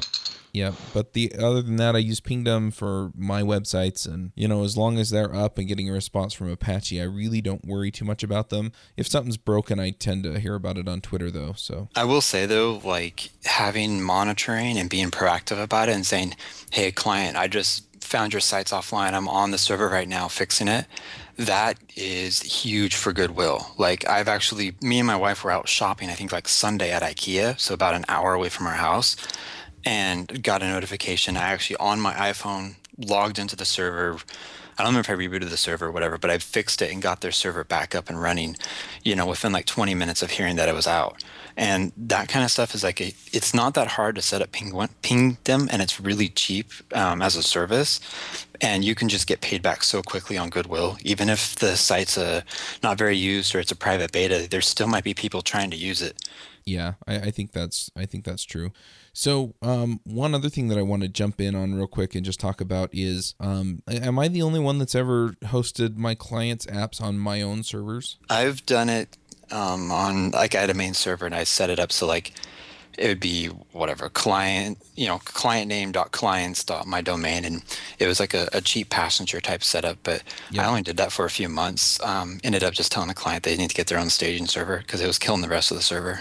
Yeah, 0.53 0.72
but 0.94 1.12
the 1.12 1.32
other 1.38 1.62
than 1.62 1.76
that, 1.76 1.94
I 1.94 1.99
use 1.99 2.20
Pingdom 2.20 2.70
for 2.70 3.12
my 3.14 3.42
websites, 3.42 4.07
and 4.07 4.32
you 4.34 4.49
know, 4.49 4.64
as 4.64 4.76
long 4.76 4.99
as 4.99 5.11
they're 5.11 5.34
up 5.34 5.59
and 5.59 5.68
getting 5.68 5.88
a 5.88 5.92
response 5.92 6.32
from 6.32 6.51
Apache, 6.51 7.01
I 7.01 7.05
really 7.05 7.40
don't 7.40 7.66
worry 7.66 7.90
too 7.90 8.05
much 8.05 8.22
about 8.22 8.49
them. 8.49 8.72
If 8.96 9.07
something's 9.07 9.36
broken, 9.36 9.78
I 9.78 9.90
tend 9.90 10.24
to 10.24 10.40
hear 10.40 10.55
about 10.55 10.78
it 10.78 10.88
on 10.88 11.01
Twitter, 11.01 11.30
though. 11.30 11.53
So 11.57 11.88
I 11.94 12.05
will 12.05 12.20
say 12.20 12.46
though, 12.46 12.80
like 12.82 13.30
having 13.44 14.03
monitoring 14.03 14.78
and 14.78 14.88
being 14.88 15.11
proactive 15.11 15.62
about 15.62 15.88
it 15.88 15.94
and 15.94 16.07
saying, 16.07 16.34
"Hey, 16.70 16.90
client, 16.92 17.36
I 17.36 17.49
just 17.49 17.84
found 18.03 18.32
your 18.32 18.40
site's 18.40 18.72
offline. 18.72 19.12
I'm 19.12 19.28
on 19.28 19.51
the 19.51 19.59
server 19.59 19.88
right 19.88 20.09
now 20.09 20.28
fixing 20.28 20.68
it." 20.68 20.86
That 21.36 21.78
is 21.94 22.42
huge 22.42 22.96
for 22.96 23.12
goodwill. 23.12 23.74
Like 23.78 24.09
I've 24.09 24.26
actually, 24.26 24.74
me 24.82 24.99
and 24.99 25.07
my 25.07 25.14
wife 25.14 25.44
were 25.44 25.53
out 25.53 25.68
shopping. 25.68 26.11
I 26.11 26.14
think 26.14 26.32
like 26.32 26.49
Sunday 26.49 26.90
at 26.90 27.03
IKEA, 27.03 27.61
so 27.61 27.74
about 27.74 27.94
an 27.94 28.05
hour 28.09 28.34
away 28.34 28.49
from 28.49 28.66
our 28.66 28.74
house, 28.74 29.14
and 29.89 30.43
got 30.43 30.62
a 30.62 30.68
notification. 30.68 31.39
I 31.39 31.45
actually 31.45 31.76
on 31.76 31.99
my 31.99 32.12
iPhone 32.12 32.74
logged 32.99 33.39
into 33.39 33.57
the 33.57 33.64
server. 33.64 34.20
I 34.76 34.82
don't 34.82 34.93
remember 34.93 35.11
if 35.11 35.18
I 35.18 35.18
rebooted 35.18 35.49
the 35.49 35.57
server 35.57 35.86
or 35.86 35.91
whatever, 35.91 36.18
but 36.18 36.30
I 36.30 36.36
fixed 36.36 36.82
it 36.82 36.93
and 36.93 37.01
got 37.01 37.22
their 37.22 37.32
server 37.32 37.64
back 37.64 37.95
up 37.95 38.11
and 38.11 38.20
running, 38.20 38.57
you 39.03 39.16
know, 39.16 39.26
within 39.26 39.51
like 39.51 39.64
20 39.64 39.95
minutes 39.95 40.22
of 40.22 40.32
hearing 40.32 40.57
that 40.57 40.68
it 40.68 40.74
was 40.74 40.86
out. 40.86 41.24
And 41.57 41.91
that 41.97 42.28
kind 42.28 42.45
of 42.45 42.51
stuff 42.51 42.74
is 42.74 42.84
like, 42.84 43.01
a, 43.01 43.14
it's 43.32 43.55
not 43.55 43.72
that 43.74 43.89
hard 43.89 44.14
to 44.16 44.22
set 44.22 44.43
up 44.43 44.53
Pingdom, 44.53 45.68
and 45.72 45.80
it's 45.80 45.99
really 45.99 46.28
cheap 46.28 46.70
um, 46.93 47.22
as 47.22 47.34
a 47.34 47.43
service. 47.43 47.99
And 48.61 48.84
you 48.84 48.95
can 48.95 49.09
just 49.09 49.26
get 49.26 49.41
paid 49.41 49.62
back 49.62 49.82
so 49.82 50.03
quickly 50.03 50.36
on 50.36 50.51
Goodwill. 50.51 50.99
Even 51.03 51.30
if 51.30 51.57
the 51.57 51.76
site's 51.76 52.18
a, 52.18 52.45
not 52.82 52.99
very 52.99 53.16
used 53.16 53.55
or 53.55 53.59
it's 53.59 53.72
a 53.72 53.76
private 53.76 54.12
beta, 54.12 54.49
there 54.51 54.61
still 54.61 54.86
might 54.86 55.05
be 55.05 55.14
people 55.14 55.41
trying 55.41 55.70
to 55.70 55.76
use 55.76 56.03
it. 56.03 56.28
yeah, 56.68 56.95
I, 57.07 57.16
I 57.16 57.30
think 57.30 57.53
that's 57.53 57.91
I 57.97 58.05
think 58.05 58.24
that's 58.24 58.45
true. 58.45 58.72
So 59.18 59.56
um, 59.62 59.98
one 60.04 60.32
other 60.32 60.48
thing 60.48 60.68
that 60.68 60.78
I 60.78 60.82
want 60.82 61.02
to 61.02 61.08
jump 61.08 61.40
in 61.40 61.56
on 61.56 61.74
real 61.74 61.88
quick 61.88 62.14
and 62.14 62.24
just 62.24 62.38
talk 62.38 62.60
about 62.60 62.90
is, 62.92 63.34
um, 63.40 63.82
am 63.88 64.16
I 64.16 64.28
the 64.28 64.42
only 64.42 64.60
one 64.60 64.78
that's 64.78 64.94
ever 64.94 65.30
hosted 65.42 65.96
my 65.96 66.14
clients' 66.14 66.66
apps 66.66 67.02
on 67.02 67.18
my 67.18 67.42
own 67.42 67.64
servers? 67.64 68.18
I've 68.30 68.64
done 68.64 68.88
it 68.88 69.18
um, 69.50 69.90
on 69.90 70.30
like 70.30 70.54
I 70.54 70.60
had 70.60 70.70
a 70.70 70.74
main 70.74 70.94
server 70.94 71.26
and 71.26 71.34
I 71.34 71.42
set 71.42 71.68
it 71.68 71.80
up 71.80 71.90
so 71.90 72.06
like 72.06 72.32
it 72.96 73.08
would 73.08 73.18
be 73.18 73.46
whatever 73.72 74.08
client 74.08 74.78
you 74.94 75.08
know 75.08 75.18
client 75.24 75.66
name 75.66 75.90
dot 75.90 76.12
clients 76.12 76.62
dot 76.62 76.86
my 76.86 77.00
domain 77.00 77.44
and 77.44 77.64
it 77.98 78.06
was 78.06 78.20
like 78.20 78.34
a, 78.34 78.48
a 78.52 78.60
cheap 78.60 78.90
passenger 78.90 79.40
type 79.40 79.64
setup 79.64 79.98
but. 80.04 80.22
I 80.64 80.68
only 80.68 80.82
did 80.82 80.96
that 80.98 81.10
for 81.10 81.24
a 81.24 81.30
few 81.30 81.48
months 81.48 82.00
um, 82.02 82.38
ended 82.44 82.62
up 82.62 82.72
just 82.72 82.92
telling 82.92 83.08
the 83.08 83.14
client 83.14 83.42
they 83.42 83.56
need 83.56 83.70
to 83.70 83.76
get 83.76 83.88
their 83.88 83.98
own 83.98 84.10
staging 84.10 84.46
server 84.46 84.78
because 84.78 85.00
it 85.00 85.08
was 85.08 85.18
killing 85.18 85.40
the 85.40 85.48
rest 85.48 85.72
of 85.72 85.76
the 85.76 85.82
server 85.82 86.20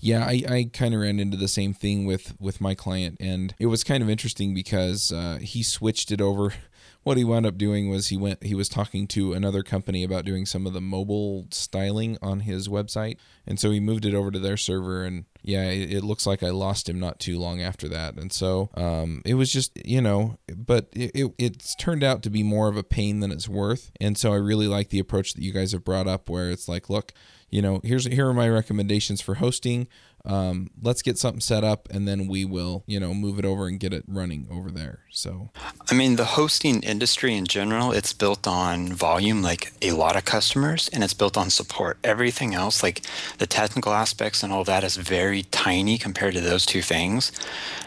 Yeah, 0.00 0.24
I, 0.24 0.42
I 0.48 0.70
kind 0.72 0.94
of 0.94 1.00
ran 1.00 1.18
into 1.18 1.36
the 1.36 1.48
same 1.48 1.74
thing 1.74 2.06
with 2.06 2.34
with 2.40 2.60
my 2.60 2.74
client, 2.74 3.16
and 3.20 3.54
it 3.58 3.66
was 3.66 3.84
kind 3.84 4.02
of 4.02 4.08
interesting 4.08 4.54
because 4.54 5.12
uh, 5.12 5.38
he 5.40 5.62
switched 5.62 6.10
it 6.10 6.20
over. 6.20 6.54
What 7.04 7.16
he 7.16 7.24
wound 7.24 7.46
up 7.46 7.56
doing 7.56 7.88
was 7.88 8.08
he 8.08 8.18
went 8.18 8.42
he 8.42 8.54
was 8.54 8.68
talking 8.68 9.06
to 9.08 9.32
another 9.32 9.62
company 9.62 10.04
about 10.04 10.26
doing 10.26 10.44
some 10.44 10.66
of 10.66 10.74
the 10.74 10.80
mobile 10.80 11.46
styling 11.50 12.18
on 12.20 12.40
his 12.40 12.68
website, 12.68 13.16
and 13.46 13.58
so 13.58 13.70
he 13.70 13.80
moved 13.80 14.04
it 14.04 14.14
over 14.14 14.30
to 14.30 14.38
their 14.38 14.58
server. 14.58 15.04
And 15.04 15.24
yeah, 15.42 15.62
it, 15.70 15.90
it 15.90 16.04
looks 16.04 16.26
like 16.26 16.42
I 16.42 16.50
lost 16.50 16.86
him 16.88 17.00
not 17.00 17.18
too 17.18 17.38
long 17.38 17.62
after 17.62 17.88
that. 17.88 18.16
And 18.16 18.30
so 18.30 18.68
um, 18.74 19.22
it 19.24 19.34
was 19.34 19.50
just 19.50 19.78
you 19.86 20.02
know, 20.02 20.38
but 20.54 20.88
it, 20.92 21.12
it 21.14 21.34
it's 21.38 21.74
turned 21.76 22.02
out 22.02 22.22
to 22.24 22.30
be 22.30 22.42
more 22.42 22.68
of 22.68 22.76
a 22.76 22.82
pain 22.82 23.20
than 23.20 23.30
it's 23.32 23.48
worth. 23.48 23.90
And 24.00 24.18
so 24.18 24.32
I 24.32 24.36
really 24.36 24.66
like 24.66 24.90
the 24.90 24.98
approach 24.98 25.32
that 25.32 25.42
you 25.42 25.52
guys 25.52 25.72
have 25.72 25.84
brought 25.84 26.08
up, 26.08 26.28
where 26.28 26.50
it's 26.50 26.68
like, 26.68 26.90
look, 26.90 27.14
you 27.50 27.62
know, 27.62 27.80
here's 27.82 28.04
here 28.04 28.28
are 28.28 28.34
my 28.34 28.48
recommendations 28.48 29.20
for 29.20 29.36
hosting. 29.36 29.88
Um, 30.24 30.70
let's 30.82 31.00
get 31.00 31.16
something 31.16 31.40
set 31.40 31.64
up, 31.64 31.88
and 31.90 32.06
then 32.06 32.26
we 32.26 32.44
will, 32.44 32.84
you 32.86 33.00
know, 33.00 33.14
move 33.14 33.38
it 33.38 33.44
over 33.44 33.66
and 33.66 33.80
get 33.80 33.94
it 33.94 34.04
running 34.06 34.46
over 34.50 34.70
there. 34.70 35.00
So 35.10 35.50
I 35.90 35.94
mean, 35.94 36.16
the 36.16 36.24
hosting 36.24 36.82
industry 36.82 37.34
in 37.34 37.46
general, 37.46 37.92
it's 37.92 38.12
built 38.12 38.46
on 38.46 38.92
volume, 38.92 39.42
like 39.42 39.72
a 39.80 39.92
lot 39.92 40.16
of 40.16 40.24
customers, 40.24 40.90
and 40.92 41.02
it's 41.02 41.14
built 41.14 41.36
on 41.38 41.48
support. 41.48 41.98
Everything 42.04 42.54
else, 42.54 42.82
like 42.82 43.02
the 43.38 43.46
technical 43.46 43.92
aspects 43.92 44.42
and 44.42 44.52
all 44.52 44.64
that, 44.64 44.84
is 44.84 44.96
very 44.96 45.44
tiny 45.44 45.96
compared 45.96 46.34
to 46.34 46.40
those 46.40 46.66
two 46.66 46.82
things. 46.82 47.32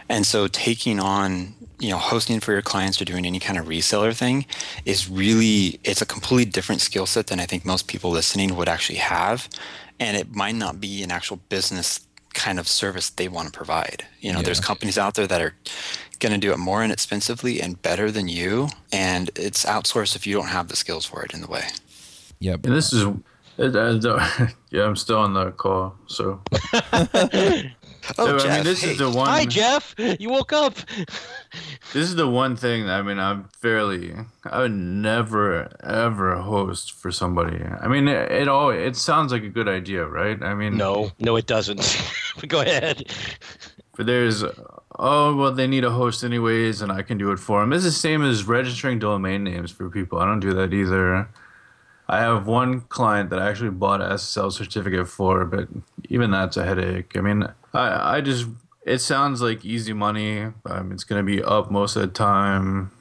And 0.09 0.25
so, 0.25 0.47
taking 0.47 0.99
on, 0.99 1.53
you 1.81 1.89
know, 1.89 1.97
hosting 1.97 2.39
for 2.39 2.51
your 2.51 2.61
clients 2.61 3.01
or 3.01 3.05
doing 3.05 3.25
any 3.25 3.39
kind 3.39 3.57
of 3.57 3.65
reseller 3.65 4.15
thing 4.15 4.45
is 4.85 5.09
really, 5.09 5.79
it's 5.83 6.01
a 6.01 6.05
completely 6.05 6.45
different 6.45 6.79
skill 6.79 7.07
set 7.07 7.27
than 7.27 7.39
I 7.39 7.45
think 7.45 7.65
most 7.65 7.87
people 7.87 8.11
listening 8.11 8.55
would 8.55 8.69
actually 8.69 8.99
have. 8.99 9.49
And 9.99 10.15
it 10.15 10.35
might 10.35 10.55
not 10.55 10.79
be 10.79 11.01
an 11.03 11.11
actual 11.11 11.37
business 11.49 12.07
kind 12.33 12.59
of 12.59 12.67
service 12.67 13.09
they 13.09 13.27
want 13.27 13.47
to 13.47 13.51
provide. 13.51 14.05
You 14.19 14.31
know, 14.31 14.41
there's 14.41 14.59
companies 14.59 14.97
out 14.97 15.15
there 15.15 15.27
that 15.27 15.41
are 15.41 15.55
going 16.19 16.33
to 16.33 16.37
do 16.37 16.53
it 16.53 16.57
more 16.57 16.83
inexpensively 16.83 17.61
and 17.61 17.81
better 17.81 18.11
than 18.11 18.27
you, 18.27 18.69
and 18.93 19.29
it's 19.35 19.65
outsourced 19.65 20.15
if 20.15 20.25
you 20.25 20.35
don't 20.35 20.47
have 20.47 20.67
the 20.67 20.75
skills 20.75 21.05
for 21.05 21.23
it 21.23 21.33
in 21.33 21.41
the 21.41 21.47
way. 21.47 21.63
yep, 22.39 22.65
And 22.65 22.75
this 22.75 22.93
is, 22.93 23.05
uh, 23.05 24.47
yeah, 24.71 24.83
I'm 24.83 24.95
still 24.95 25.17
on 25.17 25.33
the 25.33 25.51
call. 25.51 25.95
So 26.07 26.41
Oh, 28.17 28.37
So, 28.37 28.47
I 28.49 28.55
mean, 28.55 28.63
this 28.63 28.81
hey, 28.81 28.91
is 28.91 28.97
the 28.97 29.09
one. 29.09 29.27
Hi, 29.27 29.45
Jeff. 29.45 29.95
You 29.97 30.29
woke 30.29 30.53
up. 30.53 30.75
This 31.93 32.07
is 32.07 32.15
the 32.15 32.27
one 32.27 32.55
thing 32.55 32.85
that 32.85 32.99
I 32.99 33.01
mean, 33.01 33.19
I'm 33.19 33.49
fairly. 33.59 34.15
I 34.45 34.59
would 34.59 34.71
never 34.71 35.69
ever 35.83 36.37
host 36.37 36.93
for 36.93 37.11
somebody. 37.11 37.61
I 37.61 37.89
mean, 37.89 38.07
it, 38.07 38.31
it 38.31 38.47
all. 38.47 38.69
It 38.69 38.95
sounds 38.95 39.33
like 39.33 39.43
a 39.43 39.49
good 39.49 39.67
idea, 39.67 40.05
right? 40.05 40.41
I 40.41 40.53
mean, 40.53 40.77
No, 40.77 41.11
no, 41.19 41.35
it 41.35 41.47
doesn't. 41.47 42.01
Go 42.47 42.61
ahead. 42.61 43.11
But 43.97 44.05
there's, 44.05 44.41
oh 44.99 45.35
well, 45.35 45.51
they 45.51 45.67
need 45.67 45.83
a 45.83 45.91
host 45.91 46.23
anyways, 46.23 46.81
and 46.81 46.93
I 46.93 47.01
can 47.01 47.17
do 47.17 47.31
it 47.31 47.39
for 47.39 47.59
them. 47.59 47.73
It's 47.73 47.83
the 47.83 47.91
same 47.91 48.23
as 48.23 48.45
registering 48.45 48.97
domain 48.99 49.43
names 49.43 49.69
for 49.69 49.89
people. 49.89 50.19
I 50.19 50.25
don't 50.25 50.39
do 50.39 50.53
that 50.53 50.73
either. 50.73 51.27
I 52.07 52.19
have 52.19 52.47
one 52.47 52.81
client 52.81 53.29
that 53.31 53.39
I 53.39 53.49
actually 53.49 53.71
bought 53.71 53.99
a 54.01 54.05
SSL 54.15 54.53
certificate 54.53 55.09
for, 55.09 55.43
but 55.43 55.67
even 56.07 56.31
that's 56.31 56.55
a 56.55 56.65
headache. 56.65 57.17
I 57.17 57.21
mean, 57.21 57.47
I 57.73 58.17
I 58.17 58.21
just 58.21 58.47
it 58.85 58.99
sounds 58.99 59.41
like 59.41 59.63
easy 59.63 59.93
money. 59.93 60.47
Um, 60.65 60.91
it's 60.91 61.03
gonna 61.03 61.23
be 61.23 61.43
up 61.43 61.71
most 61.71 61.95
of 61.95 62.01
the 62.01 62.07
time. 62.07 62.91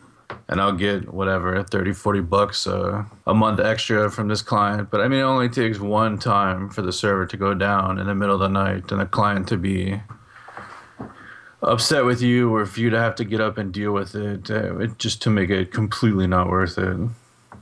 And 0.49 0.61
I'll 0.61 0.73
get 0.73 1.13
whatever 1.13 1.61
30, 1.61 1.93
40 1.93 2.21
bucks 2.21 2.67
uh, 2.67 3.05
a 3.27 3.35
month 3.35 3.59
extra 3.59 4.11
from 4.11 4.29
this 4.29 4.43
client. 4.43 4.89
But 4.89 5.01
I 5.01 5.09
mean, 5.09 5.21
it 5.21 5.25
only 5.25 5.49
takes 5.49 5.81
one 5.81 6.19
time 6.19 6.71
for 6.71 6.83
the 6.83 6.93
server 6.93 7.27
to 7.27 7.37
go 7.37 7.53
down 7.53 7.99
in 7.99 8.07
the 8.07 8.15
middle 8.15 8.35
of 8.35 8.41
the 8.41 8.49
night 8.49 8.93
and 8.93 9.01
the 9.01 9.07
client 9.07 9.49
to 9.49 9.57
be 9.57 10.01
upset 11.63 12.05
with 12.05 12.23
you 12.23 12.55
or 12.55 12.67
for 12.67 12.81
you 12.81 12.91
to 12.91 12.99
have 12.99 13.15
to 13.17 13.25
get 13.25 13.41
up 13.41 13.59
and 13.59 13.73
deal 13.73 13.93
with 13.93 14.15
it, 14.15 14.51
uh, 14.51 14.79
it 14.79 14.99
just 14.99 15.21
to 15.23 15.31
make 15.31 15.51
it 15.51 15.73
completely 15.73 16.27
not 16.27 16.49
worth 16.49 16.79
it. 16.79 16.97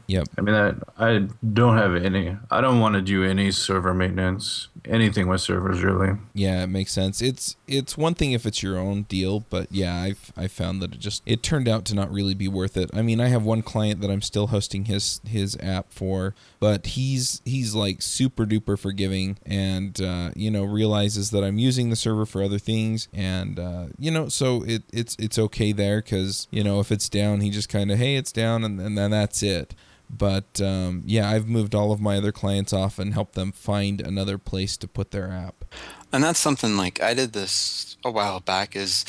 Yep. 0.09 0.27
I 0.39 0.41
mean, 0.41 0.55
I, 0.55 0.73
I 0.97 1.29
don't 1.53 1.77
have 1.77 1.95
any. 1.95 2.35
I 2.51 2.63
don't 2.63 2.81
want 2.81 2.95
to 2.95 3.03
do 3.03 3.25
any 3.25 3.51
server 3.51 3.93
maintenance, 3.93 4.69
anything 4.87 5.29
with 5.29 5.43
servers 5.43 5.83
really. 5.83 6.17
Yeah, 6.33 6.63
it 6.63 6.69
makes 6.69 6.93
sense. 6.93 7.21
It's 7.21 7.57
it's 7.67 7.99
one 7.99 8.15
thing 8.15 8.33
if 8.33 8.47
it's 8.47 8.63
your 8.63 8.79
own 8.79 9.03
deal, 9.03 9.41
but 9.51 9.71
yeah, 9.71 9.95
I've 9.95 10.33
I 10.35 10.49
found 10.49 10.81
that 10.81 10.95
it 10.95 10.99
just 10.99 11.23
it 11.27 11.43
turned 11.43 11.69
out 11.69 11.85
to 11.87 11.95
not 11.95 12.11
really 12.11 12.33
be 12.33 12.49
worth 12.49 12.79
it. 12.79 12.89
I 12.95 13.03
mean, 13.03 13.21
I 13.21 13.29
have 13.29 13.43
one 13.43 13.61
client 13.61 14.01
that 14.01 14.11
I'm 14.11 14.23
still 14.23 14.47
hosting 14.47 14.87
his 14.87 15.21
his 15.27 15.59
app 15.61 15.93
for, 15.93 16.35
but 16.59 16.87
he's 16.87 17.43
he's 17.45 17.75
like 17.75 18.01
super 18.01 18.47
duper 18.47 18.79
forgiving, 18.79 19.37
and 19.45 20.01
uh, 20.01 20.31
you 20.35 20.51
know 20.51 20.65
realizes 20.65 21.33
that 21.33 21.45
I'm 21.45 21.59
using 21.59 21.91
the 21.91 21.97
server 21.97 22.25
for 22.25 22.43
other 22.43 22.59
things, 22.59 23.09
and 23.13 23.61
uh, 23.61 23.87
you 23.99 24.11
know 24.11 24.31
so 24.31 24.63
it 24.63 24.85
it's 24.91 25.17
it's 25.19 25.39
okay 25.39 25.73
there 25.73 26.01
because 26.01 26.49
you 26.51 26.65
know 26.65 26.81
if 26.81 26.91
it's 26.91 27.11
down, 27.11 27.43
he 27.43 27.51
just 27.51 27.69
kind 27.69 27.91
of 27.91 27.99
hey 27.99 28.17
it's 28.17 28.33
down, 28.33 28.65
and, 28.65 28.81
and 28.81 28.97
then 28.97 29.11
that's 29.11 29.43
it. 29.43 29.75
But 30.11 30.61
um, 30.61 31.03
yeah, 31.07 31.29
I've 31.29 31.49
moved 31.49 31.75
all 31.75 31.93
of 31.93 32.01
my 32.01 32.17
other 32.17 32.33
clients 32.33 32.73
off 32.73 32.99
and 32.99 33.15
helped 33.15 33.35
them 33.35 33.53
find 33.53 34.01
another 34.01 34.39
place 34.39 34.77
to 34.79 34.89
put 34.89 35.11
their 35.11 35.31
app. 35.31 35.65
And 36.13 36.25
that's 36.25 36.39
something 36.39 36.77
like 36.77 37.03
I 37.03 37.15
did 37.15 37.33
this 37.33 37.97
a 38.05 38.11
while 38.11 38.41
back 38.41 38.75
is 38.75 39.05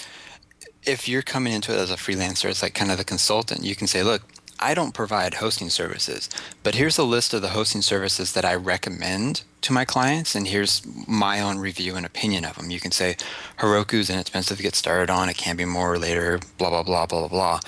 if 0.84 1.08
you're 1.08 1.22
coming 1.22 1.54
into 1.54 1.74
it 1.74 1.78
as 1.78 1.91
a 1.91 1.95
freelancer, 1.95 2.50
it's 2.50 2.62
like 2.62 2.74
kind 2.74 2.91
of 2.91 2.97
the 2.97 3.04
consultant, 3.04 3.64
you 3.64 3.76
can 3.76 3.88
say, 3.88 4.04
look, 4.04 4.24
I 4.62 4.74
don't 4.74 4.93
provide 4.93 5.36
hosting 5.36 5.70
services, 5.70 6.30
but 6.64 6.76
here's 6.76 6.97
a 6.97 7.04
list 7.04 7.34
of 7.34 7.41
the 7.41 7.50
hosting 7.50 7.82
services 7.82 8.34
that 8.34 8.43
I 8.43 8.56
recommend 8.56 9.43
to 9.62 9.72
my 9.72 9.86
clients, 9.86 10.36
and 10.36 10.47
here's 10.47 10.82
my 11.08 11.39
own 11.39 11.60
review 11.60 11.95
and 11.95 12.06
opinion 12.06 12.43
of 12.43 12.58
them. 12.58 12.70
You 12.70 12.80
can 12.82 12.91
say 12.91 13.16
Heroku's 13.60 14.10
inexpensive 14.10 14.58
to 14.58 14.64
get 14.64 14.76
started 14.76 15.10
on, 15.10 15.30
it 15.30 15.38
can 15.38 15.56
be 15.56 15.64
more 15.64 15.97
later, 15.97 16.39
blah, 16.58 16.70
blah, 16.70 16.84
blah, 16.84 17.06
blah, 17.06 17.28
blah. 17.30 17.60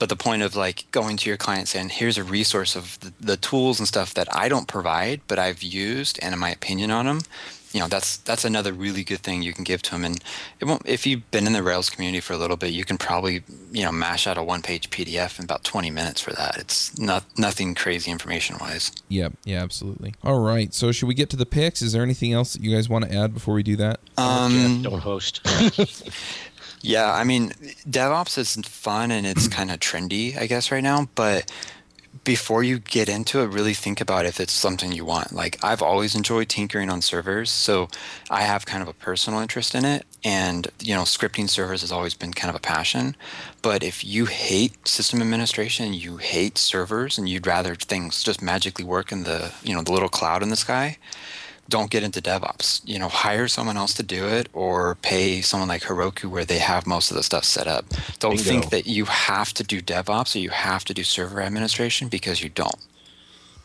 But 0.00 0.08
the 0.08 0.16
point 0.16 0.42
of 0.42 0.56
like 0.56 0.86
going 0.90 1.16
to 1.18 1.30
your 1.30 1.36
client 1.36 1.68
saying, 1.68 1.90
here's 1.90 2.18
a 2.18 2.24
resource 2.24 2.74
of 2.74 2.98
the, 2.98 3.12
the 3.20 3.36
tools 3.36 3.78
and 3.78 3.86
stuff 3.86 4.12
that 4.14 4.34
I 4.34 4.48
don't 4.48 4.66
provide, 4.66 5.20
but 5.28 5.38
I've 5.38 5.62
used 5.62 6.18
and 6.20 6.34
in 6.34 6.40
my 6.40 6.50
opinion 6.50 6.90
on 6.90 7.06
them, 7.06 7.20
you 7.72 7.78
know 7.80 7.86
that's 7.86 8.16
that's 8.18 8.44
another 8.44 8.72
really 8.72 9.04
good 9.04 9.20
thing 9.20 9.42
you 9.42 9.52
can 9.52 9.64
give 9.64 9.82
to 9.82 9.92
them 9.92 10.04
and 10.04 10.22
it 10.58 10.64
won't 10.64 10.82
if 10.84 11.06
you've 11.06 11.30
been 11.30 11.46
in 11.46 11.52
the 11.52 11.62
rails 11.62 11.88
community 11.88 12.20
for 12.20 12.32
a 12.32 12.36
little 12.36 12.56
bit 12.56 12.72
you 12.72 12.84
can 12.84 12.98
probably 12.98 13.42
you 13.70 13.84
know 13.84 13.92
mash 13.92 14.26
out 14.26 14.36
a 14.36 14.42
one 14.42 14.60
page 14.60 14.90
pdf 14.90 15.38
in 15.38 15.44
about 15.44 15.62
20 15.62 15.90
minutes 15.90 16.20
for 16.20 16.32
that 16.32 16.56
it's 16.56 16.98
not 16.98 17.24
nothing 17.38 17.74
crazy 17.74 18.10
information 18.10 18.56
wise 18.60 18.90
Yep, 19.08 19.32
yeah, 19.44 19.62
absolutely. 19.62 20.14
All 20.22 20.38
right, 20.40 20.72
so 20.72 20.92
should 20.92 21.08
we 21.08 21.14
get 21.14 21.30
to 21.30 21.36
the 21.36 21.46
picks? 21.46 21.82
Is 21.82 21.92
there 21.92 22.02
anything 22.02 22.32
else 22.32 22.52
that 22.52 22.62
you 22.62 22.74
guys 22.74 22.88
want 22.88 23.04
to 23.04 23.12
add 23.12 23.34
before 23.34 23.54
we 23.54 23.62
do 23.62 23.76
that? 23.76 24.00
um 24.16 24.52
Jeff, 24.52 24.82
don't 24.82 25.00
host. 25.00 25.40
yeah 26.82 27.12
i 27.12 27.24
mean 27.24 27.50
devops 27.88 28.38
is 28.38 28.54
fun 28.66 29.10
and 29.10 29.26
it's 29.26 29.44
mm-hmm. 29.44 29.52
kind 29.52 29.70
of 29.70 29.78
trendy 29.80 30.36
i 30.36 30.46
guess 30.46 30.70
right 30.70 30.82
now 30.82 31.08
but 31.14 31.50
before 32.24 32.62
you 32.62 32.78
get 32.78 33.08
into 33.08 33.40
it, 33.40 33.46
really 33.46 33.72
think 33.72 34.00
about 34.00 34.26
if 34.26 34.40
it's 34.40 34.52
something 34.52 34.92
you 34.92 35.04
want. 35.04 35.32
Like 35.32 35.62
I've 35.64 35.82
always 35.82 36.14
enjoyed 36.14 36.48
tinkering 36.48 36.90
on 36.90 37.02
servers, 37.02 37.50
so 37.50 37.88
I 38.28 38.42
have 38.42 38.66
kind 38.66 38.82
of 38.82 38.88
a 38.88 38.92
personal 38.92 39.40
interest 39.40 39.74
in 39.74 39.84
it. 39.84 40.04
And 40.24 40.68
you 40.80 40.94
know, 40.94 41.02
scripting 41.02 41.48
servers 41.48 41.80
has 41.82 41.92
always 41.92 42.14
been 42.14 42.32
kind 42.32 42.50
of 42.50 42.56
a 42.56 42.60
passion. 42.60 43.16
But 43.62 43.82
if 43.82 44.04
you 44.04 44.26
hate 44.26 44.86
system 44.86 45.22
administration, 45.22 45.94
you 45.94 46.16
hate 46.16 46.58
servers, 46.58 47.16
and 47.16 47.28
you'd 47.28 47.46
rather 47.46 47.74
things 47.74 48.22
just 48.22 48.42
magically 48.42 48.84
work 48.84 49.12
in 49.12 49.22
the 49.22 49.52
you 49.62 49.74
know 49.74 49.82
the 49.82 49.92
little 49.92 50.08
cloud 50.08 50.42
in 50.42 50.50
the 50.50 50.56
sky, 50.56 50.98
don't 51.70 51.90
get 51.90 52.02
into 52.02 52.20
DevOps. 52.20 52.82
You 52.84 52.98
know, 52.98 53.08
hire 53.08 53.48
someone 53.48 53.76
else 53.76 53.94
to 53.94 54.02
do 54.02 54.26
it 54.26 54.48
or 54.52 54.96
pay 54.96 55.40
someone 55.40 55.68
like 55.68 55.82
Heroku 55.82 56.28
where 56.28 56.44
they 56.44 56.58
have 56.58 56.86
most 56.86 57.10
of 57.10 57.16
the 57.16 57.22
stuff 57.22 57.44
set 57.44 57.66
up. 57.66 57.86
Don't 58.18 58.36
Bingo. 58.36 58.42
think 58.44 58.70
that 58.70 58.86
you 58.86 59.06
have 59.06 59.54
to 59.54 59.64
do 59.64 59.80
DevOps 59.80 60.36
or 60.36 60.40
you 60.40 60.50
have 60.50 60.84
to 60.84 60.94
do 60.94 61.04
server 61.04 61.40
administration 61.40 62.08
because 62.08 62.42
you 62.42 62.50
don't. 62.50 62.76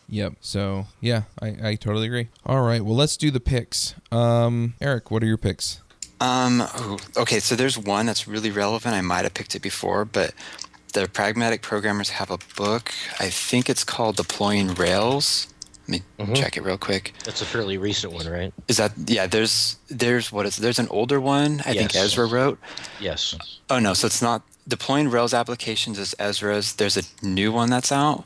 Yep. 0.07 0.33
So 0.39 0.85
yeah, 1.01 1.23
I, 1.41 1.55
I 1.63 1.75
totally 1.75 2.05
agree. 2.07 2.29
All 2.45 2.61
right, 2.61 2.81
well 2.83 2.95
let's 2.95 3.17
do 3.17 3.31
the 3.31 3.39
picks. 3.39 3.95
Um, 4.11 4.75
Eric, 4.79 5.11
what 5.11 5.23
are 5.23 5.27
your 5.27 5.37
picks? 5.37 5.81
Um, 6.21 6.63
okay, 7.17 7.39
so 7.39 7.55
there's 7.55 7.77
one 7.77 8.05
that's 8.05 8.27
really 8.27 8.51
relevant. 8.51 8.95
I 8.95 9.01
might 9.01 9.23
have 9.23 9.33
picked 9.33 9.53
it 9.55 9.61
before, 9.61 10.05
but 10.05 10.33
the 10.93 11.09
pragmatic 11.09 11.61
programmers 11.61 12.09
have 12.11 12.31
a 12.31 12.37
book. 12.55 12.93
I 13.19 13.29
think 13.29 13.69
it's 13.69 13.83
called 13.83 14.15
Deploying 14.15 14.73
Rails. 14.75 15.53
Let 15.87 16.27
me 16.27 16.35
check 16.35 16.57
it 16.57 16.63
real 16.63 16.77
quick. 16.77 17.13
That's 17.23 17.41
a 17.41 17.45
fairly 17.45 17.77
recent 17.77 18.13
one, 18.13 18.27
right? 18.27 18.53
Is 18.67 18.77
that 18.77 18.93
yeah? 19.05 19.27
There's 19.27 19.77
there's 19.87 20.31
what 20.31 20.45
is 20.45 20.57
there's 20.57 20.79
an 20.79 20.87
older 20.89 21.21
one 21.21 21.61
I 21.65 21.73
think 21.73 21.95
Ezra 21.95 22.25
wrote. 22.25 22.59
Yes. 22.99 23.35
Oh 23.69 23.79
no, 23.79 23.93
so 23.93 24.07
it's 24.07 24.21
not 24.21 24.41
deploying 24.67 25.09
Rails 25.09 25.33
applications 25.33 25.99
is 25.99 26.15
Ezra's. 26.17 26.73
There's 26.73 26.97
a 26.97 27.03
new 27.25 27.51
one 27.51 27.69
that's 27.69 27.91
out. 27.91 28.25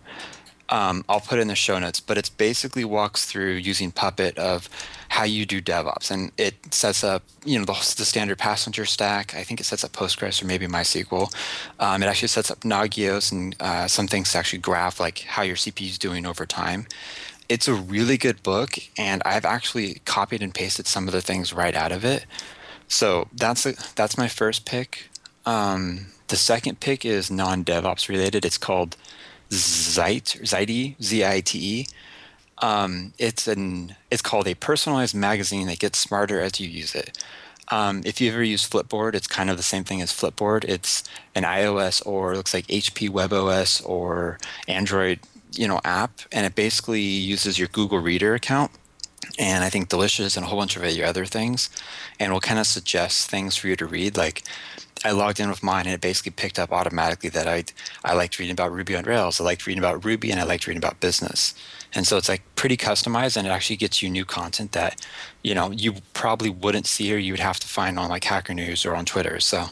Um, 0.70 1.04
I'll 1.10 1.20
put 1.20 1.40
it 1.40 1.42
in 1.42 1.48
the 1.48 1.56
show 1.56 1.80
notes, 1.80 2.00
but 2.00 2.18
it's 2.18 2.30
basically 2.30 2.86
walks 2.86 3.26
through 3.26 3.54
using 3.54 3.92
Puppet 3.92 4.38
of 4.38 4.70
how 5.10 5.24
you 5.24 5.44
do 5.46 5.60
DevOps, 5.60 6.12
and 6.12 6.32
it 6.38 6.74
sets 6.74 7.04
up 7.04 7.24
you 7.44 7.58
know 7.58 7.66
the, 7.66 7.74
the 7.98 8.06
standard 8.06 8.38
passenger 8.38 8.86
stack. 8.86 9.36
I 9.36 9.44
think 9.44 9.60
it 9.60 9.64
sets 9.64 9.84
up 9.84 9.92
Postgres 9.92 10.42
or 10.42 10.46
maybe 10.46 10.68
MySQL. 10.68 11.34
Um, 11.80 12.04
it 12.04 12.06
actually 12.06 12.28
sets 12.28 12.52
up 12.52 12.60
Nagios 12.60 13.32
and 13.32 13.56
uh, 13.60 13.88
some 13.88 14.08
things 14.08 14.32
to 14.32 14.38
actually 14.38 14.60
graph 14.60 15.00
like 15.00 15.20
how 15.20 15.42
your 15.42 15.56
CPU 15.56 15.90
is 15.90 15.98
doing 15.98 16.26
over 16.28 16.46
time. 16.46 16.86
It's 17.50 17.68
a 17.68 17.74
really 17.74 18.18
good 18.18 18.42
book, 18.44 18.78
and 18.98 19.22
I've 19.26 19.46
actually 19.46 20.02
copied 20.06 20.42
and 20.42 20.54
pasted 20.54 20.88
some 20.88 21.08
of 21.08 21.14
the 21.14 21.22
things 21.22 21.52
right 21.52 21.76
out 21.76 21.92
of 21.92 22.06
it. 22.06 22.26
So 22.88 23.28
that's 23.36 23.66
a, 23.66 23.74
that's 23.96 24.18
my 24.18 24.28
first 24.28 24.66
pick. 24.66 25.10
Um, 25.46 26.08
the 26.28 26.36
second 26.36 26.80
pick 26.80 27.04
is 27.06 27.32
non-DevOps 27.32 28.08
related. 28.08 28.46
It's 28.46 28.58
called 28.58 28.96
Zite, 29.50 30.42
Zite, 30.42 31.02
Z-I-T-E. 31.02 31.88
Um, 32.60 33.14
it's 33.18 33.48
an 33.48 33.96
it's 34.12 34.22
called 34.22 34.48
a 34.48 34.54
personalized 34.54 35.16
magazine 35.16 35.68
that 35.68 35.80
gets 35.80 35.98
smarter 35.98 36.42
as 36.42 36.60
you 36.60 36.68
use 36.68 36.94
it. 36.94 37.18
Um, 37.70 38.02
if 38.04 38.20
you 38.20 38.32
ever 38.32 38.44
use 38.44 38.68
Flipboard, 38.68 39.14
it's 39.14 39.28
kind 39.28 39.50
of 39.50 39.58
the 39.58 39.64
same 39.64 39.84
thing 39.84 40.02
as 40.02 40.12
Flipboard. 40.12 40.66
It's 40.66 41.04
an 41.36 41.44
iOS 41.44 42.06
or 42.06 42.34
it 42.34 42.38
looks 42.38 42.54
like 42.54 42.68
HP 42.68 43.10
WebOS 43.10 43.88
or 43.88 44.40
Android, 44.68 45.20
you 45.52 45.68
know, 45.68 45.82
app, 45.84 46.22
and 46.32 46.46
it 46.46 46.56
basically 46.56 47.02
uses 47.02 47.58
your 47.58 47.68
Google 47.70 48.00
Reader 48.00 48.36
account 48.36 48.72
and 49.38 49.64
I 49.64 49.70
think 49.70 49.90
Delicious 49.90 50.36
and 50.38 50.46
a 50.46 50.50
whole 50.50 50.60
bunch 50.60 50.76
of 50.76 50.84
other 50.84 51.26
things, 51.26 51.70
and 52.20 52.32
will 52.32 52.40
kind 52.40 52.60
of 52.60 52.68
suggest 52.68 53.30
things 53.30 53.56
for 53.56 53.68
you 53.68 53.76
to 53.76 53.86
read. 53.86 54.18
Like 54.18 54.44
I 55.06 55.12
logged 55.12 55.40
in 55.40 55.50
with 55.50 55.64
mine, 55.64 55.86
and 55.86 55.94
it 55.94 56.02
basically 56.02 56.32
picked 56.32 56.60
up 56.60 56.72
automatically 56.72 57.30
that 57.30 57.48
I 57.48 57.66
I 58.04 58.14
liked 58.14 58.40
reading 58.40 58.54
about 58.54 58.72
Ruby 58.72 58.96
on 58.96 59.06
Rails, 59.06 59.40
I 59.40 59.44
liked 59.44 59.66
reading 59.66 59.84
about 59.84 60.04
Ruby, 60.04 60.32
and 60.32 60.40
I 60.40 60.44
liked 60.44 60.68
reading 60.68 60.84
about 60.84 61.00
business. 61.00 61.54
And 61.94 62.06
so 62.08 62.18
it's 62.18 62.30
like 62.30 62.44
pretty 62.56 62.78
customized, 62.78 63.38
and 63.38 63.48
it 63.48 63.52
actually 63.52 63.78
gets 63.78 64.02
you 64.02 64.10
new 64.10 64.26
content 64.26 64.72
that 64.74 65.06
you 65.44 65.54
know 65.56 65.72
you 65.72 65.96
probably 66.14 66.50
wouldn't 66.50 66.88
see 66.88 67.14
or 67.14 67.18
you 67.18 67.34
would 67.34 67.40
have 67.40 67.60
to 67.60 67.68
find 67.68 68.00
on 68.00 68.10
like 68.10 68.24
Hacker 68.24 68.54
News 68.54 68.86
or 68.86 68.96
on 68.96 69.06
Twitter. 69.06 69.40
So 69.40 69.68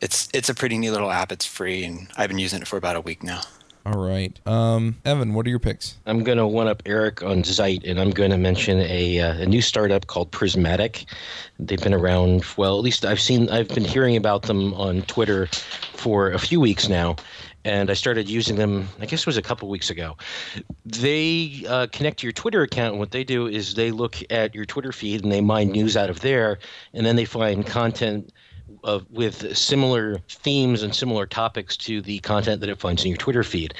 it's 0.00 0.28
it's 0.34 0.48
a 0.48 0.54
pretty 0.54 0.78
neat 0.78 0.90
little 0.90 1.10
app. 1.10 1.32
It's 1.32 1.46
free, 1.46 1.84
and 1.84 2.08
I've 2.16 2.28
been 2.28 2.38
using 2.38 2.62
it 2.62 2.68
for 2.68 2.76
about 2.76 2.96
a 2.96 3.00
week 3.00 3.22
now. 3.22 3.42
All 3.86 3.98
right, 3.98 4.38
um, 4.46 4.96
Evan, 5.06 5.32
what 5.32 5.46
are 5.46 5.48
your 5.48 5.58
picks? 5.58 5.96
I'm 6.04 6.22
going 6.22 6.36
to 6.36 6.46
one 6.46 6.68
up 6.68 6.82
Eric 6.84 7.22
on 7.22 7.42
Zite, 7.42 7.88
and 7.88 7.98
I'm 7.98 8.10
going 8.10 8.30
to 8.30 8.36
mention 8.36 8.78
a, 8.80 9.20
uh, 9.20 9.38
a 9.38 9.46
new 9.46 9.62
startup 9.62 10.06
called 10.06 10.30
Prismatic. 10.30 11.06
They've 11.58 11.80
been 11.80 11.94
around, 11.94 12.44
well, 12.58 12.76
at 12.76 12.82
least 12.82 13.06
I've 13.06 13.20
seen, 13.20 13.48
I've 13.48 13.68
been 13.68 13.84
hearing 13.84 14.16
about 14.16 14.42
them 14.42 14.74
on 14.74 15.00
Twitter 15.02 15.46
for 15.46 16.30
a 16.30 16.38
few 16.38 16.60
weeks 16.60 16.88
now. 16.90 17.16
And 17.64 17.90
I 17.90 17.94
started 17.94 18.28
using 18.28 18.56
them, 18.56 18.88
I 19.00 19.06
guess 19.06 19.20
it 19.20 19.26
was 19.26 19.36
a 19.36 19.42
couple 19.42 19.68
weeks 19.68 19.90
ago. 19.90 20.16
They 20.86 21.64
uh, 21.68 21.88
connect 21.92 22.20
to 22.20 22.26
your 22.26 22.32
Twitter 22.32 22.62
account. 22.62 22.92
And 22.92 22.98
what 22.98 23.10
they 23.10 23.22
do 23.22 23.46
is 23.46 23.74
they 23.74 23.90
look 23.90 24.16
at 24.30 24.54
your 24.54 24.64
Twitter 24.64 24.92
feed 24.92 25.22
and 25.22 25.30
they 25.30 25.42
mine 25.42 25.70
news 25.70 25.94
out 25.94 26.08
of 26.08 26.20
there. 26.20 26.58
And 26.94 27.04
then 27.04 27.16
they 27.16 27.26
find 27.26 27.66
content 27.66 28.32
with 29.10 29.56
similar 29.56 30.18
themes 30.28 30.82
and 30.82 30.94
similar 30.94 31.26
topics 31.26 31.76
to 31.78 32.00
the 32.00 32.18
content 32.20 32.60
that 32.60 32.70
it 32.70 32.78
finds 32.78 33.04
in 33.04 33.08
your 33.08 33.18
Twitter 33.18 33.42
feed. 33.42 33.74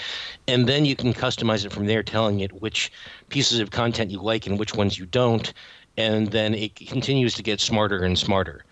And 0.48 0.68
then 0.68 0.84
you 0.84 0.96
can 0.96 1.12
customize 1.12 1.64
it 1.64 1.72
from 1.72 1.86
there, 1.86 2.02
telling 2.02 2.40
it 2.40 2.60
which 2.60 2.92
pieces 3.28 3.60
of 3.60 3.70
content 3.70 4.10
you 4.10 4.20
like 4.20 4.46
and 4.46 4.58
which 4.58 4.74
ones 4.74 4.98
you 4.98 5.06
don't. 5.06 5.52
And 5.96 6.28
then 6.28 6.54
it 6.54 6.76
continues 6.76 7.34
to 7.34 7.42
get 7.42 7.60
smarter 7.60 8.02
and 8.02 8.18
smarter. 8.18 8.64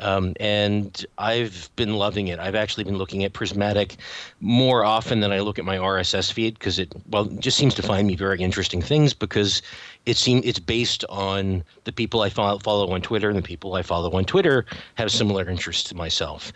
Um, 0.00 0.34
and 0.40 1.04
I've 1.18 1.70
been 1.76 1.94
loving 1.94 2.28
it. 2.28 2.38
I've 2.38 2.54
actually 2.54 2.84
been 2.84 2.96
looking 2.96 3.22
at 3.22 3.34
Prismatic 3.34 3.96
more 4.40 4.84
often 4.84 5.20
than 5.20 5.30
I 5.30 5.40
look 5.40 5.58
at 5.58 5.64
my 5.64 5.76
RSS 5.76 6.32
feed 6.32 6.58
because 6.58 6.78
it 6.78 6.90
well 7.10 7.26
just 7.26 7.58
seems 7.58 7.74
to 7.74 7.82
find 7.82 8.06
me 8.06 8.16
very 8.16 8.40
interesting 8.40 8.80
things 8.80 9.12
because 9.12 9.60
it 10.06 10.16
seem 10.16 10.40
it's 10.44 10.58
based 10.58 11.04
on 11.08 11.62
the 11.84 11.92
people 11.92 12.22
I 12.22 12.30
follow, 12.30 12.58
follow 12.58 12.90
on 12.92 13.02
Twitter 13.02 13.28
and 13.28 13.38
the 13.38 13.42
people 13.42 13.74
I 13.74 13.82
follow 13.82 14.10
on 14.12 14.24
Twitter 14.24 14.66
have 14.94 15.10
similar 15.10 15.48
interests 15.48 15.88
to 15.90 15.94
myself. 15.94 16.52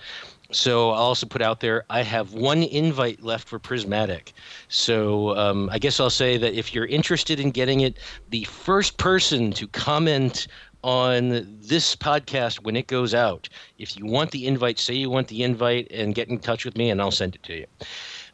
So 0.50 0.90
I'll 0.90 1.02
also 1.02 1.26
put 1.26 1.42
out 1.42 1.60
there 1.60 1.84
I 1.90 2.02
have 2.02 2.32
one 2.32 2.62
invite 2.62 3.22
left 3.22 3.48
for 3.48 3.58
Prismatic. 3.58 4.32
So 4.68 5.36
um, 5.36 5.68
I 5.72 5.78
guess 5.78 5.98
I'll 6.00 6.10
say 6.10 6.36
that 6.36 6.54
if 6.54 6.74
you're 6.74 6.86
interested 6.86 7.40
in 7.40 7.50
getting 7.50 7.80
it, 7.80 7.98
the 8.30 8.44
first 8.44 8.96
person 8.96 9.52
to 9.52 9.66
comment 9.68 10.46
on 10.82 11.58
this 11.62 11.96
podcast 11.96 12.62
when 12.62 12.76
it 12.76 12.86
goes 12.86 13.14
out, 13.14 13.48
if 13.78 13.96
you 13.96 14.04
want 14.04 14.30
the 14.30 14.46
invite, 14.46 14.78
say 14.78 14.94
you 14.94 15.10
want 15.10 15.28
the 15.28 15.42
invite 15.42 15.90
and 15.90 16.14
get 16.14 16.28
in 16.28 16.38
touch 16.38 16.64
with 16.64 16.76
me 16.76 16.90
and 16.90 17.00
I'll 17.00 17.10
send 17.10 17.34
it 17.34 17.42
to 17.44 17.54
you. 17.56 17.66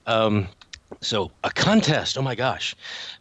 Um, 0.07 0.49
So 1.01 1.31
a 1.45 1.51
contest. 1.51 2.19
Oh 2.19 2.23
my 2.23 2.35
gosh. 2.35 2.75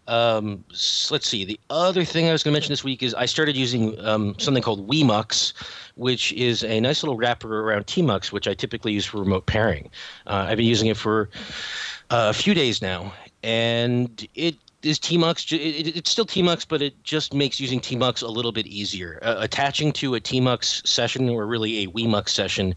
Um, 0.08 0.64
s- 0.72 1.10
let's 1.12 1.28
see. 1.28 1.46
The 1.46 1.60
other 1.70 2.04
thing 2.04 2.28
I 2.28 2.32
was 2.32 2.44
going 2.44 2.52
to 2.54 2.56
mention 2.56 2.72
this 2.72 2.84
week 2.84 3.04
is 3.04 3.14
I 3.14 3.26
started 3.26 3.56
using 3.56 3.98
um, 4.06 4.36
something 4.40 4.64
called 4.64 4.88
WeMux, 4.90 5.54
which 5.96 6.34
is 6.34 6.64
a 6.64 6.80
nice 6.80 7.04
little 7.04 7.16
wrapper 7.16 7.62
around 7.62 7.86
Tmux, 7.86 8.32
which 8.32 8.48
I 8.48 8.54
typically 8.54 8.92
use 8.94 9.06
for 9.06 9.20
remote 9.20 9.46
pairing. 9.46 9.90
Uh, 10.28 10.48
I've 10.50 10.58
been 10.58 10.66
using 10.66 10.88
it 10.88 10.98
for 10.98 11.30
uh, 12.10 12.28
a 12.30 12.34
few 12.34 12.54
days 12.54 12.82
now, 12.82 13.14
and 13.44 14.28
it 14.36 14.56
is 14.82 15.00
Tmux. 15.00 15.52
It, 15.54 15.96
it's 15.96 16.10
still 16.10 16.26
Tmux, 16.26 16.66
but 16.68 16.82
it 16.82 17.02
just 17.04 17.34
makes 17.34 17.60
using 17.60 17.80
Tmux 17.80 18.24
a 18.24 18.28
little 18.28 18.52
bit 18.52 18.66
easier. 18.66 19.20
Uh, 19.22 19.36
attaching 19.40 19.92
to 19.94 20.16
a 20.16 20.20
Tmux 20.20 20.86
session 20.88 21.30
or 21.30 21.46
really 21.46 21.84
a 21.84 21.88
WeMux 21.88 22.30
session 22.30 22.76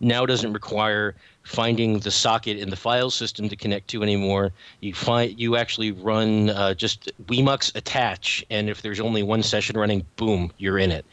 now 0.00 0.26
doesn't 0.26 0.52
require 0.52 1.14
finding 1.44 1.98
the 2.00 2.10
socket 2.10 2.58
in 2.58 2.70
the 2.70 2.76
file 2.76 3.10
system 3.10 3.48
to 3.48 3.56
connect 3.56 3.88
to 3.88 4.02
anymore. 4.02 4.52
You 4.80 4.94
find 4.94 5.38
you 5.38 5.56
actually 5.56 5.92
run 5.92 6.50
uh, 6.50 6.74
just 6.74 7.12
WeMux 7.26 7.74
attach, 7.76 8.44
and 8.50 8.68
if 8.68 8.82
there's 8.82 9.00
only 9.00 9.22
one 9.22 9.42
session 9.42 9.78
running, 9.78 10.04
boom, 10.16 10.50
you're 10.58 10.78
in 10.78 10.90
it. 10.90 11.04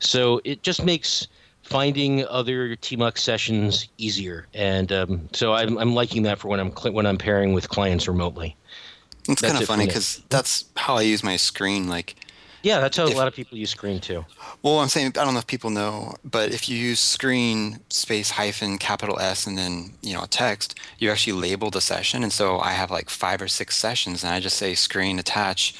So 0.00 0.40
it 0.44 0.62
just 0.62 0.84
makes 0.84 1.28
finding 1.62 2.26
other 2.26 2.76
Tmux 2.76 3.18
sessions 3.18 3.88
easier, 3.98 4.46
and 4.54 4.90
um, 4.92 5.28
so 5.32 5.52
I'm, 5.52 5.78
I'm 5.78 5.94
liking 5.94 6.22
that 6.24 6.38
for 6.38 6.48
when 6.48 6.60
I'm 6.60 6.74
cl- 6.76 6.94
when 6.94 7.06
I'm 7.06 7.18
pairing 7.18 7.52
with 7.52 7.68
clients 7.68 8.08
remotely. 8.08 8.56
It's 9.28 9.40
That's 9.40 9.52
kind 9.52 9.62
of 9.62 9.68
funny 9.68 9.86
because 9.86 10.22
that's 10.28 10.66
how 10.76 10.96
I 10.96 11.02
use 11.02 11.22
my 11.22 11.36
screen. 11.36 11.88
Like, 11.88 12.16
Yeah, 12.64 12.80
that's 12.80 12.96
how 12.96 13.06
If- 13.06 13.14
a 13.14 13.16
lot 13.16 13.28
of 13.28 13.34
people 13.34 13.58
use 13.58 13.70
Screen 13.70 14.00
too. 14.00 14.24
well, 14.62 14.78
I'm 14.80 14.88
saying 14.88 15.08
I 15.08 15.24
don't 15.24 15.34
know 15.34 15.38
if 15.40 15.46
people 15.46 15.70
know, 15.70 16.14
but 16.24 16.50
if 16.52 16.68
you 16.68 16.76
use 16.76 16.98
screen 16.98 17.78
space 17.90 18.30
hyphen 18.30 18.78
capital 18.78 19.20
S 19.20 19.46
and 19.46 19.56
then 19.58 19.92
you 20.02 20.14
know 20.14 20.24
text, 20.30 20.74
you 20.98 21.10
actually 21.10 21.34
label 21.48 21.70
the 21.70 21.80
session. 21.80 22.22
And 22.22 22.32
so 22.32 22.58
I 22.60 22.72
have 22.72 22.90
like 22.90 23.10
five 23.10 23.40
or 23.42 23.48
six 23.48 23.76
sessions, 23.76 24.24
and 24.24 24.32
I 24.32 24.40
just 24.40 24.56
say 24.56 24.74
screen 24.74 25.18
attach, 25.18 25.74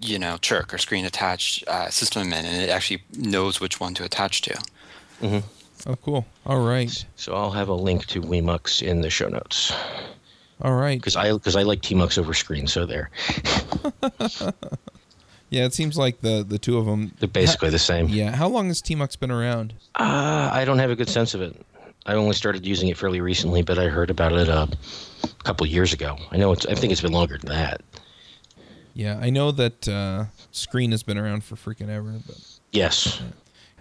you 0.00 0.18
know, 0.18 0.36
chirk 0.38 0.72
or 0.72 0.78
screen 0.78 1.04
attach 1.04 1.64
uh, 1.66 1.90
system 1.90 2.22
admin, 2.22 2.44
and 2.44 2.62
it 2.62 2.70
actually 2.70 3.02
knows 3.16 3.60
which 3.60 3.80
one 3.80 3.92
to 3.94 4.04
attach 4.04 4.42
to. 4.42 4.54
Mm-hmm. 5.20 5.90
Oh, 5.90 5.96
cool. 5.96 6.24
All 6.46 6.60
right. 6.60 7.04
So 7.16 7.34
I'll 7.34 7.50
have 7.50 7.68
a 7.68 7.74
link 7.74 8.06
to 8.06 8.22
WeMux 8.22 8.80
in 8.82 9.00
the 9.00 9.10
show 9.10 9.28
notes 9.28 9.72
All 10.62 10.74
right. 10.76 10.96
because 11.00 11.16
I 11.16 11.32
because 11.32 11.56
I 11.56 11.64
like 11.64 11.80
Tmux 11.82 12.16
over 12.18 12.32
Screen. 12.34 12.68
So 12.68 12.86
there, 12.86 13.10
Yeah, 15.52 15.66
it 15.66 15.74
seems 15.74 15.98
like 15.98 16.22
the 16.22 16.42
the 16.42 16.58
two 16.58 16.78
of 16.78 16.86
them. 16.86 17.12
they're 17.20 17.28
basically 17.28 17.68
the 17.68 17.78
same. 17.78 18.08
Yeah. 18.08 18.34
How 18.34 18.48
long 18.48 18.68
has 18.68 18.80
Tmux 18.80 19.18
been 19.20 19.30
around? 19.30 19.74
Uh, 19.94 20.48
I 20.50 20.64
don't 20.64 20.78
have 20.78 20.90
a 20.90 20.96
good 20.96 21.10
sense 21.10 21.34
of 21.34 21.42
it. 21.42 21.54
I 22.06 22.14
only 22.14 22.32
started 22.34 22.64
using 22.66 22.88
it 22.88 22.96
fairly 22.96 23.20
recently, 23.20 23.62
but 23.62 23.78
I 23.78 23.88
heard 23.88 24.08
about 24.10 24.32
it 24.32 24.48
uh, 24.48 24.66
a 25.22 25.42
couple 25.44 25.66
years 25.66 25.92
ago. 25.92 26.16
I 26.30 26.38
know 26.38 26.52
it's. 26.52 26.64
I 26.64 26.74
think 26.74 26.90
it's 26.90 27.02
been 27.02 27.12
longer 27.12 27.36
than 27.36 27.50
that. 27.50 27.82
Yeah, 28.94 29.18
I 29.20 29.28
know 29.28 29.52
that 29.52 29.86
uh, 29.86 30.24
Screen 30.52 30.90
has 30.92 31.02
been 31.02 31.18
around 31.18 31.44
for 31.44 31.56
freaking 31.56 31.90
ever, 31.90 32.14
but 32.26 32.36
Yes. 32.72 33.20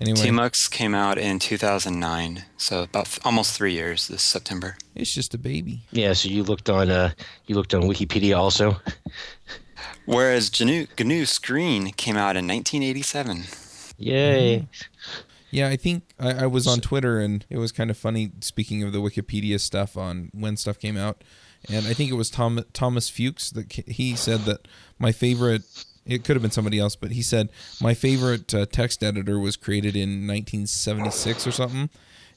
anyway, 0.01 0.19
Tmux 0.19 0.69
came 0.69 0.93
out 0.93 1.17
in 1.17 1.39
2009, 1.39 2.43
so 2.57 2.83
about 2.83 3.05
th- 3.05 3.19
almost 3.23 3.53
three 3.55 3.73
years 3.73 4.07
this 4.09 4.21
September. 4.23 4.75
it's 4.93 5.13
just 5.13 5.33
a 5.33 5.37
baby. 5.37 5.83
Yeah. 5.91 6.11
So 6.13 6.27
you 6.27 6.43
looked 6.43 6.69
on. 6.69 6.89
Uh, 6.91 7.11
you 7.47 7.55
looked 7.55 7.73
on 7.73 7.83
Wikipedia 7.83 8.37
also. 8.37 8.75
Whereas 10.05 10.51
GNU, 10.59 10.87
GNU 10.99 11.25
Screen 11.25 11.91
came 11.91 12.17
out 12.17 12.35
in 12.35 12.47
1987. 12.47 13.43
Yay. 13.97 14.67
Yeah, 15.51 15.67
I 15.67 15.75
think 15.75 16.03
I, 16.19 16.43
I 16.43 16.45
was 16.47 16.65
on 16.65 16.79
Twitter 16.79 17.19
and 17.19 17.45
it 17.49 17.57
was 17.57 17.71
kind 17.71 17.89
of 17.89 17.97
funny. 17.97 18.31
Speaking 18.39 18.83
of 18.83 18.93
the 18.93 18.99
Wikipedia 18.99 19.59
stuff 19.59 19.97
on 19.97 20.31
when 20.33 20.57
stuff 20.57 20.79
came 20.79 20.97
out, 20.97 21.23
and 21.69 21.85
I 21.85 21.93
think 21.93 22.09
it 22.09 22.15
was 22.15 22.29
Tom 22.29 22.63
Thomas 22.73 23.09
Fuchs 23.09 23.51
that 23.51 23.71
he 23.71 24.15
said 24.15 24.41
that 24.41 24.67
my 24.97 25.11
favorite. 25.11 25.63
It 26.03 26.23
could 26.23 26.35
have 26.35 26.41
been 26.41 26.49
somebody 26.49 26.79
else, 26.79 26.95
but 26.95 27.11
he 27.11 27.21
said 27.21 27.49
my 27.79 27.93
favorite 27.93 28.55
uh, 28.55 28.65
text 28.65 29.03
editor 29.03 29.37
was 29.39 29.55
created 29.55 29.95
in 29.95 30.25
1976 30.25 31.45
or 31.45 31.51
something, 31.51 31.91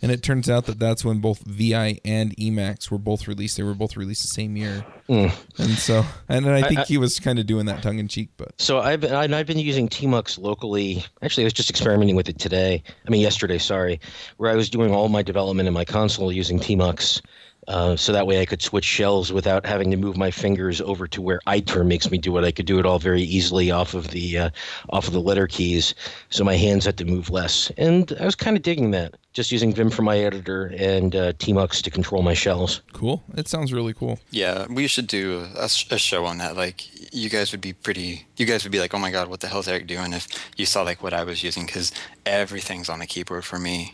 and 0.05 0.13
it 0.13 0.23
turns 0.23 0.51
out 0.51 0.67
that 0.67 0.79
that's 0.79 1.03
when 1.05 1.19
both 1.19 1.39
VI 1.47 1.99
and 2.05 2.37
Emacs 2.37 2.91
were 2.91 2.99
both 2.99 3.27
released. 3.27 3.57
They 3.57 3.63
were 3.63 3.75
both 3.75 3.97
released 3.97 4.21
the 4.23 4.29
same 4.29 4.55
year, 4.57 4.85
Mm. 5.09 5.33
and 5.59 5.71
so 5.79 6.05
and 6.29 6.47
I 6.49 6.63
think 6.69 6.81
I- 6.81 6.85
he 6.85 6.99
was 6.99 7.19
kind 7.19 7.39
of 7.39 7.47
doing 7.47 7.65
that 7.67 7.83
tongue 7.83 7.99
in 7.99 8.07
cheek, 8.09 8.29
but 8.37 8.53
So 8.59 8.79
I've 8.81 9.01
been 9.01 9.13
I- 9.15 9.39
I've 9.39 9.47
been 9.47 9.59
using 9.59 9.89
Tmux 9.89 10.39
locally. 10.39 11.03
Actually, 11.23 11.45
I 11.45 11.47
was 11.47 11.53
just 11.55 11.71
experimenting 11.71 12.17
with 12.17 12.29
it 12.29 12.39
today. 12.39 12.83
I 13.07 13.11
mean, 13.11 13.23
yesterday. 13.23 13.59
Sorry, 13.59 13.99
where 14.37 14.51
I 14.51 14.55
was 14.55 14.69
doing 14.69 14.93
all 14.93 15.09
my 15.09 15.23
development 15.23 15.67
in 15.67 15.73
my 15.75 15.85
console 15.87 16.31
using 16.31 16.59
Tmux. 16.61 17.23
Uh, 17.69 17.97
so 17.97 18.13
that 18.13 18.27
way 18.27 18.41
I 18.41 18.45
could 18.45 18.63
switch 18.63 18.85
shells 18.85 19.33
without 19.33 19.67
having 19.67 19.91
to 19.91 19.97
move 19.97 20.17
my 20.17 20.31
fingers 20.31 20.81
over 20.81 21.07
to 21.09 21.23
where 21.23 21.41
iTerm 21.47 21.87
makes 21.87 22.11
me 22.11 22.19
do 22.19 22.37
it. 22.39 22.45
I 22.45 22.53
could 22.53 22.67
do 22.67 22.79
it 22.79 22.87
all 22.87 22.99
very 22.99 23.23
easily 23.23 23.71
off 23.71 23.95
of 23.95 24.09
the 24.09 24.39
uh, 24.39 24.51
off 24.91 25.07
of 25.07 25.13
the 25.13 25.21
letter 25.21 25.47
keys. 25.47 25.95
So 26.31 26.45
my 26.45 26.57
hands 26.57 26.85
had 26.85 26.97
to 26.99 27.05
move 27.05 27.31
less, 27.31 27.71
and 27.77 28.13
I 28.21 28.25
was 28.25 28.35
kind 28.35 28.57
of 28.57 28.63
digging 28.63 28.91
that. 28.93 29.15
Just 29.33 29.51
using 29.51 29.75
Vim 29.75 29.91
for 29.91 30.03
my 30.03 30.17
editor 30.19 30.73
and 30.79 31.17
uh, 31.17 31.33
Tmux 31.33 31.83
to 31.83 31.91
control 31.91 32.23
my 32.23 32.35
shells. 32.35 32.83
cool. 32.93 33.25
It 33.37 33.49
sounds 33.49 33.73
really 33.73 33.93
cool. 33.93 34.21
Yeah, 34.31 34.67
we 34.71 34.87
should 34.87 35.09
do 35.09 35.49
a, 35.57 35.65
a 35.65 35.99
show 35.99 36.25
on 36.25 36.39
that. 36.39 36.57
Like, 36.57 36.89
you 37.13 37.29
guys 37.29 37.51
would 37.51 37.61
be 37.61 37.73
pretty. 37.73 38.29
You 38.37 38.47
guys 38.47 38.63
would 38.63 38.71
be 38.71 38.79
like, 38.79 38.95
"Oh 38.95 38.99
my 38.99 39.11
god, 39.11 39.29
what 39.29 39.41
the 39.41 39.49
hell 39.49 39.59
is 39.61 39.67
Eric 39.67 39.89
doing?" 39.89 40.13
If 40.13 40.29
you 40.57 40.67
saw 40.67 40.83
like 40.83 41.03
what 41.03 41.13
I 41.13 41.25
was 41.25 41.43
using, 41.43 41.67
because 41.67 41.91
everything's 42.25 42.89
on 42.89 43.01
the 43.01 43.07
keyboard 43.07 43.45
for 43.45 43.59
me. 43.59 43.93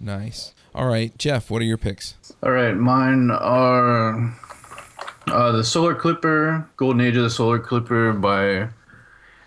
Nice. 0.00 0.53
All 0.74 0.86
right, 0.86 1.16
Jeff, 1.18 1.50
what 1.50 1.62
are 1.62 1.64
your 1.66 1.76
picks? 1.78 2.14
All 2.42 2.50
right, 2.50 2.74
mine 2.76 3.30
are 3.30 4.34
uh, 5.28 5.52
the 5.52 5.62
Solar 5.62 5.94
Clipper, 5.94 6.68
Golden 6.76 7.00
Age 7.00 7.16
of 7.16 7.22
the 7.22 7.30
Solar 7.30 7.60
Clipper 7.60 8.12
by 8.12 8.68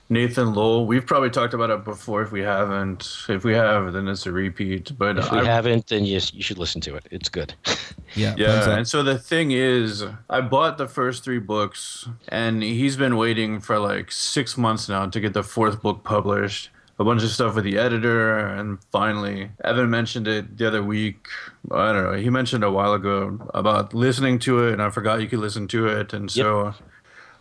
Nathan 0.10 0.54
Lowell. 0.54 0.86
We've 0.88 1.06
probably 1.06 1.30
talked 1.30 1.54
about 1.54 1.70
it 1.70 1.84
before. 1.84 2.22
If 2.22 2.32
we 2.32 2.40
haven't, 2.42 3.26
if 3.28 3.44
we 3.44 3.54
have, 3.56 3.92
then 3.92 4.08
it's 4.08 4.26
a 4.26 4.32
repeat. 4.32 4.98
But 4.98 5.18
If 5.18 5.30
we 5.32 5.40
I- 5.40 5.44
haven't, 5.44 5.88
then 5.88 6.06
yes, 6.06 6.34
you 6.34 6.42
should 6.42 6.58
listen 6.60 6.80
to 6.82 6.96
it. 6.96 7.06
It's 7.12 7.30
good. 7.30 7.54
Yeah, 8.16 8.36
Yeah, 8.38 8.48
up. 8.48 8.68
and 8.70 8.88
so 8.88 9.04
the 9.04 9.20
thing 9.20 9.52
is, 9.52 10.04
I 10.30 10.40
bought 10.40 10.78
the 10.78 10.88
first 10.88 11.26
three 11.26 11.40
books, 11.40 12.08
and 12.30 12.64
he's 12.64 12.96
been 12.96 13.18
waiting 13.18 13.60
for 13.60 13.78
like 13.80 14.14
six 14.14 14.58
months 14.58 14.88
now 14.88 15.08
to 15.08 15.20
get 15.20 15.34
the 15.34 15.44
fourth 15.44 15.82
book 15.82 16.06
published. 16.06 16.70
A 17.00 17.04
bunch 17.04 17.22
of 17.24 17.30
stuff 17.30 17.54
with 17.54 17.64
the 17.64 17.78
editor, 17.78 18.38
and 18.40 18.80
finally, 18.92 19.52
Evan 19.64 19.90
mentioned 19.92 20.28
it 20.28 20.58
the 20.58 20.68
other 20.68 20.82
week. 20.82 21.28
I 21.72 21.92
don't 21.94 22.04
know. 22.12 22.14
He 22.18 22.32
mentioned 22.32 22.64
a 22.64 22.72
while 22.72 22.94
ago 22.94 23.40
about 23.54 23.94
listening 23.94 24.40
to 24.40 24.68
it, 24.68 24.74
and 24.74 24.82
I 24.82 24.90
forgot 24.90 25.22
you 25.22 25.28
could 25.28 25.40
listen 25.40 25.68
to 25.70 25.88
it, 25.88 26.14
and 26.14 26.30
so. 26.32 26.74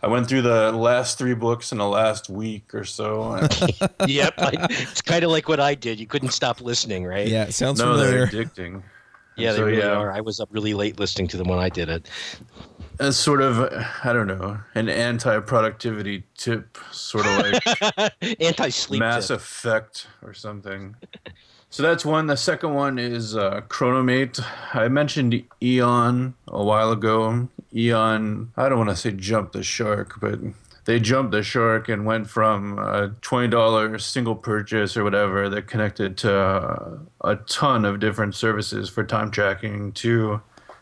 I 0.02 0.09
went 0.09 0.28
through 0.28 0.42
the 0.42 0.70
last 0.72 1.16
three 1.16 1.34
books 1.34 1.72
in 1.72 1.78
the 1.78 1.88
last 1.88 2.28
week 2.28 2.74
or 2.74 2.84
so. 2.84 3.32
and- 3.32 3.50
yep. 4.11 4.34
I, 4.36 4.52
it's 4.70 5.00
kind 5.00 5.24
of 5.24 5.30
like 5.30 5.48
what 5.48 5.59
I 5.59 5.74
did. 5.74 5.98
You 5.98 6.07
couldn't 6.07 6.30
stop 6.32 6.61
listening, 6.61 7.04
right? 7.07 7.26
Yeah, 7.26 7.44
it 7.44 7.52
sounds 7.54 7.80
no, 7.80 7.96
they're 7.96 8.26
addicting. 8.26 8.82
Yeah, 9.36 9.52
they 9.52 9.59
So, 9.59 9.64
really 9.64 9.78
yeah. 9.78 9.92
are. 9.92 10.12
I 10.12 10.20
was 10.20 10.38
up 10.38 10.48
really 10.52 10.74
late 10.74 11.00
listening 11.00 11.28
to 11.28 11.38
them 11.38 11.48
when 11.48 11.59
I 11.59 11.70
did 11.70 11.88
it. 11.88 12.09
As 12.99 13.16
sort 13.16 13.42
of, 13.42 13.61
I 14.05 14.12
don't 14.12 14.26
know, 14.26 14.59
an 14.74 14.88
anti-productivity 14.88 16.24
tip, 16.36 16.78
sort 16.90 17.26
of 17.26 17.38
like 17.38 18.12
Anti-sleep. 18.40 19.01
Mass 19.01 19.28
tip. 19.28 19.36
Effect 19.36 20.07
or 20.22 20.32
something. 20.32 20.97
So 21.68 21.82
that's 21.82 22.05
one. 22.05 22.26
The 22.26 22.36
second 22.36 22.72
one 22.72 22.99
is 22.99 23.36
uh, 23.36 23.61
Chronomate. 23.68 24.42
I 24.72 24.88
mentioned 24.88 25.44
Eon 25.62 26.34
a 26.49 26.64
while 26.64 26.90
ago. 26.92 27.49
Eon, 27.74 28.53
I 28.57 28.68
don't 28.68 28.78
want 28.78 28.90
to 28.90 28.97
say 28.97 29.11
jumped 29.11 29.53
the 29.53 29.62
shark, 29.62 30.18
but 30.20 30.38
they 30.86 31.01
jumped 31.01 31.32
the 31.32 31.42
shark 31.42 31.88
and 31.88 32.07
went 32.07 32.30
from 32.30 32.78
a 32.78 33.11
$20 33.20 34.01
single 34.01 34.36
purchase 34.36 34.97
or 34.97 35.05
whatever 35.05 35.49
that 35.51 35.66
connected 35.66 36.16
to 36.18 36.32
uh, 36.32 36.99
a 37.22 37.36
ton 37.36 37.84
of 37.84 38.01
different 38.01 38.34
services 38.34 38.88
for 38.88 39.05
time 39.05 39.30
tracking 39.30 39.92
to 39.92 40.40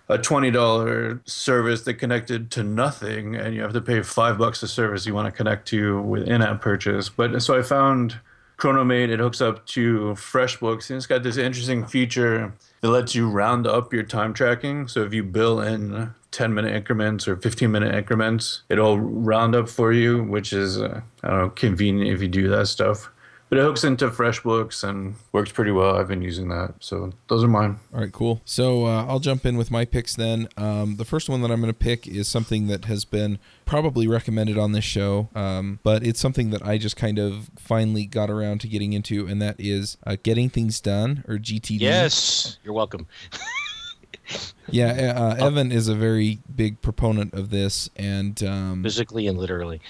a 0.09 0.19
$20 0.19 1.29
service 1.29 1.83
that 1.83 1.95
connected 1.95 2.51
to 2.51 2.63
nothing 2.63 3.35
and 3.35 3.55
you 3.55 3.63
have 3.63 3.73
to 3.73 3.81
pay 3.81 4.03
five 4.03 4.37
bucks 4.37 4.63
a 4.63 4.69
service 4.69 5.07
you 5.07 5.15
want 5.15 5.27
to 5.27 5.33
connect 5.33 5.67
to 5.69 6.01
with 6.03 6.29
in-app 6.29 6.61
purchase. 6.61 7.09
But 7.09 7.43
so 7.43 7.59
i 7.59 7.63
found 7.63 8.19
chronomate 8.59 9.09
it 9.09 9.19
hooks 9.19 9.41
up 9.41 9.67
to 9.67 10.15
freshbooks 10.15 10.91
and 10.91 10.99
it's 10.99 11.07
got 11.07 11.23
this 11.23 11.37
interesting 11.37 11.87
feature 11.87 12.53
that 12.83 12.91
lets 12.91 13.15
you 13.15 13.29
round 13.29 13.67
up 13.67 13.93
your 13.93 14.03
time 14.03 14.35
tracking. 14.35 14.87
So 14.89 15.03
if 15.03 15.15
you 15.15 15.25
bill 15.25 15.61
in 15.61 16.15
10 16.35 16.53
minute 16.53 16.75
increments 16.75 17.27
or 17.29 17.37
15 17.37 17.71
minute 17.71 17.95
increments 17.95 18.63
it'll 18.69 18.99
round 18.99 19.55
up 19.55 19.69
for 19.69 19.93
you 19.93 20.25
which 20.25 20.53
is 20.53 20.81
uh, 20.81 21.01
i 21.23 21.29
don't 21.29 21.39
know 21.39 21.49
convenient 21.51 22.11
if 22.11 22.21
you 22.21 22.27
do 22.27 22.49
that 22.49 22.67
stuff 22.67 23.09
but 23.49 23.59
it 23.59 23.63
hooks 23.63 23.85
into 23.85 24.09
FreshBooks 24.09 24.83
and 24.89 25.15
works 25.33 25.53
pretty 25.53 25.71
well. 25.71 25.97
I've 25.97 26.09
been 26.09 26.23
using 26.23 26.49
that. 26.49 26.75
So 26.81 27.13
those 27.29 27.45
are 27.45 27.49
mine. 27.49 27.79
All 27.93 28.01
right, 28.01 28.13
cool. 28.13 28.41
So 28.45 28.87
uh, 28.87 29.07
I'll 29.07 29.21
jump 29.21 29.47
in 29.47 29.57
with 29.57 29.71
my 29.71 29.85
picks 29.85 30.17
then. 30.17 30.49
Um, 30.57 30.97
the 30.97 31.05
first 31.05 31.29
one 31.29 31.43
that 31.43 31.51
I'm 31.51 31.61
going 31.61 31.73
to 31.73 31.79
pick 31.79 32.07
is 32.09 32.27
something 32.27 32.67
that 32.69 32.87
has 32.87 33.05
been 33.05 33.39
probably 33.65 34.07
recommended 34.07 34.59
on 34.59 34.73
this 34.73 34.85
show, 34.85 35.29
um, 35.35 35.79
but 35.83 36.05
it's 36.05 36.21
something 36.21 36.51
that 36.51 36.67
I 36.67 36.79
just 36.79 36.97
kind 36.97 37.19
of 37.19 37.51
finally 37.57 38.07
got 38.07 38.31
around 38.31 38.61
to 38.63 38.69
getting 38.69 38.93
into, 38.93 39.27
and 39.27 39.41
that 39.43 39.57
is 39.59 39.97
uh, 40.07 40.17
Getting 40.23 40.49
Things 40.49 40.81
Done 40.81 41.25
or 41.29 41.37
GTD. 41.37 41.81
Yes, 41.81 42.59
you're 42.65 42.75
welcome. 42.75 43.07
Yeah, 44.71 45.13
uh, 45.17 45.47
Evan 45.47 45.71
is 45.71 45.89
a 45.89 45.95
very 45.95 46.39
big 46.55 46.81
proponent 46.81 47.35
of 47.35 47.51
this, 47.51 47.91
and 47.97 48.43
um, 48.43 48.83
physically 48.83 49.27
and 49.27 49.39
literally. 49.39 49.81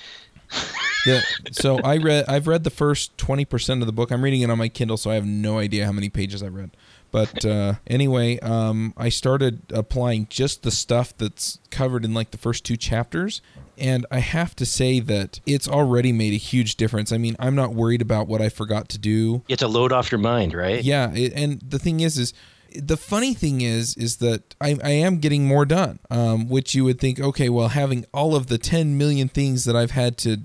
The, 1.04 1.22
so 1.52 1.78
I 1.80 1.98
read. 1.98 2.24
I've 2.28 2.46
read 2.46 2.64
the 2.64 2.70
first 2.70 3.16
twenty 3.18 3.44
percent 3.44 3.82
of 3.82 3.86
the 3.86 3.92
book. 3.92 4.10
I'm 4.10 4.22
reading 4.22 4.40
it 4.40 4.50
on 4.50 4.58
my 4.58 4.68
Kindle, 4.68 4.96
so 4.96 5.10
I 5.10 5.14
have 5.14 5.26
no 5.26 5.58
idea 5.58 5.86
how 5.86 5.92
many 5.92 6.08
pages 6.08 6.42
I 6.42 6.48
read. 6.48 6.70
But 7.10 7.44
uh, 7.46 7.74
anyway, 7.86 8.38
um, 8.40 8.94
I 8.96 9.08
started 9.08 9.62
applying 9.72 10.26
just 10.28 10.62
the 10.62 10.70
stuff 10.70 11.16
that's 11.16 11.58
covered 11.70 12.04
in 12.04 12.14
like 12.14 12.30
the 12.30 12.38
first 12.38 12.64
two 12.64 12.76
chapters, 12.76 13.42
and 13.78 14.06
I 14.10 14.18
have 14.18 14.56
to 14.56 14.66
say 14.66 15.00
that 15.00 15.40
it's 15.46 15.68
already 15.68 16.12
made 16.12 16.32
a 16.32 16.38
huge 16.38 16.76
difference. 16.76 17.12
I 17.12 17.18
mean, 17.18 17.36
I'm 17.38 17.54
not 17.54 17.74
worried 17.74 18.02
about 18.02 18.26
what 18.26 18.40
I 18.40 18.48
forgot 18.48 18.88
to 18.90 18.98
do. 18.98 19.42
It's 19.48 19.62
a 19.62 19.68
load 19.68 19.92
off 19.92 20.10
your 20.10 20.18
mind, 20.18 20.54
right? 20.54 20.82
Yeah, 20.82 21.12
it, 21.14 21.32
and 21.34 21.60
the 21.60 21.78
thing 21.78 22.00
is, 22.00 22.18
is 22.18 22.34
the 22.74 22.96
funny 22.96 23.34
thing 23.34 23.60
is 23.60 23.96
is 23.96 24.16
that 24.16 24.54
I, 24.60 24.76
I 24.82 24.90
am 24.90 25.18
getting 25.18 25.46
more 25.46 25.64
done 25.64 25.98
um, 26.10 26.48
which 26.48 26.74
you 26.74 26.84
would 26.84 27.00
think 27.00 27.20
okay 27.20 27.48
well 27.48 27.68
having 27.68 28.04
all 28.12 28.34
of 28.34 28.48
the 28.48 28.58
10 28.58 28.98
million 28.98 29.28
things 29.28 29.64
that 29.64 29.76
i've 29.76 29.92
had 29.92 30.16
to 30.18 30.38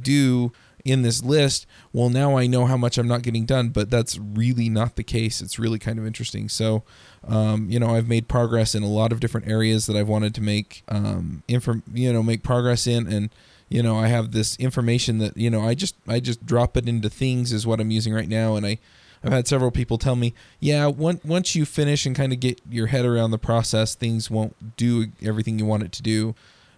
do 0.00 0.52
in 0.84 1.02
this 1.02 1.22
list 1.22 1.66
well 1.92 2.08
now 2.08 2.36
i 2.36 2.46
know 2.46 2.66
how 2.66 2.76
much 2.76 2.98
i'm 2.98 3.08
not 3.08 3.22
getting 3.22 3.44
done 3.44 3.68
but 3.68 3.90
that's 3.90 4.18
really 4.18 4.68
not 4.68 4.96
the 4.96 5.02
case. 5.02 5.40
It's 5.40 5.58
really 5.58 5.78
kind 5.78 5.98
of 5.98 6.06
interesting. 6.06 6.48
So 6.48 6.82
um, 7.26 7.70
you 7.70 7.78
know 7.78 7.94
i've 7.94 8.08
made 8.08 8.28
progress 8.28 8.74
in 8.74 8.82
a 8.82 8.88
lot 8.88 9.12
of 9.12 9.20
different 9.20 9.46
areas 9.46 9.86
that 9.86 9.96
i've 9.96 10.08
wanted 10.08 10.34
to 10.34 10.40
make 10.40 10.82
um, 10.88 11.42
inform 11.48 11.82
you 11.92 12.12
know 12.12 12.22
make 12.22 12.42
progress 12.42 12.86
in. 12.86 13.06
And 13.06 13.30
you 13.68 13.82
know 13.82 13.96
i 13.96 14.08
have 14.08 14.32
this 14.32 14.56
information 14.56 15.18
that 15.18 15.36
you 15.36 15.48
know 15.48 15.62
i 15.62 15.74
just 15.74 15.94
i 16.06 16.20
just 16.20 16.44
drop 16.44 16.76
it 16.76 16.88
into 16.88 17.08
things 17.08 17.52
is 17.52 17.66
what 17.66 17.80
i'm 17.80 17.90
using 17.90 18.12
right 18.12 18.28
now. 18.28 18.56
And 18.56 18.66
i 18.66 18.78
I've 19.24 19.32
had 19.32 19.46
several 19.46 19.70
people 19.70 19.98
tell 19.98 20.16
me, 20.16 20.34
yeah, 20.60 20.86
once 20.86 21.22
once 21.24 21.54
you 21.54 21.64
finish 21.64 22.06
and 22.06 22.16
kind 22.16 22.32
of 22.32 22.40
get 22.40 22.60
your 22.68 22.88
head 22.88 23.04
around 23.04 23.30
the 23.30 23.38
process, 23.38 23.94
things 23.94 24.30
won't 24.30 24.76
do 24.76 25.06
everything 25.22 25.58
you 25.58 25.66
want 25.66 25.82
it 25.84 25.92
to 25.92 26.02
do. 26.02 26.34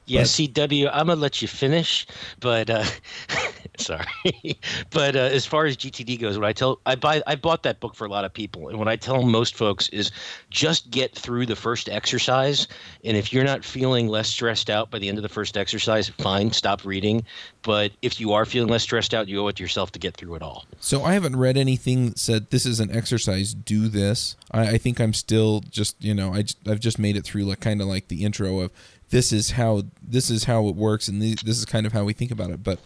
Yeah, 0.06 0.20
but, 0.20 0.28
CW, 0.28 0.90
I'm 0.92 1.06
gonna 1.06 1.20
let 1.20 1.40
you 1.40 1.48
finish, 1.48 2.06
but 2.40 2.68
uh, 2.68 2.84
sorry, 3.78 4.06
but 4.90 5.16
uh, 5.16 5.20
as 5.20 5.46
far 5.46 5.64
as 5.64 5.76
GTD 5.76 6.20
goes, 6.20 6.38
what 6.38 6.46
I 6.46 6.52
tell 6.52 6.80
I 6.84 6.94
buy 6.94 7.22
I 7.26 7.36
bought 7.36 7.62
that 7.62 7.80
book 7.80 7.94
for 7.94 8.04
a 8.04 8.10
lot 8.10 8.24
of 8.24 8.32
people, 8.32 8.68
and 8.68 8.78
what 8.78 8.88
I 8.88 8.96
tell 8.96 9.22
most 9.22 9.54
folks 9.54 9.88
is 9.88 10.10
just 10.50 10.90
get 10.90 11.14
through 11.14 11.46
the 11.46 11.56
first 11.56 11.88
exercise, 11.88 12.68
and 13.02 13.16
if 13.16 13.32
you're 13.32 13.44
not 13.44 13.64
feeling 13.64 14.08
less 14.08 14.28
stressed 14.28 14.68
out 14.68 14.90
by 14.90 14.98
the 14.98 15.08
end 15.08 15.16
of 15.16 15.22
the 15.22 15.28
first 15.28 15.56
exercise, 15.56 16.08
fine, 16.08 16.52
stop 16.52 16.84
reading. 16.84 17.24
But 17.62 17.92
if 18.02 18.20
you 18.20 18.34
are 18.34 18.44
feeling 18.44 18.68
less 18.68 18.82
stressed 18.82 19.14
out, 19.14 19.26
you 19.26 19.40
owe 19.40 19.48
it 19.48 19.56
to 19.56 19.62
yourself 19.62 19.90
to 19.92 19.98
get 19.98 20.14
through 20.14 20.34
it 20.34 20.42
all. 20.42 20.66
So 20.80 21.02
I 21.02 21.14
haven't 21.14 21.36
read 21.36 21.56
anything 21.56 22.10
that 22.10 22.18
said 22.18 22.50
this 22.50 22.66
is 22.66 22.78
an 22.78 22.90
exercise. 22.90 23.54
Do 23.54 23.88
this. 23.88 24.36
I, 24.50 24.72
I 24.72 24.78
think 24.78 25.00
I'm 25.00 25.14
still 25.14 25.60
just 25.60 25.96
you 26.04 26.12
know 26.12 26.34
I 26.34 26.44
I've 26.66 26.80
just 26.80 26.98
made 26.98 27.16
it 27.16 27.24
through 27.24 27.44
like 27.44 27.60
kind 27.60 27.80
of 27.80 27.86
like 27.86 28.08
the 28.08 28.22
intro 28.24 28.60
of 28.60 28.70
this 29.14 29.32
is 29.32 29.52
how 29.52 29.82
this 30.02 30.28
is 30.28 30.42
how 30.42 30.66
it 30.66 30.74
works 30.74 31.06
and 31.06 31.22
this 31.22 31.56
is 31.56 31.64
kind 31.64 31.86
of 31.86 31.92
how 31.92 32.02
we 32.02 32.12
think 32.12 32.32
about 32.32 32.50
it 32.50 32.64
but 32.64 32.80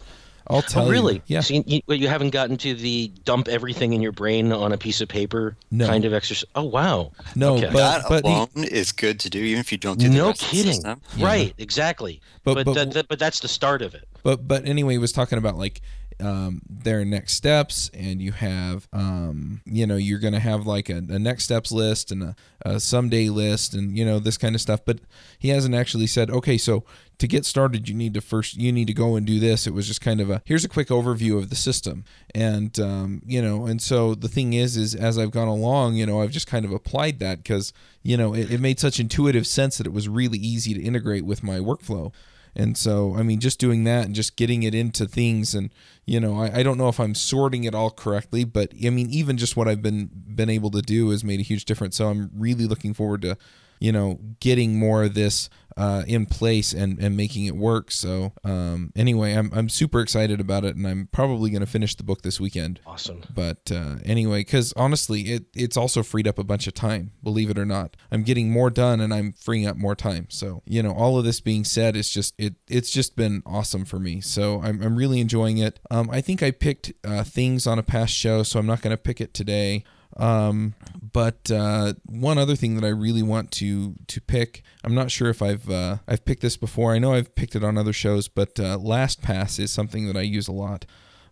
I'll 0.47 0.59
oh, 0.59 0.61
tell 0.61 0.87
oh, 0.87 0.89
really? 0.89 1.15
you. 1.15 1.21
Yeah. 1.27 1.41
So 1.41 1.53
you, 1.65 1.81
you, 1.87 2.07
haven't 2.07 2.31
gotten 2.31 2.57
to 2.57 2.73
the 2.73 3.11
dump 3.23 3.47
everything 3.47 3.93
in 3.93 4.01
your 4.01 4.11
brain 4.11 4.51
on 4.51 4.71
a 4.71 4.79
piece 4.79 4.99
of 4.99 5.07
paper 5.07 5.55
no. 5.69 5.85
kind 5.85 6.05
of 6.05 6.13
exercise. 6.13 6.49
Oh 6.55 6.63
wow. 6.63 7.11
No, 7.35 7.57
okay. 7.57 7.67
but, 7.67 7.73
that 7.73 8.05
but 8.09 8.23
alone 8.23 8.47
he, 8.55 8.63
is 8.63 8.91
good 8.91 9.19
to 9.19 9.29
do, 9.29 9.37
even 9.37 9.59
if 9.59 9.71
you 9.71 9.77
don't 9.77 9.99
do. 9.99 10.09
no 10.09 10.33
kidding. 10.33 10.81
Yeah. 10.83 10.95
Right. 11.19 11.53
Exactly. 11.59 12.19
But 12.43 12.55
but, 12.55 12.65
but, 12.65 12.73
that, 12.73 12.91
that, 12.93 13.07
but 13.09 13.19
that's 13.19 13.41
the 13.41 13.47
start 13.47 13.83
of 13.83 13.93
it. 13.93 14.07
But 14.23 14.47
but 14.47 14.65
anyway, 14.65 14.93
he 14.93 14.97
was 14.97 15.11
talking 15.11 15.37
about 15.37 15.55
like 15.55 15.81
um, 16.19 16.61
their 16.69 17.05
next 17.05 17.33
steps, 17.33 17.89
and 17.93 18.21
you 18.21 18.31
have, 18.31 18.87
um, 18.91 19.61
you 19.65 19.87
know, 19.87 19.95
you're 19.95 20.19
going 20.19 20.33
to 20.33 20.39
have 20.39 20.67
like 20.67 20.89
a, 20.89 20.97
a, 20.97 21.19
next 21.19 21.45
steps 21.45 21.71
list 21.71 22.11
and 22.11 22.23
a, 22.23 22.35
a 22.63 22.79
someday 22.79 23.29
list, 23.29 23.73
and 23.73 23.97
you 23.97 24.05
know 24.05 24.19
this 24.19 24.37
kind 24.37 24.55
of 24.55 24.61
stuff. 24.61 24.81
But 24.83 24.99
he 25.37 25.49
hasn't 25.49 25.75
actually 25.75 26.07
said, 26.07 26.29
okay, 26.29 26.57
so 26.57 26.83
to 27.19 27.27
get 27.27 27.45
started, 27.45 27.87
you 27.87 27.95
need 27.95 28.13
to 28.13 28.21
first 28.21 28.57
you 28.57 28.71
need 28.71 28.87
to 28.87 28.93
go 28.93 29.15
and 29.15 29.25
do 29.25 29.39
this. 29.39 29.67
It 29.67 29.73
was 29.73 29.87
just 29.87 30.01
kind 30.01 30.19
of 30.19 30.29
a 30.29 30.41
here's 30.45 30.65
a 30.65 30.69
quick 30.69 30.89
overview 30.89 31.37
of 31.37 31.49
the 31.49 31.55
system, 31.55 32.03
and 32.35 32.77
um, 32.79 33.21
you 33.25 33.41
know, 33.41 33.65
and 33.65 33.81
so 33.81 34.15
the 34.15 34.29
thing 34.29 34.53
is, 34.53 34.75
is 34.75 34.95
as 34.95 35.17
I've 35.17 35.31
gone 35.31 35.47
along, 35.47 35.95
you 35.95 36.05
know, 36.05 36.21
I've 36.21 36.31
just 36.31 36.47
kind 36.47 36.65
of 36.65 36.71
applied 36.71 37.19
that 37.19 37.43
because 37.43 37.71
you 38.03 38.17
know 38.17 38.33
it, 38.33 38.51
it 38.51 38.59
made 38.59 38.79
such 38.79 38.99
intuitive 38.99 39.47
sense 39.47 39.77
that 39.77 39.87
it 39.87 39.93
was 39.93 40.09
really 40.09 40.37
easy 40.37 40.73
to 40.73 40.81
integrate 40.81 41.25
with 41.25 41.43
my 41.43 41.59
workflow. 41.59 42.11
And 42.55 42.77
so, 42.77 43.15
I 43.15 43.23
mean, 43.23 43.39
just 43.39 43.59
doing 43.59 43.83
that 43.85 44.05
and 44.05 44.15
just 44.15 44.35
getting 44.35 44.63
it 44.63 44.75
into 44.75 45.05
things, 45.05 45.53
and 45.55 45.71
you 46.05 46.19
know, 46.19 46.39
I, 46.41 46.59
I 46.59 46.63
don't 46.63 46.77
know 46.77 46.89
if 46.89 46.99
I'm 46.99 47.15
sorting 47.15 47.63
it 47.63 47.75
all 47.75 47.91
correctly, 47.91 48.43
but 48.43 48.73
I 48.85 48.89
mean, 48.89 49.09
even 49.09 49.37
just 49.37 49.55
what 49.55 49.67
I've 49.67 49.81
been 49.81 50.09
been 50.13 50.49
able 50.49 50.71
to 50.71 50.81
do 50.81 51.09
has 51.11 51.23
made 51.23 51.39
a 51.39 51.43
huge 51.43 51.65
difference. 51.65 51.95
So 51.97 52.07
I'm 52.07 52.31
really 52.35 52.65
looking 52.65 52.93
forward 52.93 53.21
to 53.21 53.37
you 53.79 53.91
know, 53.91 54.19
getting 54.39 54.77
more 54.77 55.03
of 55.03 55.13
this 55.13 55.49
uh, 55.79 56.03
in 56.07 56.25
place 56.25 56.73
and, 56.73 56.99
and 56.99 57.15
making 57.15 57.45
it 57.45 57.55
work. 57.55 57.89
So 57.89 58.33
um, 58.43 58.91
anyway, 58.97 59.33
I'm, 59.33 59.49
I'm 59.53 59.69
super 59.69 60.01
excited 60.01 60.41
about 60.41 60.65
it, 60.65 60.75
and 60.75 60.85
I'm 60.85 61.07
probably 61.13 61.49
going 61.51 61.61
to 61.61 61.65
finish 61.65 61.95
the 61.95 62.03
book 62.03 62.21
this 62.21 62.37
weekend. 62.37 62.81
Awesome. 62.85 63.23
But 63.33 63.71
uh, 63.71 63.95
anyway, 64.03 64.41
because 64.41 64.73
honestly, 64.73 65.21
it 65.21 65.45
it's 65.55 65.77
also 65.77 66.03
freed 66.03 66.27
up 66.27 66.37
a 66.37 66.43
bunch 66.43 66.67
of 66.67 66.73
time. 66.73 67.13
Believe 67.23 67.49
it 67.49 67.57
or 67.57 67.65
not, 67.65 67.95
I'm 68.11 68.23
getting 68.23 68.51
more 68.51 68.69
done, 68.69 68.99
and 68.99 69.13
I'm 69.13 69.31
freeing 69.31 69.65
up 69.67 69.77
more 69.77 69.95
time. 69.95 70.27
So 70.29 70.63
you 70.65 70.83
know, 70.83 70.91
all 70.91 71.17
of 71.17 71.23
this 71.23 71.39
being 71.39 71.63
said, 71.63 71.95
it's 71.95 72.09
just 72.09 72.35
it 72.37 72.55
it's 72.67 72.91
just 72.91 73.15
been 73.15 73.41
awesome 73.45 73.85
for 73.85 73.99
me. 73.99 74.19
So 74.19 74.61
I'm 74.61 74.81
I'm 74.83 74.97
really 74.97 75.21
enjoying 75.21 75.59
it. 75.59 75.79
Um, 75.89 76.09
I 76.09 76.19
think 76.19 76.43
I 76.43 76.51
picked 76.51 76.91
uh, 77.05 77.23
things 77.23 77.65
on 77.65 77.79
a 77.79 77.83
past 77.83 78.13
show, 78.13 78.43
so 78.43 78.59
I'm 78.59 78.67
not 78.67 78.81
going 78.81 78.95
to 78.95 79.01
pick 79.01 79.21
it 79.21 79.33
today. 79.33 79.85
Um, 80.19 80.75
but 81.13 81.49
uh, 81.49 81.93
one 82.05 82.37
other 82.37 82.55
thing 82.55 82.75
that 82.75 82.85
I 82.85 82.89
really 82.89 83.23
want 83.23 83.51
to 83.53 83.95
to 84.07 84.21
pick, 84.21 84.63
I'm 84.83 84.93
not 84.93 85.11
sure 85.11 85.29
if 85.29 85.41
I've 85.41 85.69
uh, 85.69 85.97
I've 86.07 86.25
picked 86.25 86.41
this 86.41 86.57
before. 86.57 86.93
I 86.93 86.99
know 86.99 87.13
I've 87.13 87.33
picked 87.35 87.55
it 87.55 87.63
on 87.63 87.77
other 87.77 87.93
shows, 87.93 88.27
but 88.27 88.59
uh, 88.59 88.77
LastPass 88.77 89.59
is 89.59 89.71
something 89.71 90.07
that 90.07 90.17
I 90.17 90.21
use 90.21 90.47
a 90.47 90.51
lot. 90.53 90.85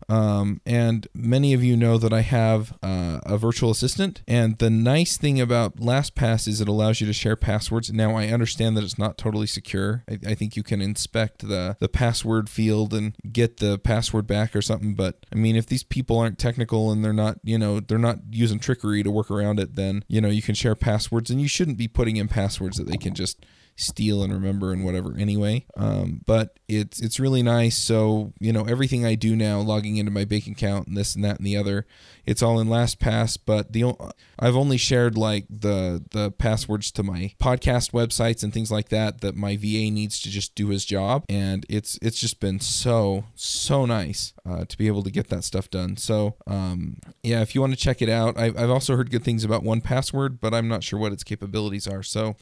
Um, 0.09 0.61
and 0.65 1.07
many 1.13 1.53
of 1.53 1.63
you 1.63 1.75
know 1.75 1.97
that 1.97 2.13
I 2.13 2.21
have 2.21 2.77
uh, 2.81 3.19
a 3.25 3.37
virtual 3.37 3.71
assistant. 3.71 4.21
And 4.27 4.57
the 4.57 4.69
nice 4.69 5.17
thing 5.17 5.41
about 5.41 5.77
LastPass 5.77 6.47
is 6.47 6.61
it 6.61 6.67
allows 6.67 7.01
you 7.01 7.07
to 7.07 7.13
share 7.13 7.35
passwords. 7.35 7.91
Now, 7.91 8.15
I 8.15 8.27
understand 8.27 8.77
that 8.77 8.83
it's 8.83 8.97
not 8.97 9.17
totally 9.17 9.47
secure. 9.47 10.03
I, 10.09 10.19
I, 10.29 10.35
think 10.35 10.55
you 10.55 10.63
can 10.63 10.81
inspect 10.81 11.47
the, 11.47 11.75
the 11.79 11.89
password 11.89 12.49
field 12.49 12.93
and 12.93 13.15
get 13.31 13.57
the 13.57 13.77
password 13.77 14.27
back 14.27 14.55
or 14.55 14.61
something. 14.61 14.95
But 14.95 15.25
I 15.31 15.35
mean, 15.35 15.55
if 15.55 15.67
these 15.67 15.83
people 15.83 16.19
aren't 16.19 16.39
technical 16.39 16.91
and 16.91 17.03
they're 17.03 17.13
not, 17.13 17.39
you 17.43 17.57
know, 17.57 17.79
they're 17.79 17.97
not 17.97 18.19
using 18.29 18.59
trickery 18.59 19.03
to 19.03 19.11
work 19.11 19.29
around 19.29 19.59
it, 19.59 19.75
then, 19.75 20.03
you 20.07 20.21
know, 20.21 20.29
you 20.29 20.41
can 20.41 20.55
share 20.55 20.75
passwords 20.75 21.29
and 21.29 21.41
you 21.41 21.47
shouldn't 21.47 21.77
be 21.77 21.87
putting 21.87 22.17
in 22.17 22.27
passwords 22.27 22.77
that 22.77 22.87
they 22.87 22.97
can 22.97 23.13
just 23.13 23.45
steal 23.77 24.23
and 24.23 24.33
remember 24.33 24.73
and 24.73 24.83
whatever 24.83 25.15
anyway. 25.17 25.65
Um, 25.77 26.21
but 26.25 26.59
it's 26.67 26.99
it's 26.99 27.19
really 27.19 27.43
nice. 27.43 27.77
So 27.77 28.33
you 28.39 28.51
know 28.51 28.65
everything 28.65 29.05
I 29.05 29.15
do 29.15 29.35
now, 29.35 29.59
logging 29.59 29.97
into 29.97 30.11
my 30.11 30.25
bank 30.25 30.47
account 30.47 30.87
and 30.87 30.97
this 30.97 31.15
and 31.15 31.23
that 31.23 31.37
and 31.37 31.45
the 31.45 31.55
other, 31.55 31.85
it's 32.25 32.41
all 32.41 32.59
in 32.59 32.67
LastPass. 32.67 33.37
But 33.43 33.71
the 33.71 33.93
I've 34.39 34.55
only 34.55 34.77
shared 34.77 35.17
like 35.17 35.45
the 35.49 36.03
the 36.11 36.31
passwords 36.31 36.91
to 36.93 37.03
my 37.03 37.33
podcast 37.39 37.91
websites 37.91 38.43
and 38.43 38.51
things 38.51 38.71
like 38.71 38.89
that 38.89 39.21
that 39.21 39.35
my 39.35 39.55
VA 39.55 39.91
needs 39.91 40.19
to 40.21 40.29
just 40.29 40.55
do 40.55 40.69
his 40.69 40.83
job, 40.83 41.23
and 41.29 41.65
it's 41.69 41.99
it's 42.01 42.19
just 42.19 42.39
been 42.39 42.59
so 42.59 43.25
so 43.35 43.85
nice 43.85 44.33
uh, 44.45 44.65
to 44.65 44.77
be 44.77 44.87
able 44.87 45.03
to 45.03 45.11
get 45.11 45.29
that 45.29 45.43
stuff 45.43 45.69
done. 45.69 45.97
So 45.97 46.35
um, 46.47 46.97
yeah, 47.21 47.41
if 47.41 47.53
you 47.53 47.61
want 47.61 47.73
to 47.73 47.79
check 47.79 48.01
it 48.01 48.09
out, 48.09 48.37
I've, 48.39 48.57
I've 48.57 48.69
also 48.71 48.95
heard 48.95 49.11
good 49.11 49.23
things 49.23 49.43
about 49.43 49.63
1Password, 49.63 50.39
but 50.41 50.53
I'm 50.53 50.67
not 50.67 50.83
sure 50.83 50.99
what 50.99 51.11
its 51.11 51.23
capabilities 51.23 51.87
are. 51.87 52.03
So 52.03 52.35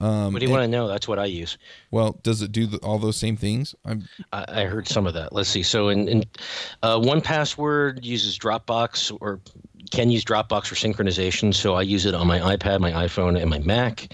um, 0.00 0.32
what 0.32 0.40
do 0.40 0.46
you 0.46 0.52
want 0.52 0.62
to 0.62 0.68
know? 0.68 0.86
That's 0.86 1.08
what 1.08 1.18
I 1.18 1.24
use. 1.24 1.58
Well, 1.90 2.18
does 2.22 2.42
it 2.42 2.52
do 2.52 2.66
the, 2.66 2.78
all 2.78 2.98
those 2.98 3.16
same 3.16 3.36
things? 3.36 3.74
I'm... 3.84 4.08
I, 4.32 4.44
I 4.48 4.64
heard 4.64 4.86
some 4.86 5.06
of 5.06 5.14
that. 5.14 5.32
Let's 5.32 5.48
see. 5.48 5.62
So, 5.62 5.88
in, 5.88 6.08
in 6.08 6.24
uh, 6.82 6.98
1Password 6.98 8.04
uses 8.04 8.38
Dropbox 8.38 9.16
or 9.20 9.40
can 9.90 10.10
use 10.10 10.24
Dropbox 10.24 10.66
for 10.66 10.74
synchronization. 10.74 11.54
So 11.54 11.74
I 11.74 11.82
use 11.82 12.06
it 12.06 12.14
on 12.14 12.26
my 12.26 12.38
iPad, 12.38 12.80
my 12.80 12.92
iPhone, 12.92 13.40
and 13.40 13.50
my 13.50 13.58
Mac. 13.60 14.12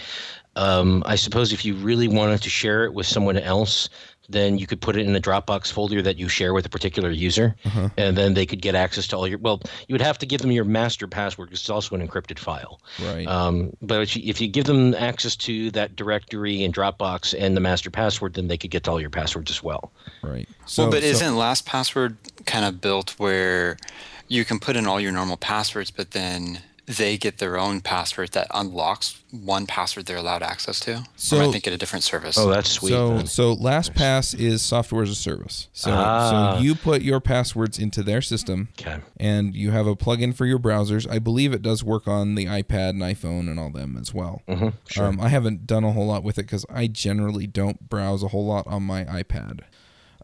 Um, 0.56 1.02
I 1.04 1.16
suppose 1.16 1.52
if 1.52 1.64
you 1.64 1.74
really 1.74 2.08
wanted 2.08 2.42
to 2.42 2.50
share 2.50 2.84
it 2.84 2.94
with 2.94 3.06
someone 3.06 3.36
else, 3.36 3.88
then 4.28 4.58
you 4.58 4.66
could 4.66 4.80
put 4.80 4.96
it 4.96 5.06
in 5.06 5.14
a 5.14 5.20
Dropbox 5.20 5.70
folder 5.70 6.00
that 6.02 6.16
you 6.16 6.28
share 6.28 6.54
with 6.54 6.64
a 6.64 6.68
particular 6.68 7.10
user, 7.10 7.54
uh-huh. 7.64 7.90
and 7.96 8.16
then 8.16 8.34
they 8.34 8.46
could 8.46 8.62
get 8.62 8.74
access 8.74 9.06
to 9.08 9.16
all 9.16 9.28
your. 9.28 9.38
Well, 9.38 9.60
you 9.86 9.92
would 9.92 10.00
have 10.00 10.18
to 10.18 10.26
give 10.26 10.40
them 10.40 10.52
your 10.52 10.64
master 10.64 11.06
password 11.06 11.48
because 11.48 11.60
it's 11.60 11.70
also 11.70 11.94
an 11.94 12.06
encrypted 12.06 12.38
file. 12.38 12.80
Right. 13.02 13.26
Um, 13.26 13.76
but 13.82 14.02
if 14.02 14.16
you, 14.16 14.22
if 14.24 14.40
you 14.40 14.48
give 14.48 14.64
them 14.64 14.94
access 14.94 15.36
to 15.36 15.70
that 15.72 15.96
directory 15.96 16.64
in 16.64 16.72
Dropbox 16.72 17.34
and 17.38 17.56
the 17.56 17.60
master 17.60 17.90
password, 17.90 18.34
then 18.34 18.48
they 18.48 18.56
could 18.56 18.70
get 18.70 18.84
to 18.84 18.90
all 18.90 19.00
your 19.00 19.10
passwords 19.10 19.50
as 19.50 19.62
well. 19.62 19.92
Right. 20.22 20.48
So, 20.66 20.84
well, 20.84 20.92
but 20.92 21.02
so, 21.02 21.08
isn't 21.08 21.34
LastPassword 21.34 22.16
kind 22.46 22.64
of 22.64 22.80
built 22.80 23.10
where 23.18 23.76
you 24.28 24.44
can 24.44 24.58
put 24.58 24.76
in 24.76 24.86
all 24.86 25.00
your 25.00 25.12
normal 25.12 25.36
passwords, 25.36 25.90
but 25.90 26.12
then 26.12 26.60
they 26.86 27.16
get 27.16 27.38
their 27.38 27.58
own 27.58 27.80
password 27.80 28.32
that 28.32 28.46
unlocks 28.52 29.18
one 29.30 29.66
password 29.66 30.04
they're 30.04 30.18
allowed 30.18 30.42
access 30.42 30.78
to. 30.80 31.02
So- 31.16 31.38
or 31.38 31.42
am 31.44 31.48
I 31.48 31.52
thinking 31.52 31.72
a 31.72 31.78
different 31.78 32.04
service? 32.04 32.36
Oh, 32.36 32.50
that's 32.50 32.68
sweet. 32.70 32.90
So 32.90 33.16
then. 33.16 33.26
so 33.26 33.56
LastPass 33.56 34.38
is 34.38 34.60
software 34.60 35.02
as 35.02 35.08
a 35.10 35.14
service. 35.14 35.68
So 35.72 35.90
Ah. 35.92 36.56
so 36.56 36.62
you 36.62 36.74
put 36.74 37.00
your 37.02 37.20
passwords 37.20 37.78
into 37.78 38.02
their 38.02 38.20
system 38.20 38.68
okay. 38.78 38.98
and 39.18 39.54
you 39.54 39.70
have 39.70 39.86
a 39.86 39.96
plugin 39.96 40.34
for 40.34 40.44
your 40.44 40.58
browsers. 40.58 41.08
I 41.10 41.18
believe 41.18 41.54
it 41.54 41.62
does 41.62 41.82
work 41.82 42.06
on 42.06 42.34
the 42.34 42.44
iPad 42.46 42.90
and 42.90 43.00
iPhone 43.02 43.48
and 43.50 43.58
all 43.58 43.70
them 43.70 43.96
as 43.98 44.12
well. 44.12 44.42
hmm 44.46 44.68
Sure. 44.86 45.06
Um, 45.06 45.20
I 45.20 45.28
haven't 45.30 45.66
done 45.66 45.84
a 45.84 45.92
whole 45.92 46.06
lot 46.06 46.22
with 46.22 46.38
it 46.38 46.42
because 46.42 46.66
I 46.68 46.86
generally 46.86 47.46
don't 47.46 47.88
browse 47.88 48.22
a 48.22 48.28
whole 48.28 48.46
lot 48.46 48.66
on 48.66 48.82
my 48.82 49.04
iPad 49.04 49.60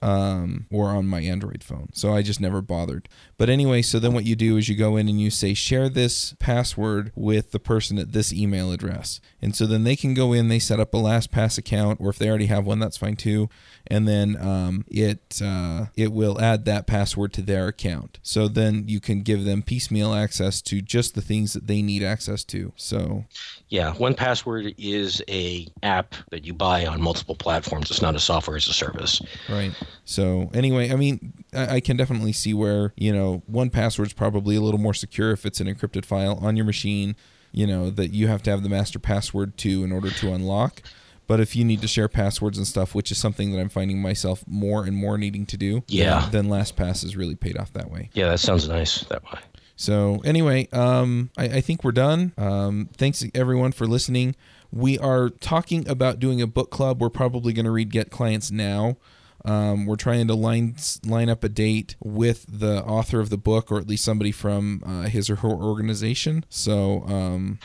um, 0.03 0.67
or 0.71 0.89
on 0.89 1.07
my 1.07 1.21
Android 1.21 1.63
phone. 1.63 1.91
So 1.93 2.15
I 2.15 2.23
just 2.23 2.41
never 2.41 2.63
bothered. 2.63 3.09
But 3.37 3.51
anyway, 3.51 3.83
so 3.83 3.99
then 3.99 4.15
what 4.15 4.25
you 4.25 4.35
do 4.35 4.57
is 4.57 4.69
you 4.69 4.77
go 4.77 4.97
in 4.97 5.09
and 5.09 5.21
you 5.21 5.31
say, 5.31 5.55
share 5.55 5.89
this 5.89 6.35
password 6.39 7.13
with 7.15 7.53
the 7.53 7.59
person 7.59 7.99
at 7.99 8.13
this 8.13 8.33
email 8.33 8.73
address. 8.73 9.21
And 9.43 9.55
so 9.55 9.67
then 9.67 9.85
they 9.85 9.97
can 9.97 10.15
go 10.15 10.33
in, 10.33 10.49
they 10.49 10.59
set 10.59 10.81
up 10.81 10.95
a 10.95 10.97
LastPass 10.97 11.59
account, 11.59 12.01
or 12.01 12.11
if 12.11 12.19
they 12.19 12.29
already 12.29 12.47
have 12.47 12.65
one, 12.65 12.79
that's 12.79 12.97
fine 12.97 13.17
too. 13.17 13.49
And 13.87 14.07
then 14.07 14.37
um, 14.41 14.85
it 14.89 15.41
uh, 15.43 15.87
it 15.97 16.13
will 16.13 16.41
add 16.41 16.65
that 16.65 16.87
password 16.87 17.33
to 17.35 17.43
their 17.43 17.69
account. 17.69 18.19
So 18.23 18.49
then 18.49 18.85
you 18.87 19.01
can 19.01 19.23
give 19.23 19.45
them 19.45 19.63
piecemeal 19.63 20.15
access 20.15 20.63
to 20.63 20.81
just 20.81 21.15
the 21.15 21.23
things 21.23 21.53
that 21.53 21.67
they 21.67 21.83
need 21.83 22.03
access 22.03 22.45
to. 22.45 22.73
So 22.77 23.25
Yeah, 23.69 23.93
one 23.95 24.15
password 24.15 24.75
is 24.79 25.23
a 25.29 25.67
app 25.83 26.15
that 26.31 26.45
you 26.45 26.55
buy 26.55 26.87
on 26.87 27.01
multiple 27.01 27.35
platforms. 27.35 27.91
It's 27.91 28.03
not 28.03 28.15
a 28.15 28.21
software 28.21 28.57
as 28.57 28.69
a 28.69 28.73
service. 28.73 29.21
Right. 29.49 29.73
So 30.05 30.51
anyway, 30.55 30.91
I 30.93 30.97
mean, 30.97 31.32
I, 31.55 31.76
I 31.76 31.80
can 31.80 31.97
definitely 31.97 32.32
see 32.32 32.55
where 32.55 32.93
you 32.97 33.12
know 33.12 33.43
one 33.47 33.70
password's 33.70 34.12
probably 34.12 34.57
a 34.57 34.61
little 34.61 34.80
more 34.80 34.95
secure 34.95 35.30
if 35.32 35.45
it's 35.47 35.61
an 35.61 35.66
encrypted 35.66 36.05
file 36.05 36.38
on 36.43 36.57
your 36.57 36.64
machine. 36.66 37.16
You 37.53 37.66
know 37.66 37.91
that 37.91 38.12
you 38.12 38.28
have 38.28 38.43
to 38.45 38.51
have 38.51 38.62
the 38.62 38.68
master 38.68 38.99
password 38.99 39.57
to 39.59 39.84
in 39.84 39.93
order 39.93 40.11
to 40.11 40.32
unlock. 40.32 40.82
But 41.26 41.38
if 41.38 41.55
you 41.55 41.64
need 41.64 41.80
to 41.82 41.86
share 41.86 42.09
passwords 42.09 42.59
and 42.59 42.66
stuff, 42.66 42.93
which 42.93 43.12
is 43.12 43.18
something 43.18 43.53
that 43.53 43.61
I'm 43.61 43.68
finding 43.68 44.03
myself 44.03 44.43
more 44.49 44.84
and 44.84 44.97
more 44.97 45.16
needing 45.16 45.47
to 45.47 45.57
do, 45.57 45.84
Yeah. 45.86 46.28
then, 46.32 46.49
then 46.49 46.59
LastPass 46.61 47.05
is 47.05 47.16
really 47.16 47.36
paid 47.36 47.57
off 47.57 47.72
that 47.74 47.88
way. 47.88 48.11
Yeah, 48.14 48.30
that 48.30 48.41
sounds 48.41 48.68
nice 48.68 49.05
that 49.05 49.22
way. 49.22 49.38
So 49.76 50.20
anyway, 50.24 50.68
um, 50.72 51.30
I, 51.38 51.45
I 51.45 51.61
think 51.61 51.84
we're 51.84 51.93
done. 51.93 52.32
Um, 52.36 52.88
thanks 52.97 53.24
everyone 53.32 53.70
for 53.70 53.86
listening. 53.86 54.34
We 54.72 54.99
are 54.99 55.30
talking 55.30 55.88
about 55.88 56.18
doing 56.18 56.43
a 56.43 56.49
book 56.49 56.70
club. 56.72 57.01
We're 57.01 57.11
probably 57.11 57.53
going 57.53 57.64
to 57.64 57.70
read 57.70 57.91
Get 57.91 58.11
Clients 58.11 58.51
Now. 58.51 58.97
Um, 59.45 59.86
we're 59.86 59.97
trying 59.97 60.26
to 60.26 60.34
line 60.34 60.76
line 61.05 61.28
up 61.28 61.45
a 61.45 61.49
date 61.49 61.97
with 62.03 62.47
the 62.49 62.82
author 62.84 63.20
of 63.20 63.30
the 63.30 63.38
book, 63.38 63.70
or 63.72 63.78
at 63.78 63.86
least 63.86 64.05
somebody 64.05 64.32
from 64.32 64.82
uh, 64.86 65.03
his 65.03 65.30
or 65.30 65.36
her 65.36 65.49
organization. 65.49 66.45
So, 66.49 67.05
um, 67.07 67.59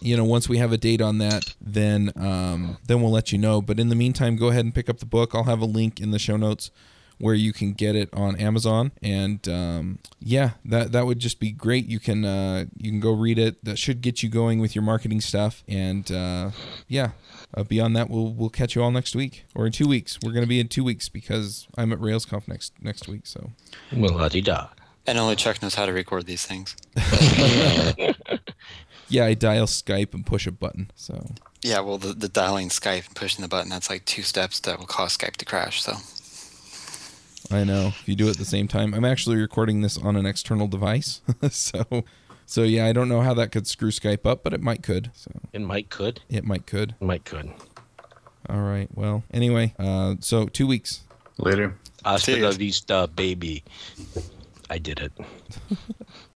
you 0.00 0.16
know, 0.16 0.24
once 0.24 0.48
we 0.48 0.58
have 0.58 0.72
a 0.72 0.76
date 0.76 1.00
on 1.00 1.18
that, 1.18 1.54
then 1.60 2.12
um, 2.16 2.78
then 2.86 3.02
we'll 3.02 3.10
let 3.10 3.32
you 3.32 3.38
know. 3.38 3.60
But 3.60 3.80
in 3.80 3.88
the 3.88 3.96
meantime, 3.96 4.36
go 4.36 4.48
ahead 4.48 4.64
and 4.64 4.74
pick 4.74 4.88
up 4.88 4.98
the 4.98 5.06
book. 5.06 5.34
I'll 5.34 5.44
have 5.44 5.60
a 5.60 5.66
link 5.66 6.00
in 6.00 6.10
the 6.10 6.18
show 6.18 6.36
notes 6.36 6.70
where 7.18 7.34
you 7.34 7.52
can 7.52 7.72
get 7.72 7.96
it 7.96 8.08
on 8.12 8.36
Amazon. 8.36 8.92
And 9.02 9.46
um, 9.48 9.98
yeah, 10.20 10.50
that 10.64 10.92
that 10.92 11.06
would 11.06 11.18
just 11.18 11.40
be 11.40 11.50
great. 11.50 11.86
You 11.86 11.98
can 11.98 12.24
uh, 12.24 12.66
you 12.76 12.90
can 12.90 13.00
go 13.00 13.12
read 13.12 13.38
it. 13.38 13.64
That 13.64 13.78
should 13.78 14.00
get 14.00 14.22
you 14.22 14.28
going 14.28 14.60
with 14.60 14.74
your 14.74 14.82
marketing 14.82 15.20
stuff. 15.20 15.62
And 15.68 16.10
uh, 16.10 16.50
yeah, 16.86 17.10
uh, 17.54 17.62
beyond 17.62 17.96
that, 17.96 18.10
we'll 18.10 18.32
we'll 18.32 18.50
catch 18.50 18.74
you 18.74 18.82
all 18.82 18.90
next 18.90 19.16
week 19.16 19.44
or 19.54 19.66
in 19.66 19.72
two 19.72 19.88
weeks. 19.88 20.18
We're 20.22 20.32
gonna 20.32 20.46
be 20.46 20.60
in 20.60 20.68
two 20.68 20.84
weeks 20.84 21.08
because 21.08 21.66
I'm 21.76 21.92
at 21.92 21.98
RailsConf 21.98 22.46
next 22.48 22.72
next 22.80 23.08
week. 23.08 23.26
So 23.26 23.50
Well, 23.92 24.14
la 24.14 24.28
da. 24.28 24.68
and 25.06 25.18
only 25.18 25.36
Chuck 25.36 25.62
knows 25.62 25.74
how 25.74 25.86
to 25.86 25.92
record 25.92 26.26
these 26.26 26.44
things. 26.44 26.76
yeah, 29.08 29.24
I 29.24 29.34
dial 29.34 29.66
Skype 29.66 30.12
and 30.14 30.24
push 30.26 30.46
a 30.46 30.52
button. 30.52 30.90
So 30.94 31.30
Yeah, 31.62 31.80
well, 31.80 31.98
the, 31.98 32.12
the 32.12 32.28
dialing 32.28 32.68
Skype 32.68 33.06
and 33.06 33.16
pushing 33.16 33.42
the 33.42 33.48
button, 33.48 33.70
that's 33.70 33.88
like 33.88 34.04
two 34.04 34.22
steps 34.22 34.60
that 34.60 34.78
will 34.78 34.86
cause 34.86 35.16
Skype 35.16 35.36
to 35.36 35.44
crash. 35.44 35.82
So, 35.82 35.94
I 37.50 37.64
know 37.64 37.88
if 37.88 38.06
you 38.06 38.14
do 38.14 38.26
it 38.26 38.32
at 38.32 38.36
the 38.36 38.44
same 38.44 38.68
time. 38.68 38.92
I'm 38.92 39.06
actually 39.06 39.36
recording 39.36 39.80
this 39.80 39.96
on 39.96 40.16
an 40.16 40.26
external 40.26 40.68
device. 40.68 41.22
so 41.50 42.04
so 42.48 42.62
yeah, 42.64 42.86
I 42.86 42.92
don't 42.92 43.08
know 43.08 43.20
how 43.20 43.34
that 43.34 43.52
could 43.52 43.66
screw 43.66 43.90
Skype 43.90 44.24
up, 44.24 44.42
but 44.42 44.52
it 44.54 44.60
might 44.60 44.82
could. 44.82 45.10
So 45.14 45.30
It 45.52 45.60
might 45.60 45.90
could. 45.90 46.20
it 46.28 46.44
might 46.44 46.64
could. 46.66 46.94
It 47.00 47.04
might 47.04 47.24
could. 47.24 47.52
All 48.48 48.62
right. 48.62 48.88
Well, 48.94 49.22
anyway, 49.30 49.74
uh, 49.78 50.14
so 50.20 50.46
two 50.46 50.66
weeks. 50.66 51.02
Later. 51.36 51.76
Hasta 52.04 52.32
See 52.32 52.40
ya. 52.40 52.46
la 52.48 52.52
vista, 52.56 53.06
baby. 53.14 53.62
I 54.70 54.78
did 54.78 54.98
it. 55.00 55.12